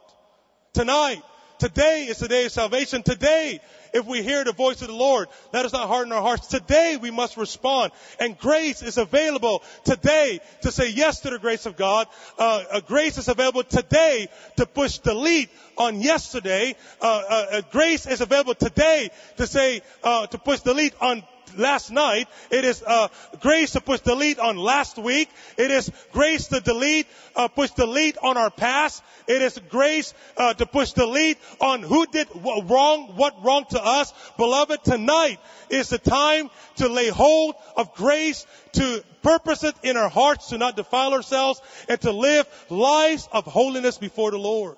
tonight 0.74 1.22
Today 1.62 2.08
is 2.10 2.18
the 2.18 2.28
day 2.28 2.46
of 2.46 2.52
salvation. 2.52 3.04
Today, 3.04 3.60
if 3.94 4.08
we 4.08 4.24
hear 4.24 4.44
the 4.44 4.52
voice 4.52 4.82
of 4.82 4.88
the 4.88 4.96
Lord, 4.96 5.28
let 5.54 5.64
us 5.64 5.74
not 5.74 5.88
harden 5.88 6.12
our 6.12 6.20
hearts. 6.24 6.48
Today 6.48 6.98
we 7.00 7.12
must 7.12 7.38
respond. 7.38 7.92
And 8.20 8.36
grace 8.36 8.82
is 8.82 8.98
available 8.98 9.62
today 9.84 10.40
to 10.64 10.72
say 10.72 10.90
yes 10.90 11.20
to 11.20 11.30
the 11.30 11.38
grace 11.38 11.68
of 11.68 11.78
God. 11.78 12.08
Uh, 12.36 12.64
uh, 12.72 12.80
grace 12.80 13.20
is 13.20 13.28
available 13.28 13.64
today 13.64 14.28
to 14.58 14.66
push 14.66 14.98
delete 14.98 15.52
on 15.78 16.02
yesterday. 16.02 16.76
Uh, 17.00 17.22
uh, 17.30 17.62
grace 17.72 18.08
is 18.08 18.22
available 18.22 18.56
today 18.56 19.12
to 19.38 19.46
say, 19.46 19.84
uh, 20.04 20.26
to 20.26 20.40
push 20.40 20.62
delete 20.62 20.96
on 21.00 21.22
last 21.58 21.92
night. 21.92 22.28
It 22.50 22.66
is 22.66 22.84
uh, 22.86 23.08
grace 23.40 23.72
to 23.72 23.82
push 23.82 24.02
delete 24.02 24.40
on 24.40 24.58
last 24.58 24.98
week. 24.98 25.30
It 25.58 25.72
is 25.72 25.92
grace 26.12 26.48
to 26.48 26.60
delete, 26.60 27.08
uh, 27.36 27.48
push 27.48 27.72
delete 27.72 28.18
on 28.18 28.38
our 28.38 28.50
past. 28.50 29.04
It 29.28 29.42
is 29.42 29.60
grace 29.70 30.14
uh, 30.38 30.54
to 30.54 30.66
push 30.66 30.92
delete 30.94 31.38
on 31.60 31.82
who 31.82 32.06
did 32.06 32.28
wrong, 32.36 33.14
what 33.16 33.44
wrong 33.44 33.66
to 33.72 33.84
us. 33.84 34.14
Beloved, 34.38 34.84
tonight 34.84 35.40
is 35.70 35.90
the 35.90 35.98
time 35.98 36.50
to 36.78 36.88
lay 36.88 37.10
hold 37.10 37.56
of 37.76 37.94
grace, 37.96 38.46
to 38.74 39.04
purpose 39.22 39.64
it 39.64 39.76
in 39.84 39.98
our 39.98 40.10
hearts, 40.10 40.50
to 40.50 40.58
not 40.58 40.76
defile 40.76 41.14
ourselves, 41.14 41.62
and 41.88 42.00
to 42.02 42.12
live 42.12 42.48
lives 42.70 43.28
of 43.32 43.46
holiness 43.46 43.98
before 43.98 44.32
the 44.32 44.38
Lord. 44.38 44.78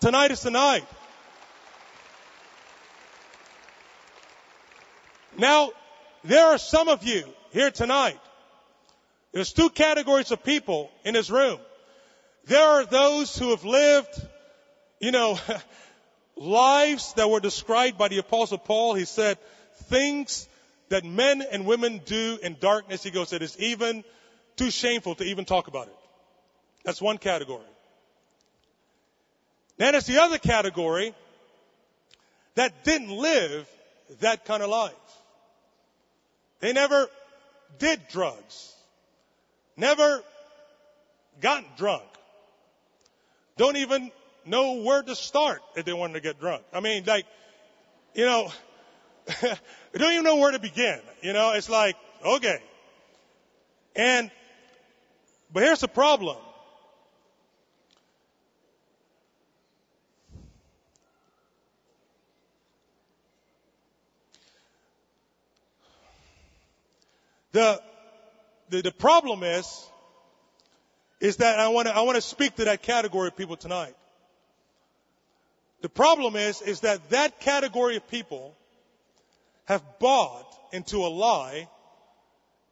Tonight 0.00 0.30
is 0.30 0.42
the 0.42 0.50
night. 0.50 0.84
Now, 5.40 5.70
there 6.22 6.48
are 6.48 6.58
some 6.58 6.88
of 6.88 7.02
you 7.02 7.24
here 7.52 7.70
tonight. 7.70 8.20
There's 9.32 9.54
two 9.54 9.70
categories 9.70 10.30
of 10.32 10.44
people 10.44 10.90
in 11.02 11.14
this 11.14 11.30
room. 11.30 11.58
There 12.44 12.62
are 12.62 12.84
those 12.84 13.36
who 13.38 13.50
have 13.50 13.64
lived, 13.64 14.22
you 15.00 15.12
know, 15.12 15.38
lives 16.36 17.14
that 17.14 17.30
were 17.30 17.40
described 17.40 17.96
by 17.96 18.08
the 18.08 18.18
apostle 18.18 18.58
Paul. 18.58 18.94
He 18.94 19.06
said, 19.06 19.38
things 19.84 20.46
that 20.90 21.04
men 21.04 21.40
and 21.40 21.64
women 21.64 22.02
do 22.04 22.38
in 22.42 22.58
darkness, 22.60 23.02
he 23.02 23.10
goes, 23.10 23.32
it 23.32 23.40
is 23.40 23.58
even 23.58 24.04
too 24.56 24.70
shameful 24.70 25.14
to 25.14 25.24
even 25.24 25.46
talk 25.46 25.68
about 25.68 25.86
it. 25.86 25.96
That's 26.84 27.00
one 27.00 27.16
category. 27.16 27.64
Then 29.78 29.92
there's 29.92 30.04
the 30.04 30.20
other 30.20 30.36
category 30.36 31.14
that 32.56 32.84
didn't 32.84 33.10
live 33.10 33.66
that 34.20 34.44
kind 34.44 34.62
of 34.62 34.68
life. 34.68 34.92
They 36.60 36.72
never 36.72 37.08
did 37.78 38.00
drugs. 38.08 38.74
Never 39.76 40.22
got 41.40 41.76
drunk. 41.76 42.04
Don't 43.56 43.76
even 43.76 44.10
know 44.44 44.82
where 44.82 45.02
to 45.02 45.14
start 45.14 45.60
if 45.76 45.84
they 45.84 45.92
wanted 45.92 46.14
to 46.14 46.20
get 46.20 46.40
drunk. 46.40 46.62
I 46.72 46.80
mean, 46.80 47.04
like, 47.06 47.26
you 48.14 48.24
know, 48.24 48.50
they 49.26 49.58
don't 49.98 50.12
even 50.12 50.24
know 50.24 50.36
where 50.36 50.50
to 50.50 50.58
begin. 50.58 51.00
You 51.22 51.32
know, 51.32 51.52
it's 51.52 51.68
like, 51.68 51.96
okay. 52.24 52.58
And, 53.96 54.30
but 55.52 55.62
here's 55.62 55.80
the 55.80 55.88
problem. 55.88 56.36
The, 67.52 67.80
the, 68.68 68.82
the 68.82 68.92
problem 68.92 69.42
is, 69.42 69.86
is 71.20 71.36
that 71.38 71.58
I 71.58 71.68
want 71.68 71.88
to, 71.88 71.94
I 71.94 72.02
want 72.02 72.16
to 72.16 72.22
speak 72.22 72.56
to 72.56 72.64
that 72.64 72.82
category 72.82 73.28
of 73.28 73.36
people 73.36 73.56
tonight. 73.56 73.94
The 75.82 75.88
problem 75.88 76.36
is, 76.36 76.62
is 76.62 76.80
that 76.80 77.10
that 77.10 77.40
category 77.40 77.96
of 77.96 78.06
people 78.08 78.56
have 79.64 79.82
bought 79.98 80.46
into 80.72 80.98
a 80.98 81.08
lie 81.08 81.68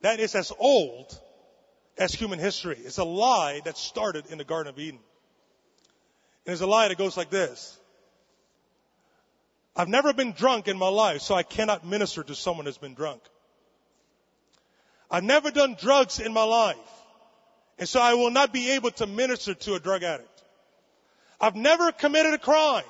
that 0.02 0.20
is 0.20 0.34
as 0.34 0.52
old 0.58 1.18
as 1.96 2.12
human 2.12 2.38
history. 2.38 2.78
It's 2.78 2.98
a 2.98 3.04
lie 3.04 3.60
that 3.64 3.76
started 3.76 4.26
in 4.30 4.38
the 4.38 4.44
Garden 4.44 4.72
of 4.72 4.78
Eden. 4.78 5.00
And 6.46 6.52
it's 6.52 6.62
a 6.62 6.66
lie 6.66 6.88
that 6.88 6.98
goes 6.98 7.16
like 7.16 7.30
this. 7.30 7.76
I've 9.74 9.88
never 9.88 10.12
been 10.12 10.32
drunk 10.32 10.68
in 10.68 10.78
my 10.78 10.88
life, 10.88 11.20
so 11.20 11.34
I 11.34 11.42
cannot 11.42 11.86
minister 11.86 12.22
to 12.22 12.34
someone 12.34 12.66
who's 12.66 12.78
been 12.78 12.94
drunk. 12.94 13.22
I've 15.10 15.24
never 15.24 15.50
done 15.50 15.76
drugs 15.80 16.20
in 16.20 16.32
my 16.32 16.44
life. 16.44 16.76
And 17.78 17.88
so 17.88 18.00
I 18.00 18.14
will 18.14 18.30
not 18.30 18.52
be 18.52 18.72
able 18.72 18.90
to 18.92 19.06
minister 19.06 19.54
to 19.54 19.74
a 19.74 19.80
drug 19.80 20.02
addict. 20.02 20.28
I've 21.40 21.54
never 21.54 21.92
committed 21.92 22.34
a 22.34 22.38
crime. 22.38 22.84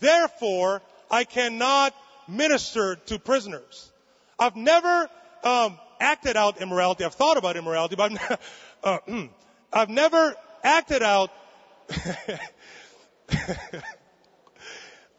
Therefore, 0.00 0.82
I 1.10 1.24
cannot 1.24 1.94
minister 2.28 2.96
to 2.96 3.18
prisoners. 3.18 3.90
I've 4.38 4.56
never 4.56 5.08
um, 5.44 5.78
acted 6.00 6.36
out 6.36 6.60
immorality. 6.60 7.04
I've 7.04 7.14
thought 7.14 7.36
about 7.36 7.56
immorality, 7.56 7.96
but 7.96 8.12
I've, 8.12 8.38
uh, 9.08 9.26
I've 9.72 9.88
never 9.88 10.34
acted 10.62 11.02
out 11.02 11.30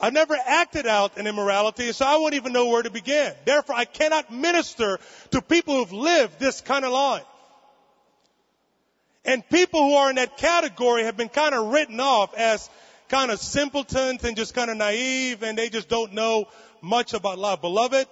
I've 0.02 0.14
never 0.14 0.36
acted 0.36 0.88
out 0.88 1.18
an 1.18 1.28
immorality, 1.28 1.91
so 1.91 2.06
I 2.06 2.18
won't 2.18 2.34
even 2.34 2.54
know 2.54 2.70
where 2.70 2.82
to 2.82 2.89
begin. 2.89 3.34
Therefore, 3.45 3.76
I 3.76 3.86
cannot 3.86 4.34
minister 4.34 4.99
to 5.30 5.41
people 5.41 5.78
who've 5.78 5.93
lived 5.93 6.39
this 6.39 6.60
kind 6.60 6.84
of 6.84 6.91
life. 6.91 7.24
And 9.24 9.47
people 9.47 9.82
who 9.82 9.93
are 9.93 10.10
in 10.10 10.16
that 10.16 10.38
category 10.38 11.04
have 11.04 11.16
been 11.16 11.30
kind 11.30 11.54
of 11.54 11.68
written 11.68 11.99
off 11.99 12.34
as 12.36 12.68
kind 13.10 13.30
of 13.30 13.39
simpletons 13.39 14.24
and 14.24 14.36
just 14.36 14.56
kind 14.56 14.72
of 14.72 14.78
naive 14.78 15.43
and 15.43 15.58
they 15.58 15.70
just 15.70 15.89
don't 15.89 16.14
know 16.14 16.47
much 16.82 17.14
about 17.14 17.38
love. 17.38 17.62
Beloved, 17.62 18.08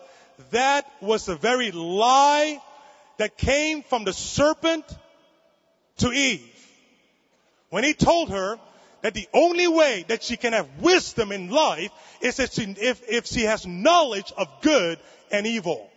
that 0.51 0.85
was 1.01 1.25
the 1.25 1.35
very 1.35 1.71
lie 1.71 2.61
that 3.17 3.37
came 3.37 3.81
from 3.81 4.03
the 4.03 4.13
serpent 4.13 4.85
to 5.97 6.11
Eve. 6.11 6.45
When 7.69 7.83
he 7.83 7.93
told 7.93 8.29
her 8.29 8.59
that 9.01 9.13
the 9.13 9.27
only 9.33 9.67
way 9.67 10.05
that 10.07 10.23
she 10.23 10.37
can 10.37 10.53
have 10.53 10.67
wisdom 10.79 11.31
in 11.31 11.49
life 11.49 11.91
is 12.21 12.39
if 12.39 12.53
she, 12.53 12.63
if, 12.63 13.01
if 13.07 13.25
she 13.25 13.43
has 13.43 13.65
knowledge 13.65 14.31
of 14.37 14.47
good 14.61 14.99
and 15.31 15.47
evil. 15.47 15.89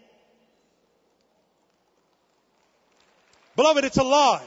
Beloved, 3.57 3.85
it's 3.85 3.99
a 3.99 4.05
lie. 4.05 4.43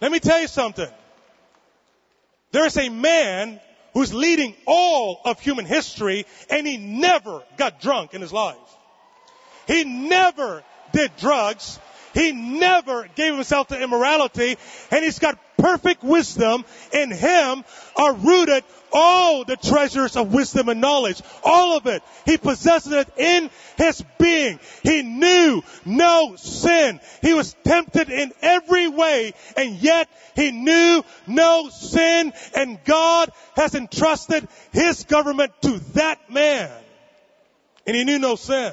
Let 0.00 0.10
me 0.10 0.18
tell 0.18 0.40
you 0.40 0.48
something. 0.48 0.88
There 2.50 2.66
is 2.66 2.76
a 2.76 2.88
man 2.88 3.60
who's 3.94 4.12
leading 4.12 4.54
all 4.66 5.20
of 5.24 5.40
human 5.40 5.64
history 5.64 6.26
and 6.50 6.66
he 6.66 6.76
never 6.76 7.42
got 7.56 7.80
drunk 7.80 8.14
in 8.14 8.20
his 8.20 8.32
life. 8.32 8.56
He 9.66 9.84
never 9.84 10.64
did 10.92 11.12
drugs. 11.18 11.78
He 12.14 12.32
never 12.32 13.08
gave 13.14 13.34
himself 13.34 13.68
to 13.68 13.80
immorality 13.80 14.56
and 14.90 15.04
he's 15.04 15.18
got 15.18 15.38
perfect 15.56 16.02
wisdom. 16.02 16.64
In 16.92 17.10
him 17.10 17.64
are 17.96 18.14
rooted 18.14 18.64
all 18.92 19.44
the 19.44 19.56
treasures 19.56 20.16
of 20.16 20.34
wisdom 20.34 20.68
and 20.68 20.80
knowledge. 20.80 21.22
All 21.42 21.76
of 21.76 21.86
it. 21.86 22.02
He 22.26 22.36
possesses 22.36 22.92
it 22.92 23.08
in 23.16 23.50
his 23.76 24.04
being. 24.18 24.60
He 24.82 25.02
knew 25.02 25.62
no 25.84 26.36
sin. 26.36 27.00
He 27.22 27.32
was 27.32 27.54
tempted 27.64 28.10
in 28.10 28.32
every 28.42 28.88
way 28.88 29.34
and 29.56 29.76
yet 29.76 30.08
he 30.34 30.50
knew 30.50 31.02
no 31.26 31.68
sin 31.70 32.32
and 32.54 32.82
God 32.84 33.30
has 33.56 33.74
entrusted 33.74 34.46
his 34.72 35.04
government 35.04 35.52
to 35.62 35.78
that 35.94 36.30
man. 36.30 36.70
And 37.86 37.96
he 37.96 38.04
knew 38.04 38.18
no 38.18 38.36
sin. 38.36 38.72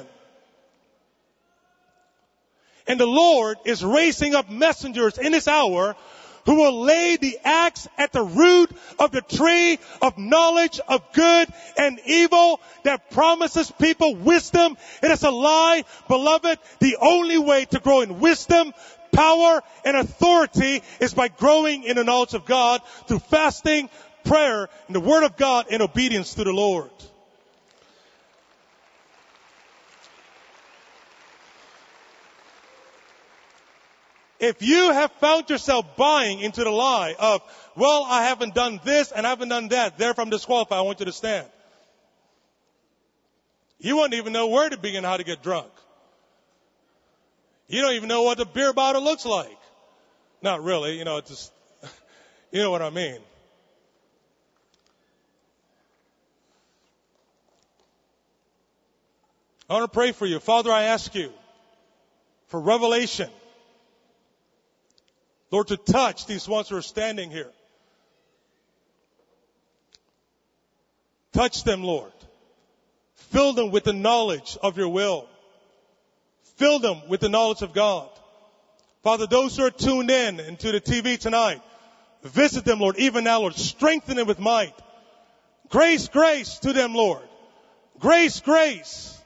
And 2.90 2.98
the 2.98 3.06
Lord 3.06 3.58
is 3.64 3.84
raising 3.84 4.34
up 4.34 4.50
messengers 4.50 5.16
in 5.16 5.30
this 5.30 5.46
hour 5.46 5.94
who 6.44 6.56
will 6.56 6.80
lay 6.80 7.16
the 7.16 7.38
axe 7.44 7.86
at 7.96 8.10
the 8.10 8.24
root 8.24 8.68
of 8.98 9.12
the 9.12 9.20
tree 9.20 9.78
of 10.02 10.18
knowledge 10.18 10.80
of 10.88 11.00
good 11.12 11.48
and 11.78 12.00
evil 12.04 12.60
that 12.82 13.08
promises 13.12 13.70
people 13.70 14.16
wisdom. 14.16 14.76
It 15.04 15.10
is 15.12 15.22
a 15.22 15.30
lie, 15.30 15.84
beloved. 16.08 16.58
The 16.80 16.96
only 17.00 17.38
way 17.38 17.66
to 17.66 17.78
grow 17.78 18.00
in 18.00 18.18
wisdom, 18.18 18.74
power, 19.12 19.62
and 19.84 19.96
authority 19.96 20.82
is 20.98 21.14
by 21.14 21.28
growing 21.28 21.84
in 21.84 21.94
the 21.94 22.02
knowledge 22.02 22.34
of 22.34 22.44
God 22.44 22.82
through 23.06 23.20
fasting, 23.20 23.88
prayer, 24.24 24.68
and 24.88 24.96
the 24.96 25.00
word 25.00 25.22
of 25.22 25.36
God 25.36 25.66
and 25.70 25.80
obedience 25.80 26.34
to 26.34 26.42
the 26.42 26.52
Lord. 26.52 26.90
If 34.40 34.62
you 34.62 34.90
have 34.90 35.12
found 35.20 35.50
yourself 35.50 35.96
buying 35.98 36.40
into 36.40 36.64
the 36.64 36.70
lie 36.70 37.14
of, 37.18 37.42
well, 37.76 38.04
I 38.08 38.24
haven't 38.24 38.54
done 38.54 38.80
this 38.82 39.12
and 39.12 39.26
I 39.26 39.30
haven't 39.30 39.50
done 39.50 39.68
that, 39.68 39.98
therefore 39.98 40.24
I'm 40.24 40.30
disqualified, 40.30 40.78
I 40.78 40.80
want 40.80 40.98
you 41.00 41.06
to 41.06 41.12
stand. 41.12 41.46
You 43.78 43.96
wouldn't 43.96 44.14
even 44.14 44.32
know 44.32 44.48
where 44.48 44.68
to 44.68 44.78
begin 44.78 45.04
how 45.04 45.18
to 45.18 45.24
get 45.24 45.42
drunk. 45.42 45.70
You 47.68 47.82
don't 47.82 47.92
even 47.92 48.08
know 48.08 48.22
what 48.22 48.38
the 48.38 48.46
beer 48.46 48.72
bottle 48.72 49.04
looks 49.04 49.26
like. 49.26 49.58
Not 50.40 50.64
really, 50.64 50.96
you 50.96 51.04
know, 51.04 51.18
it's 51.18 51.28
just, 51.28 51.52
you 52.50 52.62
know 52.62 52.70
what 52.70 52.80
I 52.80 52.88
mean. 52.88 53.18
I 59.68 59.74
want 59.74 59.92
to 59.92 59.94
pray 59.94 60.12
for 60.12 60.24
you. 60.24 60.40
Father, 60.40 60.72
I 60.72 60.84
ask 60.84 61.14
you 61.14 61.30
for 62.48 62.58
revelation 62.58 63.28
Lord, 65.50 65.68
to 65.68 65.76
touch 65.76 66.26
these 66.26 66.48
ones 66.48 66.68
who 66.68 66.76
are 66.76 66.82
standing 66.82 67.30
here. 67.30 67.50
Touch 71.32 71.64
them, 71.64 71.82
Lord. 71.82 72.12
Fill 73.14 73.52
them 73.52 73.70
with 73.70 73.84
the 73.84 73.92
knowledge 73.92 74.56
of 74.62 74.76
your 74.76 74.88
will. 74.88 75.28
Fill 76.56 76.78
them 76.78 77.08
with 77.08 77.20
the 77.20 77.28
knowledge 77.28 77.62
of 77.62 77.72
God. 77.72 78.08
Father, 79.02 79.26
those 79.26 79.56
who 79.56 79.64
are 79.64 79.70
tuned 79.70 80.10
in 80.10 80.40
into 80.40 80.72
the 80.72 80.80
TV 80.80 81.18
tonight, 81.18 81.62
visit 82.22 82.64
them, 82.64 82.80
Lord, 82.80 82.98
even 82.98 83.24
now, 83.24 83.40
Lord. 83.40 83.54
Strengthen 83.54 84.16
them 84.16 84.26
with 84.26 84.38
might. 84.38 84.74
Grace, 85.68 86.08
grace 86.08 86.58
to 86.58 86.72
them, 86.72 86.94
Lord. 86.94 87.22
Grace, 87.98 88.40
grace. 88.40 89.16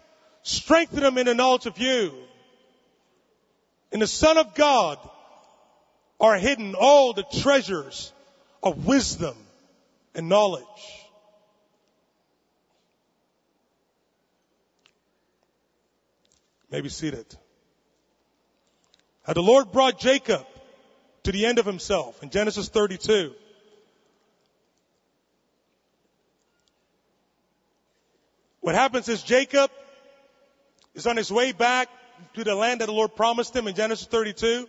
Strengthen 0.42 1.00
them 1.00 1.18
in 1.18 1.26
the 1.26 1.34
knowledge 1.34 1.66
of 1.66 1.78
you. 1.78 2.12
In 3.90 4.00
the 4.00 4.06
Son 4.06 4.36
of 4.36 4.54
God 4.54 4.98
are 6.20 6.36
hidden 6.36 6.74
all 6.74 7.12
the 7.12 7.24
treasures 7.42 8.12
of 8.62 8.86
wisdom 8.86 9.36
and 10.14 10.28
knowledge. 10.28 10.64
Maybe 16.70 16.88
seated. 16.88 17.26
How 19.24 19.32
the 19.32 19.42
Lord 19.42 19.72
brought 19.72 19.98
Jacob 19.98 20.46
to 21.22 21.32
the 21.32 21.46
end 21.46 21.58
of 21.58 21.66
himself 21.66 22.22
in 22.22 22.30
Genesis 22.30 22.68
32. 22.68 23.32
What 28.60 28.74
happens 28.74 29.08
is 29.08 29.22
Jacob 29.22 29.70
is 30.94 31.06
on 31.06 31.16
his 31.16 31.30
way 31.30 31.52
back 31.52 31.88
to 32.34 32.44
the 32.44 32.54
land 32.54 32.80
that 32.80 32.86
the 32.86 32.92
Lord 32.92 33.14
promised 33.14 33.54
him 33.54 33.68
in 33.68 33.74
Genesis 33.74 34.06
32. 34.06 34.66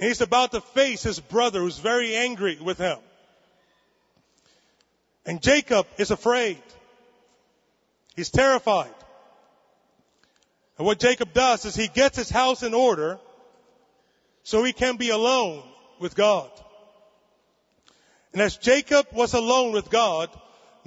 And 0.00 0.08
he's 0.08 0.22
about 0.22 0.52
to 0.52 0.62
face 0.62 1.02
his 1.02 1.20
brother 1.20 1.60
who's 1.60 1.78
very 1.78 2.16
angry 2.16 2.56
with 2.58 2.78
him. 2.78 2.96
And 5.26 5.42
Jacob 5.42 5.86
is 5.98 6.10
afraid. 6.10 6.58
He's 8.16 8.30
terrified. 8.30 8.94
And 10.78 10.86
what 10.86 10.98
Jacob 10.98 11.34
does 11.34 11.66
is 11.66 11.76
he 11.76 11.88
gets 11.88 12.16
his 12.16 12.30
house 12.30 12.62
in 12.62 12.72
order 12.72 13.18
so 14.42 14.64
he 14.64 14.72
can 14.72 14.96
be 14.96 15.10
alone 15.10 15.62
with 15.98 16.16
God. 16.16 16.50
And 18.32 18.40
as 18.40 18.56
Jacob 18.56 19.08
was 19.12 19.34
alone 19.34 19.72
with 19.72 19.90
God, 19.90 20.30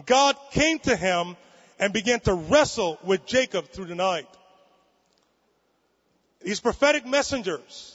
God 0.07 0.36
came 0.49 0.80
to 0.80 0.95
him 0.95 1.38
and 1.78 1.93
began 1.93 2.20
to 2.22 2.34
wrestle 2.34 2.97
with 3.03 3.28
Jacob 3.28 3.68
through 3.68 3.86
the 3.86 3.95
night. 3.95 4.28
These 6.41 6.61
prophetic 6.61 7.05
messengers, 7.05 7.93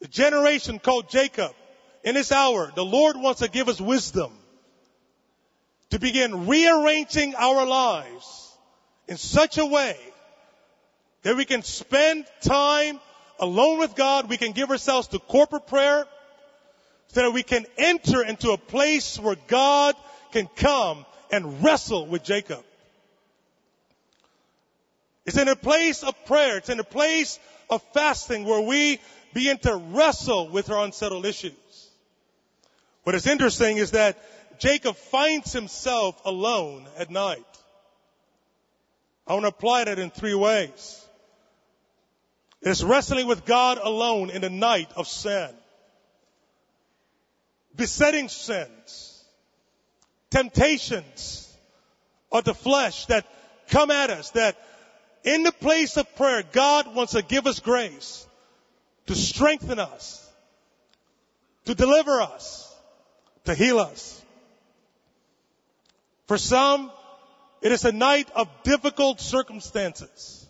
the 0.00 0.08
generation 0.08 0.78
called 0.78 1.08
Jacob, 1.08 1.52
in 2.04 2.14
this 2.14 2.30
hour, 2.30 2.70
the 2.74 2.84
Lord 2.84 3.16
wants 3.16 3.40
to 3.40 3.48
give 3.48 3.68
us 3.68 3.80
wisdom 3.80 4.32
to 5.90 5.98
begin 5.98 6.46
rearranging 6.46 7.34
our 7.34 7.66
lives 7.66 8.56
in 9.08 9.16
such 9.16 9.58
a 9.58 9.66
way 9.66 9.96
that 11.22 11.36
we 11.36 11.44
can 11.44 11.62
spend 11.62 12.26
time 12.40 13.00
alone 13.40 13.78
with 13.78 13.94
God. 13.94 14.28
We 14.28 14.36
can 14.36 14.52
give 14.52 14.70
ourselves 14.70 15.08
to 15.08 15.18
corporate 15.18 15.66
prayer 15.66 16.06
so 17.08 17.22
that 17.22 17.30
we 17.32 17.42
can 17.42 17.66
enter 17.78 18.22
into 18.22 18.50
a 18.50 18.58
place 18.58 19.18
where 19.18 19.36
God 19.48 19.96
can 20.32 20.48
come 20.56 21.04
and 21.32 21.64
wrestle 21.64 22.06
with 22.06 22.22
Jacob. 22.22 22.62
It's 25.24 25.36
in 25.36 25.48
a 25.48 25.56
place 25.56 26.02
of 26.02 26.14
prayer. 26.26 26.58
It's 26.58 26.68
in 26.68 26.78
a 26.78 26.84
place 26.84 27.40
of 27.68 27.82
fasting 27.92 28.44
where 28.44 28.60
we 28.60 29.00
begin 29.36 29.58
to 29.58 29.76
wrestle 29.76 30.48
with 30.48 30.68
her 30.68 30.78
unsettled 30.78 31.26
issues. 31.26 31.90
What 33.02 33.14
is 33.14 33.26
interesting 33.26 33.76
is 33.76 33.90
that 33.90 34.16
Jacob 34.58 34.96
finds 34.96 35.52
himself 35.52 36.18
alone 36.24 36.88
at 36.96 37.10
night. 37.10 37.44
I 39.26 39.34
want 39.34 39.42
to 39.42 39.48
apply 39.48 39.84
that 39.84 39.98
in 39.98 40.08
three 40.08 40.34
ways. 40.34 41.06
It's 42.62 42.82
wrestling 42.82 43.26
with 43.26 43.44
God 43.44 43.76
alone 43.76 44.30
in 44.30 44.40
the 44.40 44.48
night 44.48 44.88
of 44.96 45.06
sin. 45.06 45.50
Besetting 47.76 48.30
sins. 48.30 49.22
Temptations 50.30 51.54
of 52.32 52.44
the 52.44 52.54
flesh 52.54 53.04
that 53.06 53.26
come 53.68 53.90
at 53.90 54.08
us 54.08 54.30
that 54.30 54.56
in 55.24 55.42
the 55.42 55.52
place 55.52 55.98
of 55.98 56.16
prayer, 56.16 56.42
God 56.52 56.94
wants 56.94 57.12
to 57.12 57.20
give 57.20 57.46
us 57.46 57.60
grace 57.60 58.25
to 59.06 59.14
strengthen 59.14 59.78
us, 59.78 60.28
to 61.64 61.74
deliver 61.74 62.20
us, 62.20 62.74
to 63.44 63.54
heal 63.54 63.78
us. 63.78 64.22
For 66.26 66.38
some, 66.38 66.90
it 67.62 67.72
is 67.72 67.84
a 67.84 67.92
night 67.92 68.28
of 68.34 68.48
difficult 68.64 69.20
circumstances. 69.20 70.46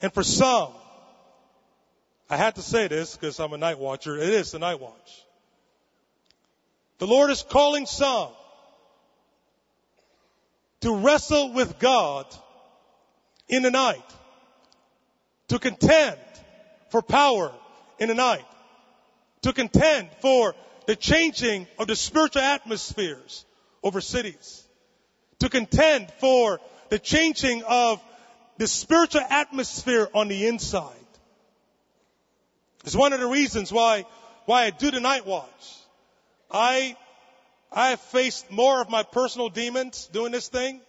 And 0.00 0.12
for 0.12 0.22
some, 0.22 0.72
I 2.28 2.36
had 2.36 2.56
to 2.56 2.62
say 2.62 2.88
this 2.88 3.16
because 3.16 3.38
I'm 3.40 3.52
a 3.52 3.58
night 3.58 3.78
watcher. 3.78 4.16
It 4.16 4.28
is 4.28 4.52
the 4.52 4.58
night 4.58 4.80
watch. 4.80 5.24
The 6.98 7.06
Lord 7.06 7.30
is 7.30 7.42
calling 7.42 7.86
some 7.86 8.30
to 10.80 10.94
wrestle 10.96 11.52
with 11.52 11.78
God 11.78 12.26
in 13.48 13.62
the 13.62 13.70
night, 13.70 14.04
to 15.48 15.58
contend 15.58 16.18
for 16.90 17.02
power 17.02 17.52
in 17.98 18.08
the 18.08 18.14
night, 18.14 18.44
to 19.42 19.52
contend 19.52 20.10
for 20.20 20.54
the 20.86 20.96
changing 20.96 21.66
of 21.78 21.86
the 21.86 21.96
spiritual 21.96 22.42
atmospheres 22.42 23.44
over 23.82 24.00
cities, 24.00 24.66
to 25.40 25.48
contend 25.48 26.12
for 26.20 26.60
the 26.88 26.98
changing 26.98 27.62
of 27.64 28.00
the 28.58 28.66
spiritual 28.66 29.22
atmosphere 29.28 30.08
on 30.14 30.28
the 30.28 30.46
inside. 30.46 30.92
It's 32.84 32.96
one 32.96 33.12
of 33.12 33.20
the 33.20 33.26
reasons 33.26 33.72
why, 33.72 34.04
why 34.44 34.64
I 34.64 34.70
do 34.70 34.90
the 34.90 35.00
night 35.00 35.26
watch. 35.26 35.74
I, 36.50 36.96
I 37.72 37.90
have 37.90 38.00
faced 38.00 38.50
more 38.50 38.80
of 38.80 38.88
my 38.88 39.02
personal 39.02 39.48
demons 39.48 40.08
doing 40.12 40.32
this 40.32 40.48
thing. 40.48 40.80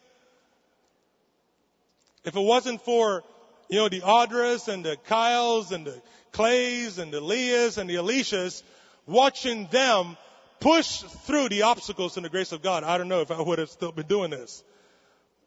If 2.23 2.35
it 2.35 2.41
wasn't 2.41 2.81
for, 2.83 3.23
you 3.69 3.77
know, 3.77 3.89
the 3.89 4.01
Audras 4.01 4.67
and 4.67 4.85
the 4.85 4.97
Kyles 5.07 5.71
and 5.71 5.85
the 5.85 6.01
Clays 6.31 6.99
and 6.99 7.11
the 7.11 7.19
Leahs 7.19 7.77
and 7.77 7.89
the 7.89 7.95
Alicias, 7.95 8.63
watching 9.05 9.67
them 9.67 10.17
push 10.59 11.01
through 11.01 11.49
the 11.49 11.63
obstacles 11.63 12.17
in 12.17 12.23
the 12.23 12.29
grace 12.29 12.51
of 12.51 12.61
God, 12.61 12.83
I 12.83 12.97
don't 12.97 13.07
know 13.07 13.21
if 13.21 13.31
I 13.31 13.41
would 13.41 13.59
have 13.59 13.69
still 13.69 13.91
been 13.91 14.07
doing 14.07 14.31
this. 14.31 14.63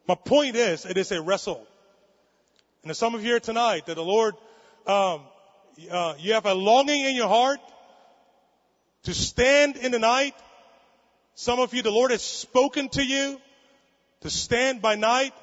My 0.07 0.15
point 0.15 0.55
is, 0.55 0.85
it 0.85 0.97
is 0.97 1.11
a 1.11 1.21
wrestle. 1.21 1.65
And 2.83 2.89
there's 2.89 2.97
some 2.97 3.13
of 3.15 3.21
you 3.21 3.27
here 3.27 3.39
tonight 3.39 3.85
that 3.85 3.95
the 3.95 4.03
Lord, 4.03 4.35
um, 4.87 5.21
uh, 5.89 6.15
you 6.17 6.33
have 6.33 6.45
a 6.45 6.53
longing 6.53 7.05
in 7.05 7.15
your 7.15 7.27
heart 7.27 7.59
to 9.03 9.13
stand 9.13 9.77
in 9.77 9.91
the 9.91 9.99
night. 9.99 10.35
Some 11.35 11.59
of 11.59 11.73
you, 11.73 11.81
the 11.81 11.91
Lord 11.91 12.11
has 12.11 12.21
spoken 12.21 12.89
to 12.89 13.03
you 13.03 13.39
to 14.21 14.29
stand 14.29 14.81
by 14.81 14.95
night. 14.95 15.33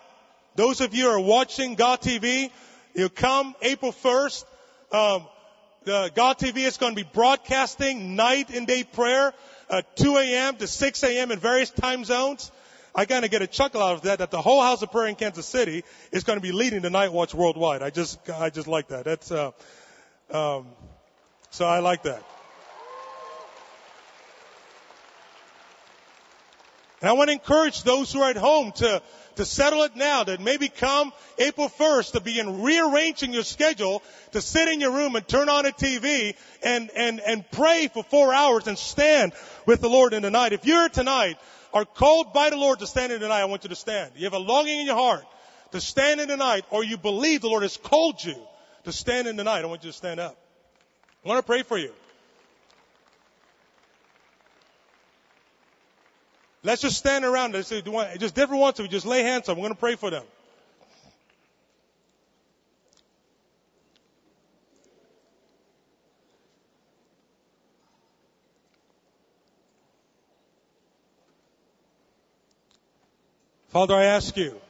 Those 0.56 0.80
of 0.80 0.94
you 0.94 1.04
who 1.04 1.10
are 1.10 1.20
watching 1.20 1.74
God 1.74 2.00
TV, 2.00 2.50
you 2.98 3.08
come 3.08 3.54
April 3.62 3.92
1st. 3.92 4.44
Um, 4.90 5.26
the 5.84 6.10
God 6.14 6.38
TV 6.38 6.58
is 6.58 6.76
going 6.76 6.96
to 6.96 7.02
be 7.02 7.08
broadcasting 7.10 8.16
night 8.16 8.50
and 8.50 8.66
day 8.66 8.82
prayer, 8.82 9.32
uh, 9.70 9.82
2 9.94 10.16
a.m. 10.16 10.56
to 10.56 10.66
6 10.66 11.04
a.m. 11.04 11.30
in 11.30 11.38
various 11.38 11.70
time 11.70 12.04
zones. 12.04 12.50
I 12.94 13.04
kind 13.04 13.24
of 13.24 13.30
get 13.30 13.40
a 13.42 13.46
chuckle 13.46 13.82
out 13.82 13.94
of 13.94 14.02
that, 14.02 14.18
that 14.18 14.32
the 14.32 14.42
whole 14.42 14.60
house 14.60 14.82
of 14.82 14.90
prayer 14.90 15.06
in 15.06 15.14
Kansas 15.14 15.46
City 15.46 15.84
is 16.10 16.24
going 16.24 16.38
to 16.38 16.42
be 16.42 16.50
leading 16.50 16.82
the 16.82 16.90
night 16.90 17.12
watch 17.12 17.34
worldwide. 17.34 17.82
I 17.82 17.90
just, 17.90 18.18
I 18.28 18.50
just 18.50 18.66
like 18.66 18.88
that. 18.88 19.04
That's, 19.04 19.30
uh, 19.30 19.52
um, 20.30 20.66
so 21.50 21.64
I 21.64 21.78
like 21.78 22.02
that. 22.02 22.24
And 27.00 27.08
I 27.08 27.12
want 27.12 27.28
to 27.28 27.34
encourage 27.34 27.84
those 27.84 28.12
who 28.12 28.22
are 28.22 28.30
at 28.30 28.36
home 28.36 28.72
to, 28.72 29.02
to 29.38 29.44
settle 29.44 29.84
it 29.84 29.94
now, 29.94 30.24
that 30.24 30.40
maybe 30.40 30.68
come 30.68 31.12
April 31.38 31.68
1st 31.68 32.12
to 32.12 32.20
begin 32.20 32.60
rearranging 32.62 33.32
your 33.32 33.44
schedule 33.44 34.02
to 34.32 34.40
sit 34.42 34.68
in 34.68 34.80
your 34.80 34.90
room 34.90 35.14
and 35.14 35.26
turn 35.26 35.48
on 35.48 35.64
a 35.64 35.70
TV 35.70 36.34
and, 36.60 36.90
and, 36.94 37.20
and 37.20 37.48
pray 37.52 37.88
for 37.92 38.02
four 38.02 38.34
hours 38.34 38.66
and 38.66 38.76
stand 38.76 39.32
with 39.64 39.80
the 39.80 39.88
Lord 39.88 40.12
in 40.12 40.22
the 40.22 40.30
night. 40.30 40.52
If 40.52 40.66
you're 40.66 40.88
tonight 40.88 41.36
are 41.72 41.84
called 41.84 42.32
by 42.32 42.50
the 42.50 42.56
Lord 42.56 42.80
to 42.80 42.86
stand 42.88 43.12
in 43.12 43.20
the 43.20 43.28
night, 43.28 43.42
I 43.42 43.44
want 43.44 43.62
you 43.62 43.68
to 43.68 43.76
stand. 43.76 44.12
You 44.16 44.24
have 44.24 44.34
a 44.34 44.38
longing 44.38 44.80
in 44.80 44.86
your 44.86 44.96
heart 44.96 45.24
to 45.70 45.80
stand 45.80 46.20
in 46.20 46.26
the 46.26 46.36
night, 46.36 46.64
or 46.70 46.82
you 46.82 46.96
believe 46.96 47.42
the 47.42 47.48
Lord 47.48 47.62
has 47.62 47.76
called 47.76 48.22
you 48.24 48.36
to 48.84 48.92
stand 48.92 49.28
in 49.28 49.36
the 49.36 49.44
night, 49.44 49.62
I 49.62 49.66
want 49.66 49.84
you 49.84 49.90
to 49.90 49.96
stand 49.96 50.18
up. 50.18 50.36
I 51.24 51.28
want 51.28 51.38
to 51.38 51.46
pray 51.46 51.62
for 51.62 51.78
you. 51.78 51.92
Let's 56.68 56.82
just 56.82 56.98
stand 56.98 57.24
around. 57.24 57.54
Let's 57.54 57.70
do 57.70 57.90
one, 57.90 58.08
just 58.18 58.34
different 58.34 58.60
ones. 58.60 58.78
We 58.78 58.88
just 58.88 59.06
lay 59.06 59.22
hands 59.22 59.48
on. 59.48 59.56
We're 59.56 59.62
going 59.62 59.72
to 59.72 59.80
pray 59.80 59.96
for 59.96 60.10
them. 60.10 60.22
Father, 73.68 73.94
I 73.94 74.04
ask 74.04 74.36
you, 74.36 74.60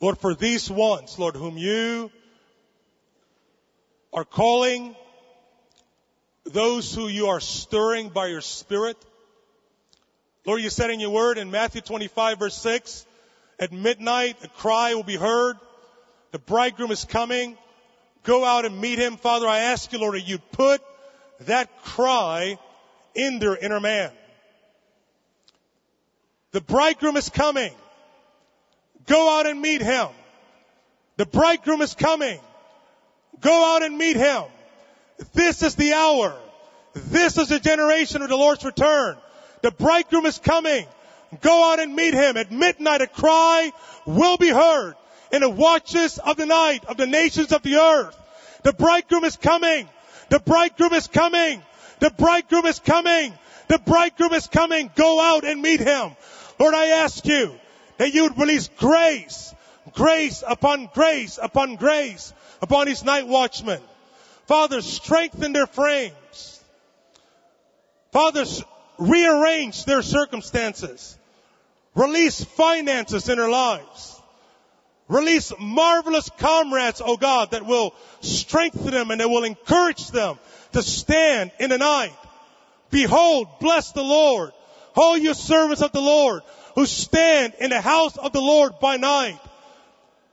Lord, 0.00 0.18
for 0.18 0.34
these 0.34 0.68
ones, 0.68 1.16
Lord, 1.16 1.36
whom 1.36 1.56
you 1.56 2.10
are 4.12 4.24
calling, 4.24 4.96
those 6.52 6.94
who 6.94 7.08
you 7.08 7.28
are 7.28 7.40
stirring 7.40 8.08
by 8.08 8.26
your 8.26 8.40
Spirit. 8.40 8.96
Lord, 10.46 10.60
you 10.62 10.70
said 10.70 10.90
in 10.90 11.00
your 11.00 11.10
word 11.10 11.38
in 11.38 11.50
Matthew 11.50 11.80
25 11.80 12.38
verse 12.38 12.54
6, 12.56 13.06
at 13.58 13.72
midnight 13.72 14.36
a 14.42 14.48
cry 14.48 14.94
will 14.94 15.02
be 15.02 15.16
heard. 15.16 15.56
The 16.32 16.38
bridegroom 16.38 16.90
is 16.90 17.04
coming. 17.04 17.56
Go 18.22 18.44
out 18.44 18.64
and 18.64 18.80
meet 18.80 18.98
him. 18.98 19.16
Father, 19.16 19.46
I 19.46 19.58
ask 19.58 19.92
you, 19.92 19.98
Lord, 19.98 20.14
that 20.14 20.26
you 20.26 20.38
put 20.38 20.82
that 21.40 21.82
cry 21.84 22.58
in 23.14 23.38
their 23.38 23.56
inner 23.56 23.80
man. 23.80 24.10
The 26.52 26.60
bridegroom 26.60 27.16
is 27.16 27.28
coming. 27.28 27.72
Go 29.06 29.38
out 29.38 29.46
and 29.46 29.60
meet 29.60 29.82
him. 29.82 30.08
The 31.16 31.26
bridegroom 31.26 31.82
is 31.82 31.94
coming. 31.94 32.40
Go 33.40 33.74
out 33.74 33.82
and 33.82 33.96
meet 33.96 34.16
him. 34.16 34.44
This 35.32 35.62
is 35.62 35.74
the 35.74 35.94
hour. 35.94 36.34
This 36.94 37.38
is 37.38 37.48
the 37.48 37.60
generation 37.60 38.22
of 38.22 38.28
the 38.28 38.36
Lord's 38.36 38.64
return. 38.64 39.16
The 39.62 39.70
bridegroom 39.70 40.26
is 40.26 40.38
coming. 40.38 40.86
Go 41.40 41.72
out 41.72 41.80
and 41.80 41.94
meet 41.94 42.14
him. 42.14 42.36
At 42.36 42.50
midnight 42.50 43.02
a 43.02 43.06
cry 43.06 43.72
will 44.06 44.36
be 44.36 44.48
heard 44.48 44.94
in 45.32 45.42
the 45.42 45.48
watches 45.48 46.18
of 46.18 46.36
the 46.36 46.46
night 46.46 46.84
of 46.86 46.96
the 46.96 47.06
nations 47.06 47.52
of 47.52 47.62
the 47.62 47.76
earth. 47.76 48.16
The 48.62 48.72
bridegroom 48.72 49.24
is 49.24 49.36
coming. 49.36 49.88
The 50.28 50.40
bridegroom 50.40 50.92
is 50.92 51.06
coming. 51.06 51.62
The 52.00 52.10
bridegroom 52.10 52.66
is 52.66 52.78
coming. 52.78 53.32
The 53.68 53.78
bridegroom 53.78 54.32
is 54.32 54.48
coming. 54.48 54.90
Go 54.96 55.20
out 55.20 55.44
and 55.44 55.62
meet 55.62 55.80
him. 55.80 56.10
Lord, 56.58 56.74
I 56.74 56.86
ask 56.86 57.24
you 57.24 57.54
that 57.98 58.12
you 58.12 58.24
would 58.24 58.38
release 58.38 58.68
grace, 58.78 59.54
grace 59.92 60.42
upon 60.46 60.90
grace 60.92 61.38
upon 61.40 61.76
grace 61.76 62.32
upon 62.60 62.86
these 62.86 63.04
night 63.04 63.28
watchmen. 63.28 63.80
Father, 64.50 64.82
strengthen 64.82 65.52
their 65.52 65.68
frames. 65.68 66.64
Father, 68.10 68.44
rearrange 68.98 69.84
their 69.84 70.02
circumstances. 70.02 71.16
Release 71.94 72.42
finances 72.42 73.28
in 73.28 73.38
their 73.38 73.48
lives. 73.48 74.20
Release 75.06 75.52
marvelous 75.60 76.28
comrades, 76.38 77.00
oh 77.04 77.16
God, 77.16 77.52
that 77.52 77.64
will 77.64 77.94
strengthen 78.22 78.90
them 78.90 79.12
and 79.12 79.20
that 79.20 79.28
will 79.28 79.44
encourage 79.44 80.10
them 80.10 80.36
to 80.72 80.82
stand 80.82 81.52
in 81.60 81.70
the 81.70 81.78
night. 81.78 82.16
Behold, 82.90 83.46
bless 83.60 83.92
the 83.92 84.02
Lord 84.02 84.50
all 84.96 85.16
you 85.16 85.32
servants 85.32 85.80
of 85.80 85.92
the 85.92 86.00
Lord 86.00 86.42
who 86.74 86.86
stand 86.86 87.54
in 87.60 87.70
the 87.70 87.80
house 87.80 88.16
of 88.16 88.32
the 88.32 88.40
Lord 88.40 88.80
by 88.80 88.96
night. 88.96 89.38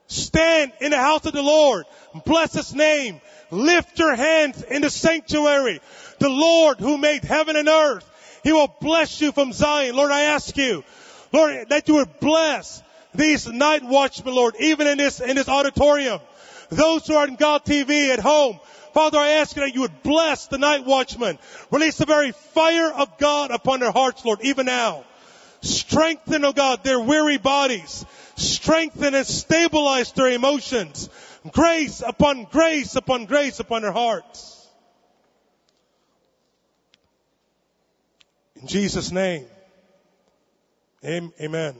Stand 0.07 0.71
in 0.81 0.89
the 0.89 0.97
house 0.97 1.23
of 1.27 1.33
the 1.33 1.43
Lord. 1.43 1.85
Bless 2.25 2.53
his 2.53 2.73
name. 2.73 3.21
Lift 3.51 3.99
your 3.99 4.15
hands 4.15 4.61
in 4.63 4.81
the 4.81 4.89
sanctuary. 4.89 5.79
The 6.19 6.29
Lord 6.29 6.79
who 6.79 6.97
made 6.97 7.23
heaven 7.23 7.55
and 7.55 7.67
earth. 7.67 8.09
He 8.43 8.51
will 8.51 8.73
bless 8.79 9.21
you 9.21 9.31
from 9.31 9.53
Zion. 9.53 9.95
Lord, 9.95 10.11
I 10.11 10.21
ask 10.23 10.55
you, 10.57 10.83
Lord, 11.31 11.69
that 11.69 11.87
you 11.87 11.95
would 11.95 12.19
bless 12.19 12.81
these 13.13 13.47
night 13.47 13.83
watchmen, 13.83 14.35
Lord, 14.35 14.55
even 14.59 14.87
in 14.87 14.97
this, 14.97 15.19
in 15.19 15.35
this 15.35 15.49
auditorium. 15.49 16.19
Those 16.69 17.07
who 17.07 17.15
are 17.15 17.27
in 17.27 17.35
God 17.35 17.65
TV 17.65 18.09
at 18.09 18.19
home, 18.19 18.59
Father, 18.93 19.17
I 19.17 19.29
ask 19.29 19.55
you 19.55 19.61
that 19.63 19.75
you 19.75 19.81
would 19.81 20.03
bless 20.03 20.47
the 20.47 20.57
night 20.57 20.85
watchmen. 20.85 21.37
Release 21.71 21.97
the 21.97 22.05
very 22.05 22.31
fire 22.31 22.91
of 22.91 23.17
God 23.17 23.51
upon 23.51 23.79
their 23.79 23.91
hearts, 23.91 24.23
Lord, 24.25 24.39
even 24.41 24.65
now. 24.65 25.03
Strengthen, 25.61 26.45
oh 26.45 26.53
God, 26.53 26.83
their 26.83 26.99
weary 26.99 27.37
bodies. 27.37 28.05
Strengthen 28.35 29.15
and 29.15 29.25
stabilize 29.25 30.11
their 30.11 30.29
emotions. 30.29 31.09
Grace 31.51 32.01
upon 32.05 32.45
grace 32.45 32.95
upon 32.95 33.25
grace 33.25 33.59
upon 33.59 33.81
their 33.83 33.91
hearts. 33.91 34.67
In 38.61 38.67
Jesus' 38.67 39.11
name. 39.11 39.45
Amen. 41.03 41.75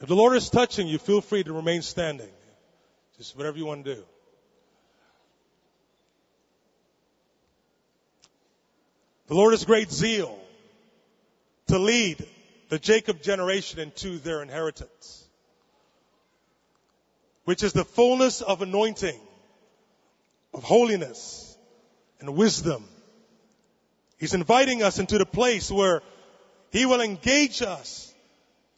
If 0.00 0.08
the 0.08 0.14
Lord 0.14 0.36
is 0.36 0.50
touching 0.50 0.86
you, 0.86 0.98
feel 0.98 1.22
free 1.22 1.42
to 1.42 1.52
remain 1.54 1.80
standing. 1.80 2.28
Just 3.16 3.36
whatever 3.36 3.56
you 3.56 3.64
want 3.64 3.86
to 3.86 3.94
do. 3.94 4.04
The 9.26 9.34
Lord 9.34 9.52
has 9.52 9.64
great 9.64 9.90
zeal 9.90 10.38
to 11.68 11.78
lead 11.78 12.24
the 12.68 12.78
Jacob 12.78 13.22
generation 13.22 13.80
into 13.80 14.18
their 14.18 14.42
inheritance, 14.42 15.24
which 17.44 17.62
is 17.62 17.72
the 17.72 17.84
fullness 17.84 18.42
of 18.42 18.60
anointing, 18.60 19.18
of 20.52 20.62
holiness, 20.62 21.56
and 22.20 22.36
wisdom. 22.36 22.84
He's 24.18 24.34
inviting 24.34 24.82
us 24.82 24.98
into 24.98 25.16
the 25.16 25.26
place 25.26 25.70
where 25.70 26.02
He 26.70 26.84
will 26.84 27.00
engage 27.00 27.62
us 27.62 28.12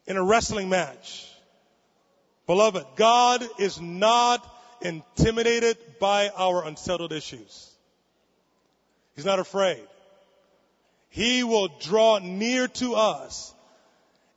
in 0.06 0.16
a 0.16 0.22
wrestling 0.22 0.68
match. 0.68 1.28
Beloved, 2.46 2.84
God 2.94 3.44
is 3.58 3.80
not 3.80 4.46
intimidated 4.80 5.76
by 5.98 6.28
our 6.28 6.64
unsettled 6.64 7.12
issues. 7.12 7.72
He's 9.16 9.24
not 9.24 9.40
afraid. 9.40 9.82
He 11.16 11.44
will 11.44 11.68
draw 11.80 12.18
near 12.18 12.68
to 12.68 12.94
us 12.94 13.54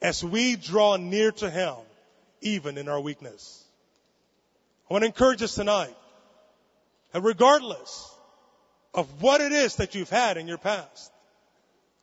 as 0.01 0.23
we 0.23 0.55
draw 0.55 0.95
near 0.95 1.29
to 1.33 1.49
Him, 1.49 1.75
even 2.39 2.77
in 2.77 2.87
our 2.87 3.01
weakness. 3.01 3.61
I 4.89 4.93
want 4.93 5.01
to 5.01 5.07
encourage 5.07 5.43
us 5.43 5.55
tonight 5.55 5.93
that 7.11 7.19
regardless 7.19 8.09
of 8.93 9.21
what 9.21 9.41
it 9.41 9.51
is 9.51 9.75
that 9.75 9.93
you've 9.93 10.09
had 10.09 10.37
in 10.37 10.47
your 10.47 10.57
past, 10.57 11.11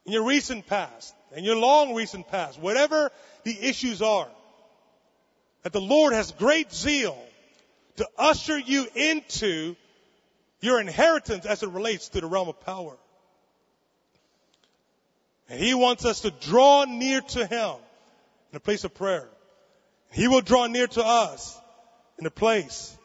in 0.05 0.12
your 0.12 0.24
recent 0.24 0.66
past, 0.66 1.14
in 1.35 1.43
your 1.43 1.57
long 1.57 1.95
recent 1.95 2.29
past, 2.29 2.61
whatever 2.61 3.11
the 3.45 3.59
issues 3.59 4.03
are, 4.03 4.29
that 5.62 5.72
the 5.72 5.81
Lord 5.81 6.12
has 6.12 6.33
great 6.33 6.70
zeal 6.70 7.16
to 7.97 8.07
usher 8.18 8.59
you 8.59 8.87
into 8.95 9.74
your 10.61 10.83
inheritance 10.83 11.47
as 11.47 11.62
it 11.62 11.70
relates 11.70 12.11
to 12.11 12.20
the 12.20 12.27
realm 12.27 12.51
of 12.51 12.61
power. 12.61 12.93
And 15.49 15.61
He 15.61 15.74
wants 15.74 16.05
us 16.05 16.20
to 16.20 16.30
draw 16.30 16.84
near 16.84 17.20
to 17.20 17.47
Him 17.47 17.74
in 18.53 18.57
a 18.57 18.61
place 18.61 18.84
of 18.84 18.94
prayer. 18.94 19.28
He 20.11 20.28
will 20.28 20.40
draw 20.40 20.66
near 20.66 20.86
to 20.86 21.05
us 21.05 21.59
in 22.18 22.26
a 22.26 22.30
place 22.30 22.97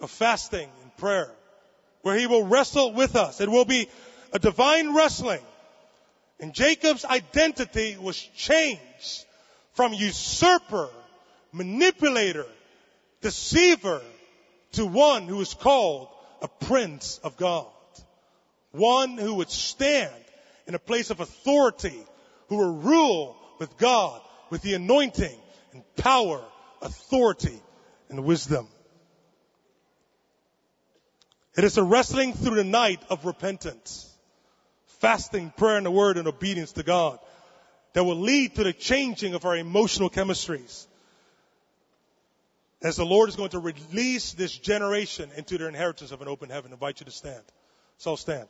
of 0.00 0.10
fasting 0.10 0.68
and 0.82 0.96
prayer 0.96 1.30
where 2.02 2.16
He 2.16 2.26
will 2.26 2.44
wrestle 2.44 2.92
with 2.92 3.16
us. 3.16 3.40
It 3.40 3.48
will 3.48 3.64
be 3.64 3.88
a 4.32 4.38
divine 4.38 4.94
wrestling. 4.94 5.40
And 6.40 6.54
Jacob's 6.54 7.04
identity 7.04 7.96
was 8.00 8.18
changed 8.18 9.24
from 9.74 9.92
usurper, 9.92 10.88
manipulator, 11.52 12.46
deceiver 13.20 14.02
to 14.72 14.86
one 14.86 15.28
who 15.28 15.40
is 15.40 15.54
called 15.54 16.08
a 16.40 16.48
prince 16.48 17.20
of 17.22 17.36
God. 17.36 17.66
One 18.72 19.18
who 19.18 19.34
would 19.34 19.50
stand 19.50 20.21
in 20.66 20.74
a 20.74 20.78
place 20.78 21.10
of 21.10 21.20
authority, 21.20 22.04
who 22.48 22.56
will 22.56 22.74
rule 22.74 23.36
with 23.58 23.76
God, 23.78 24.20
with 24.50 24.62
the 24.62 24.74
anointing 24.74 25.38
and 25.72 25.82
power, 25.96 26.44
authority 26.80 27.60
and 28.08 28.24
wisdom. 28.24 28.68
It 31.56 31.64
is 31.64 31.76
a 31.76 31.82
wrestling 31.82 32.32
through 32.32 32.56
the 32.56 32.64
night 32.64 33.02
of 33.10 33.24
repentance, 33.24 34.10
fasting, 35.00 35.52
prayer, 35.56 35.76
and 35.76 35.86
the 35.86 35.90
word 35.90 36.16
and 36.16 36.26
obedience 36.26 36.72
to 36.72 36.82
God 36.82 37.18
that 37.92 38.04
will 38.04 38.16
lead 38.16 38.54
to 38.54 38.64
the 38.64 38.72
changing 38.72 39.34
of 39.34 39.44
our 39.44 39.56
emotional 39.56 40.08
chemistries. 40.08 40.86
As 42.82 42.96
the 42.96 43.04
Lord 43.04 43.28
is 43.28 43.36
going 43.36 43.50
to 43.50 43.58
release 43.58 44.32
this 44.32 44.56
generation 44.56 45.30
into 45.36 45.58
their 45.58 45.68
inheritance 45.68 46.10
of 46.10 46.20
an 46.20 46.28
open 46.28 46.50
heaven. 46.50 46.72
I 46.72 46.74
invite 46.74 47.00
you 47.00 47.06
to 47.06 47.12
stand. 47.12 47.42
So 47.98 48.16
stand. 48.16 48.48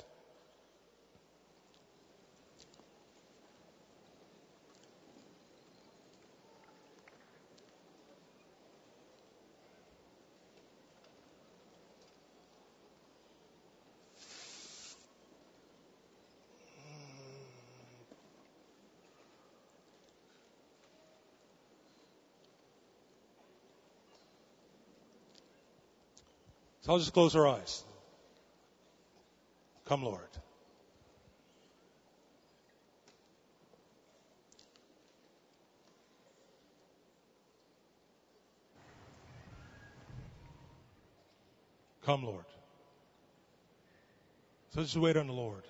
So 26.82 26.92
I'll 26.92 26.98
just 26.98 27.12
close 27.12 27.36
our 27.36 27.46
eyes. 27.46 27.84
Come, 29.86 30.02
Lord. 30.02 30.20
Come, 42.04 42.24
Lord. 42.24 42.44
So 44.74 44.82
just 44.82 44.96
wait 44.96 45.16
on 45.16 45.28
the 45.28 45.32
Lord. 45.32 45.62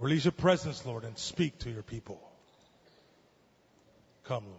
Release 0.00 0.24
your 0.24 0.32
presence, 0.32 0.86
Lord, 0.86 1.04
and 1.04 1.16
speak 1.18 1.58
to 1.58 1.70
your 1.70 1.82
people. 1.82 2.18
Come, 4.24 4.44
Lord. 4.46 4.56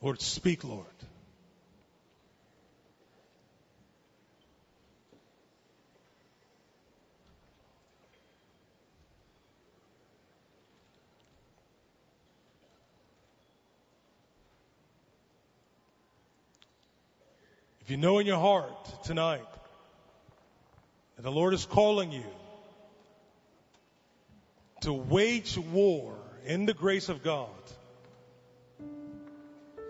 Lord, 0.00 0.22
speak, 0.22 0.64
Lord. 0.64 0.86
If 17.90 17.96
you 17.96 18.02
know 18.02 18.20
in 18.20 18.26
your 18.28 18.38
heart 18.38 19.02
tonight 19.02 19.44
that 21.16 21.22
the 21.22 21.32
Lord 21.32 21.54
is 21.54 21.66
calling 21.66 22.12
you 22.12 22.22
to 24.82 24.92
wage 24.92 25.58
war 25.58 26.14
in 26.46 26.66
the 26.66 26.72
grace 26.72 27.08
of 27.08 27.24
God 27.24 27.48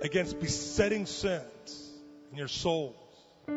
against 0.00 0.40
besetting 0.40 1.04
sins 1.04 1.90
in 2.32 2.38
your 2.38 2.48
souls. 2.48 2.96
I 3.46 3.52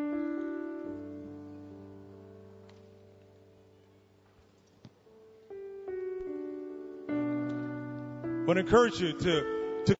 want 8.46 8.58
to 8.58 8.60
encourage 8.60 9.00
you 9.00 9.14
to 9.14 9.53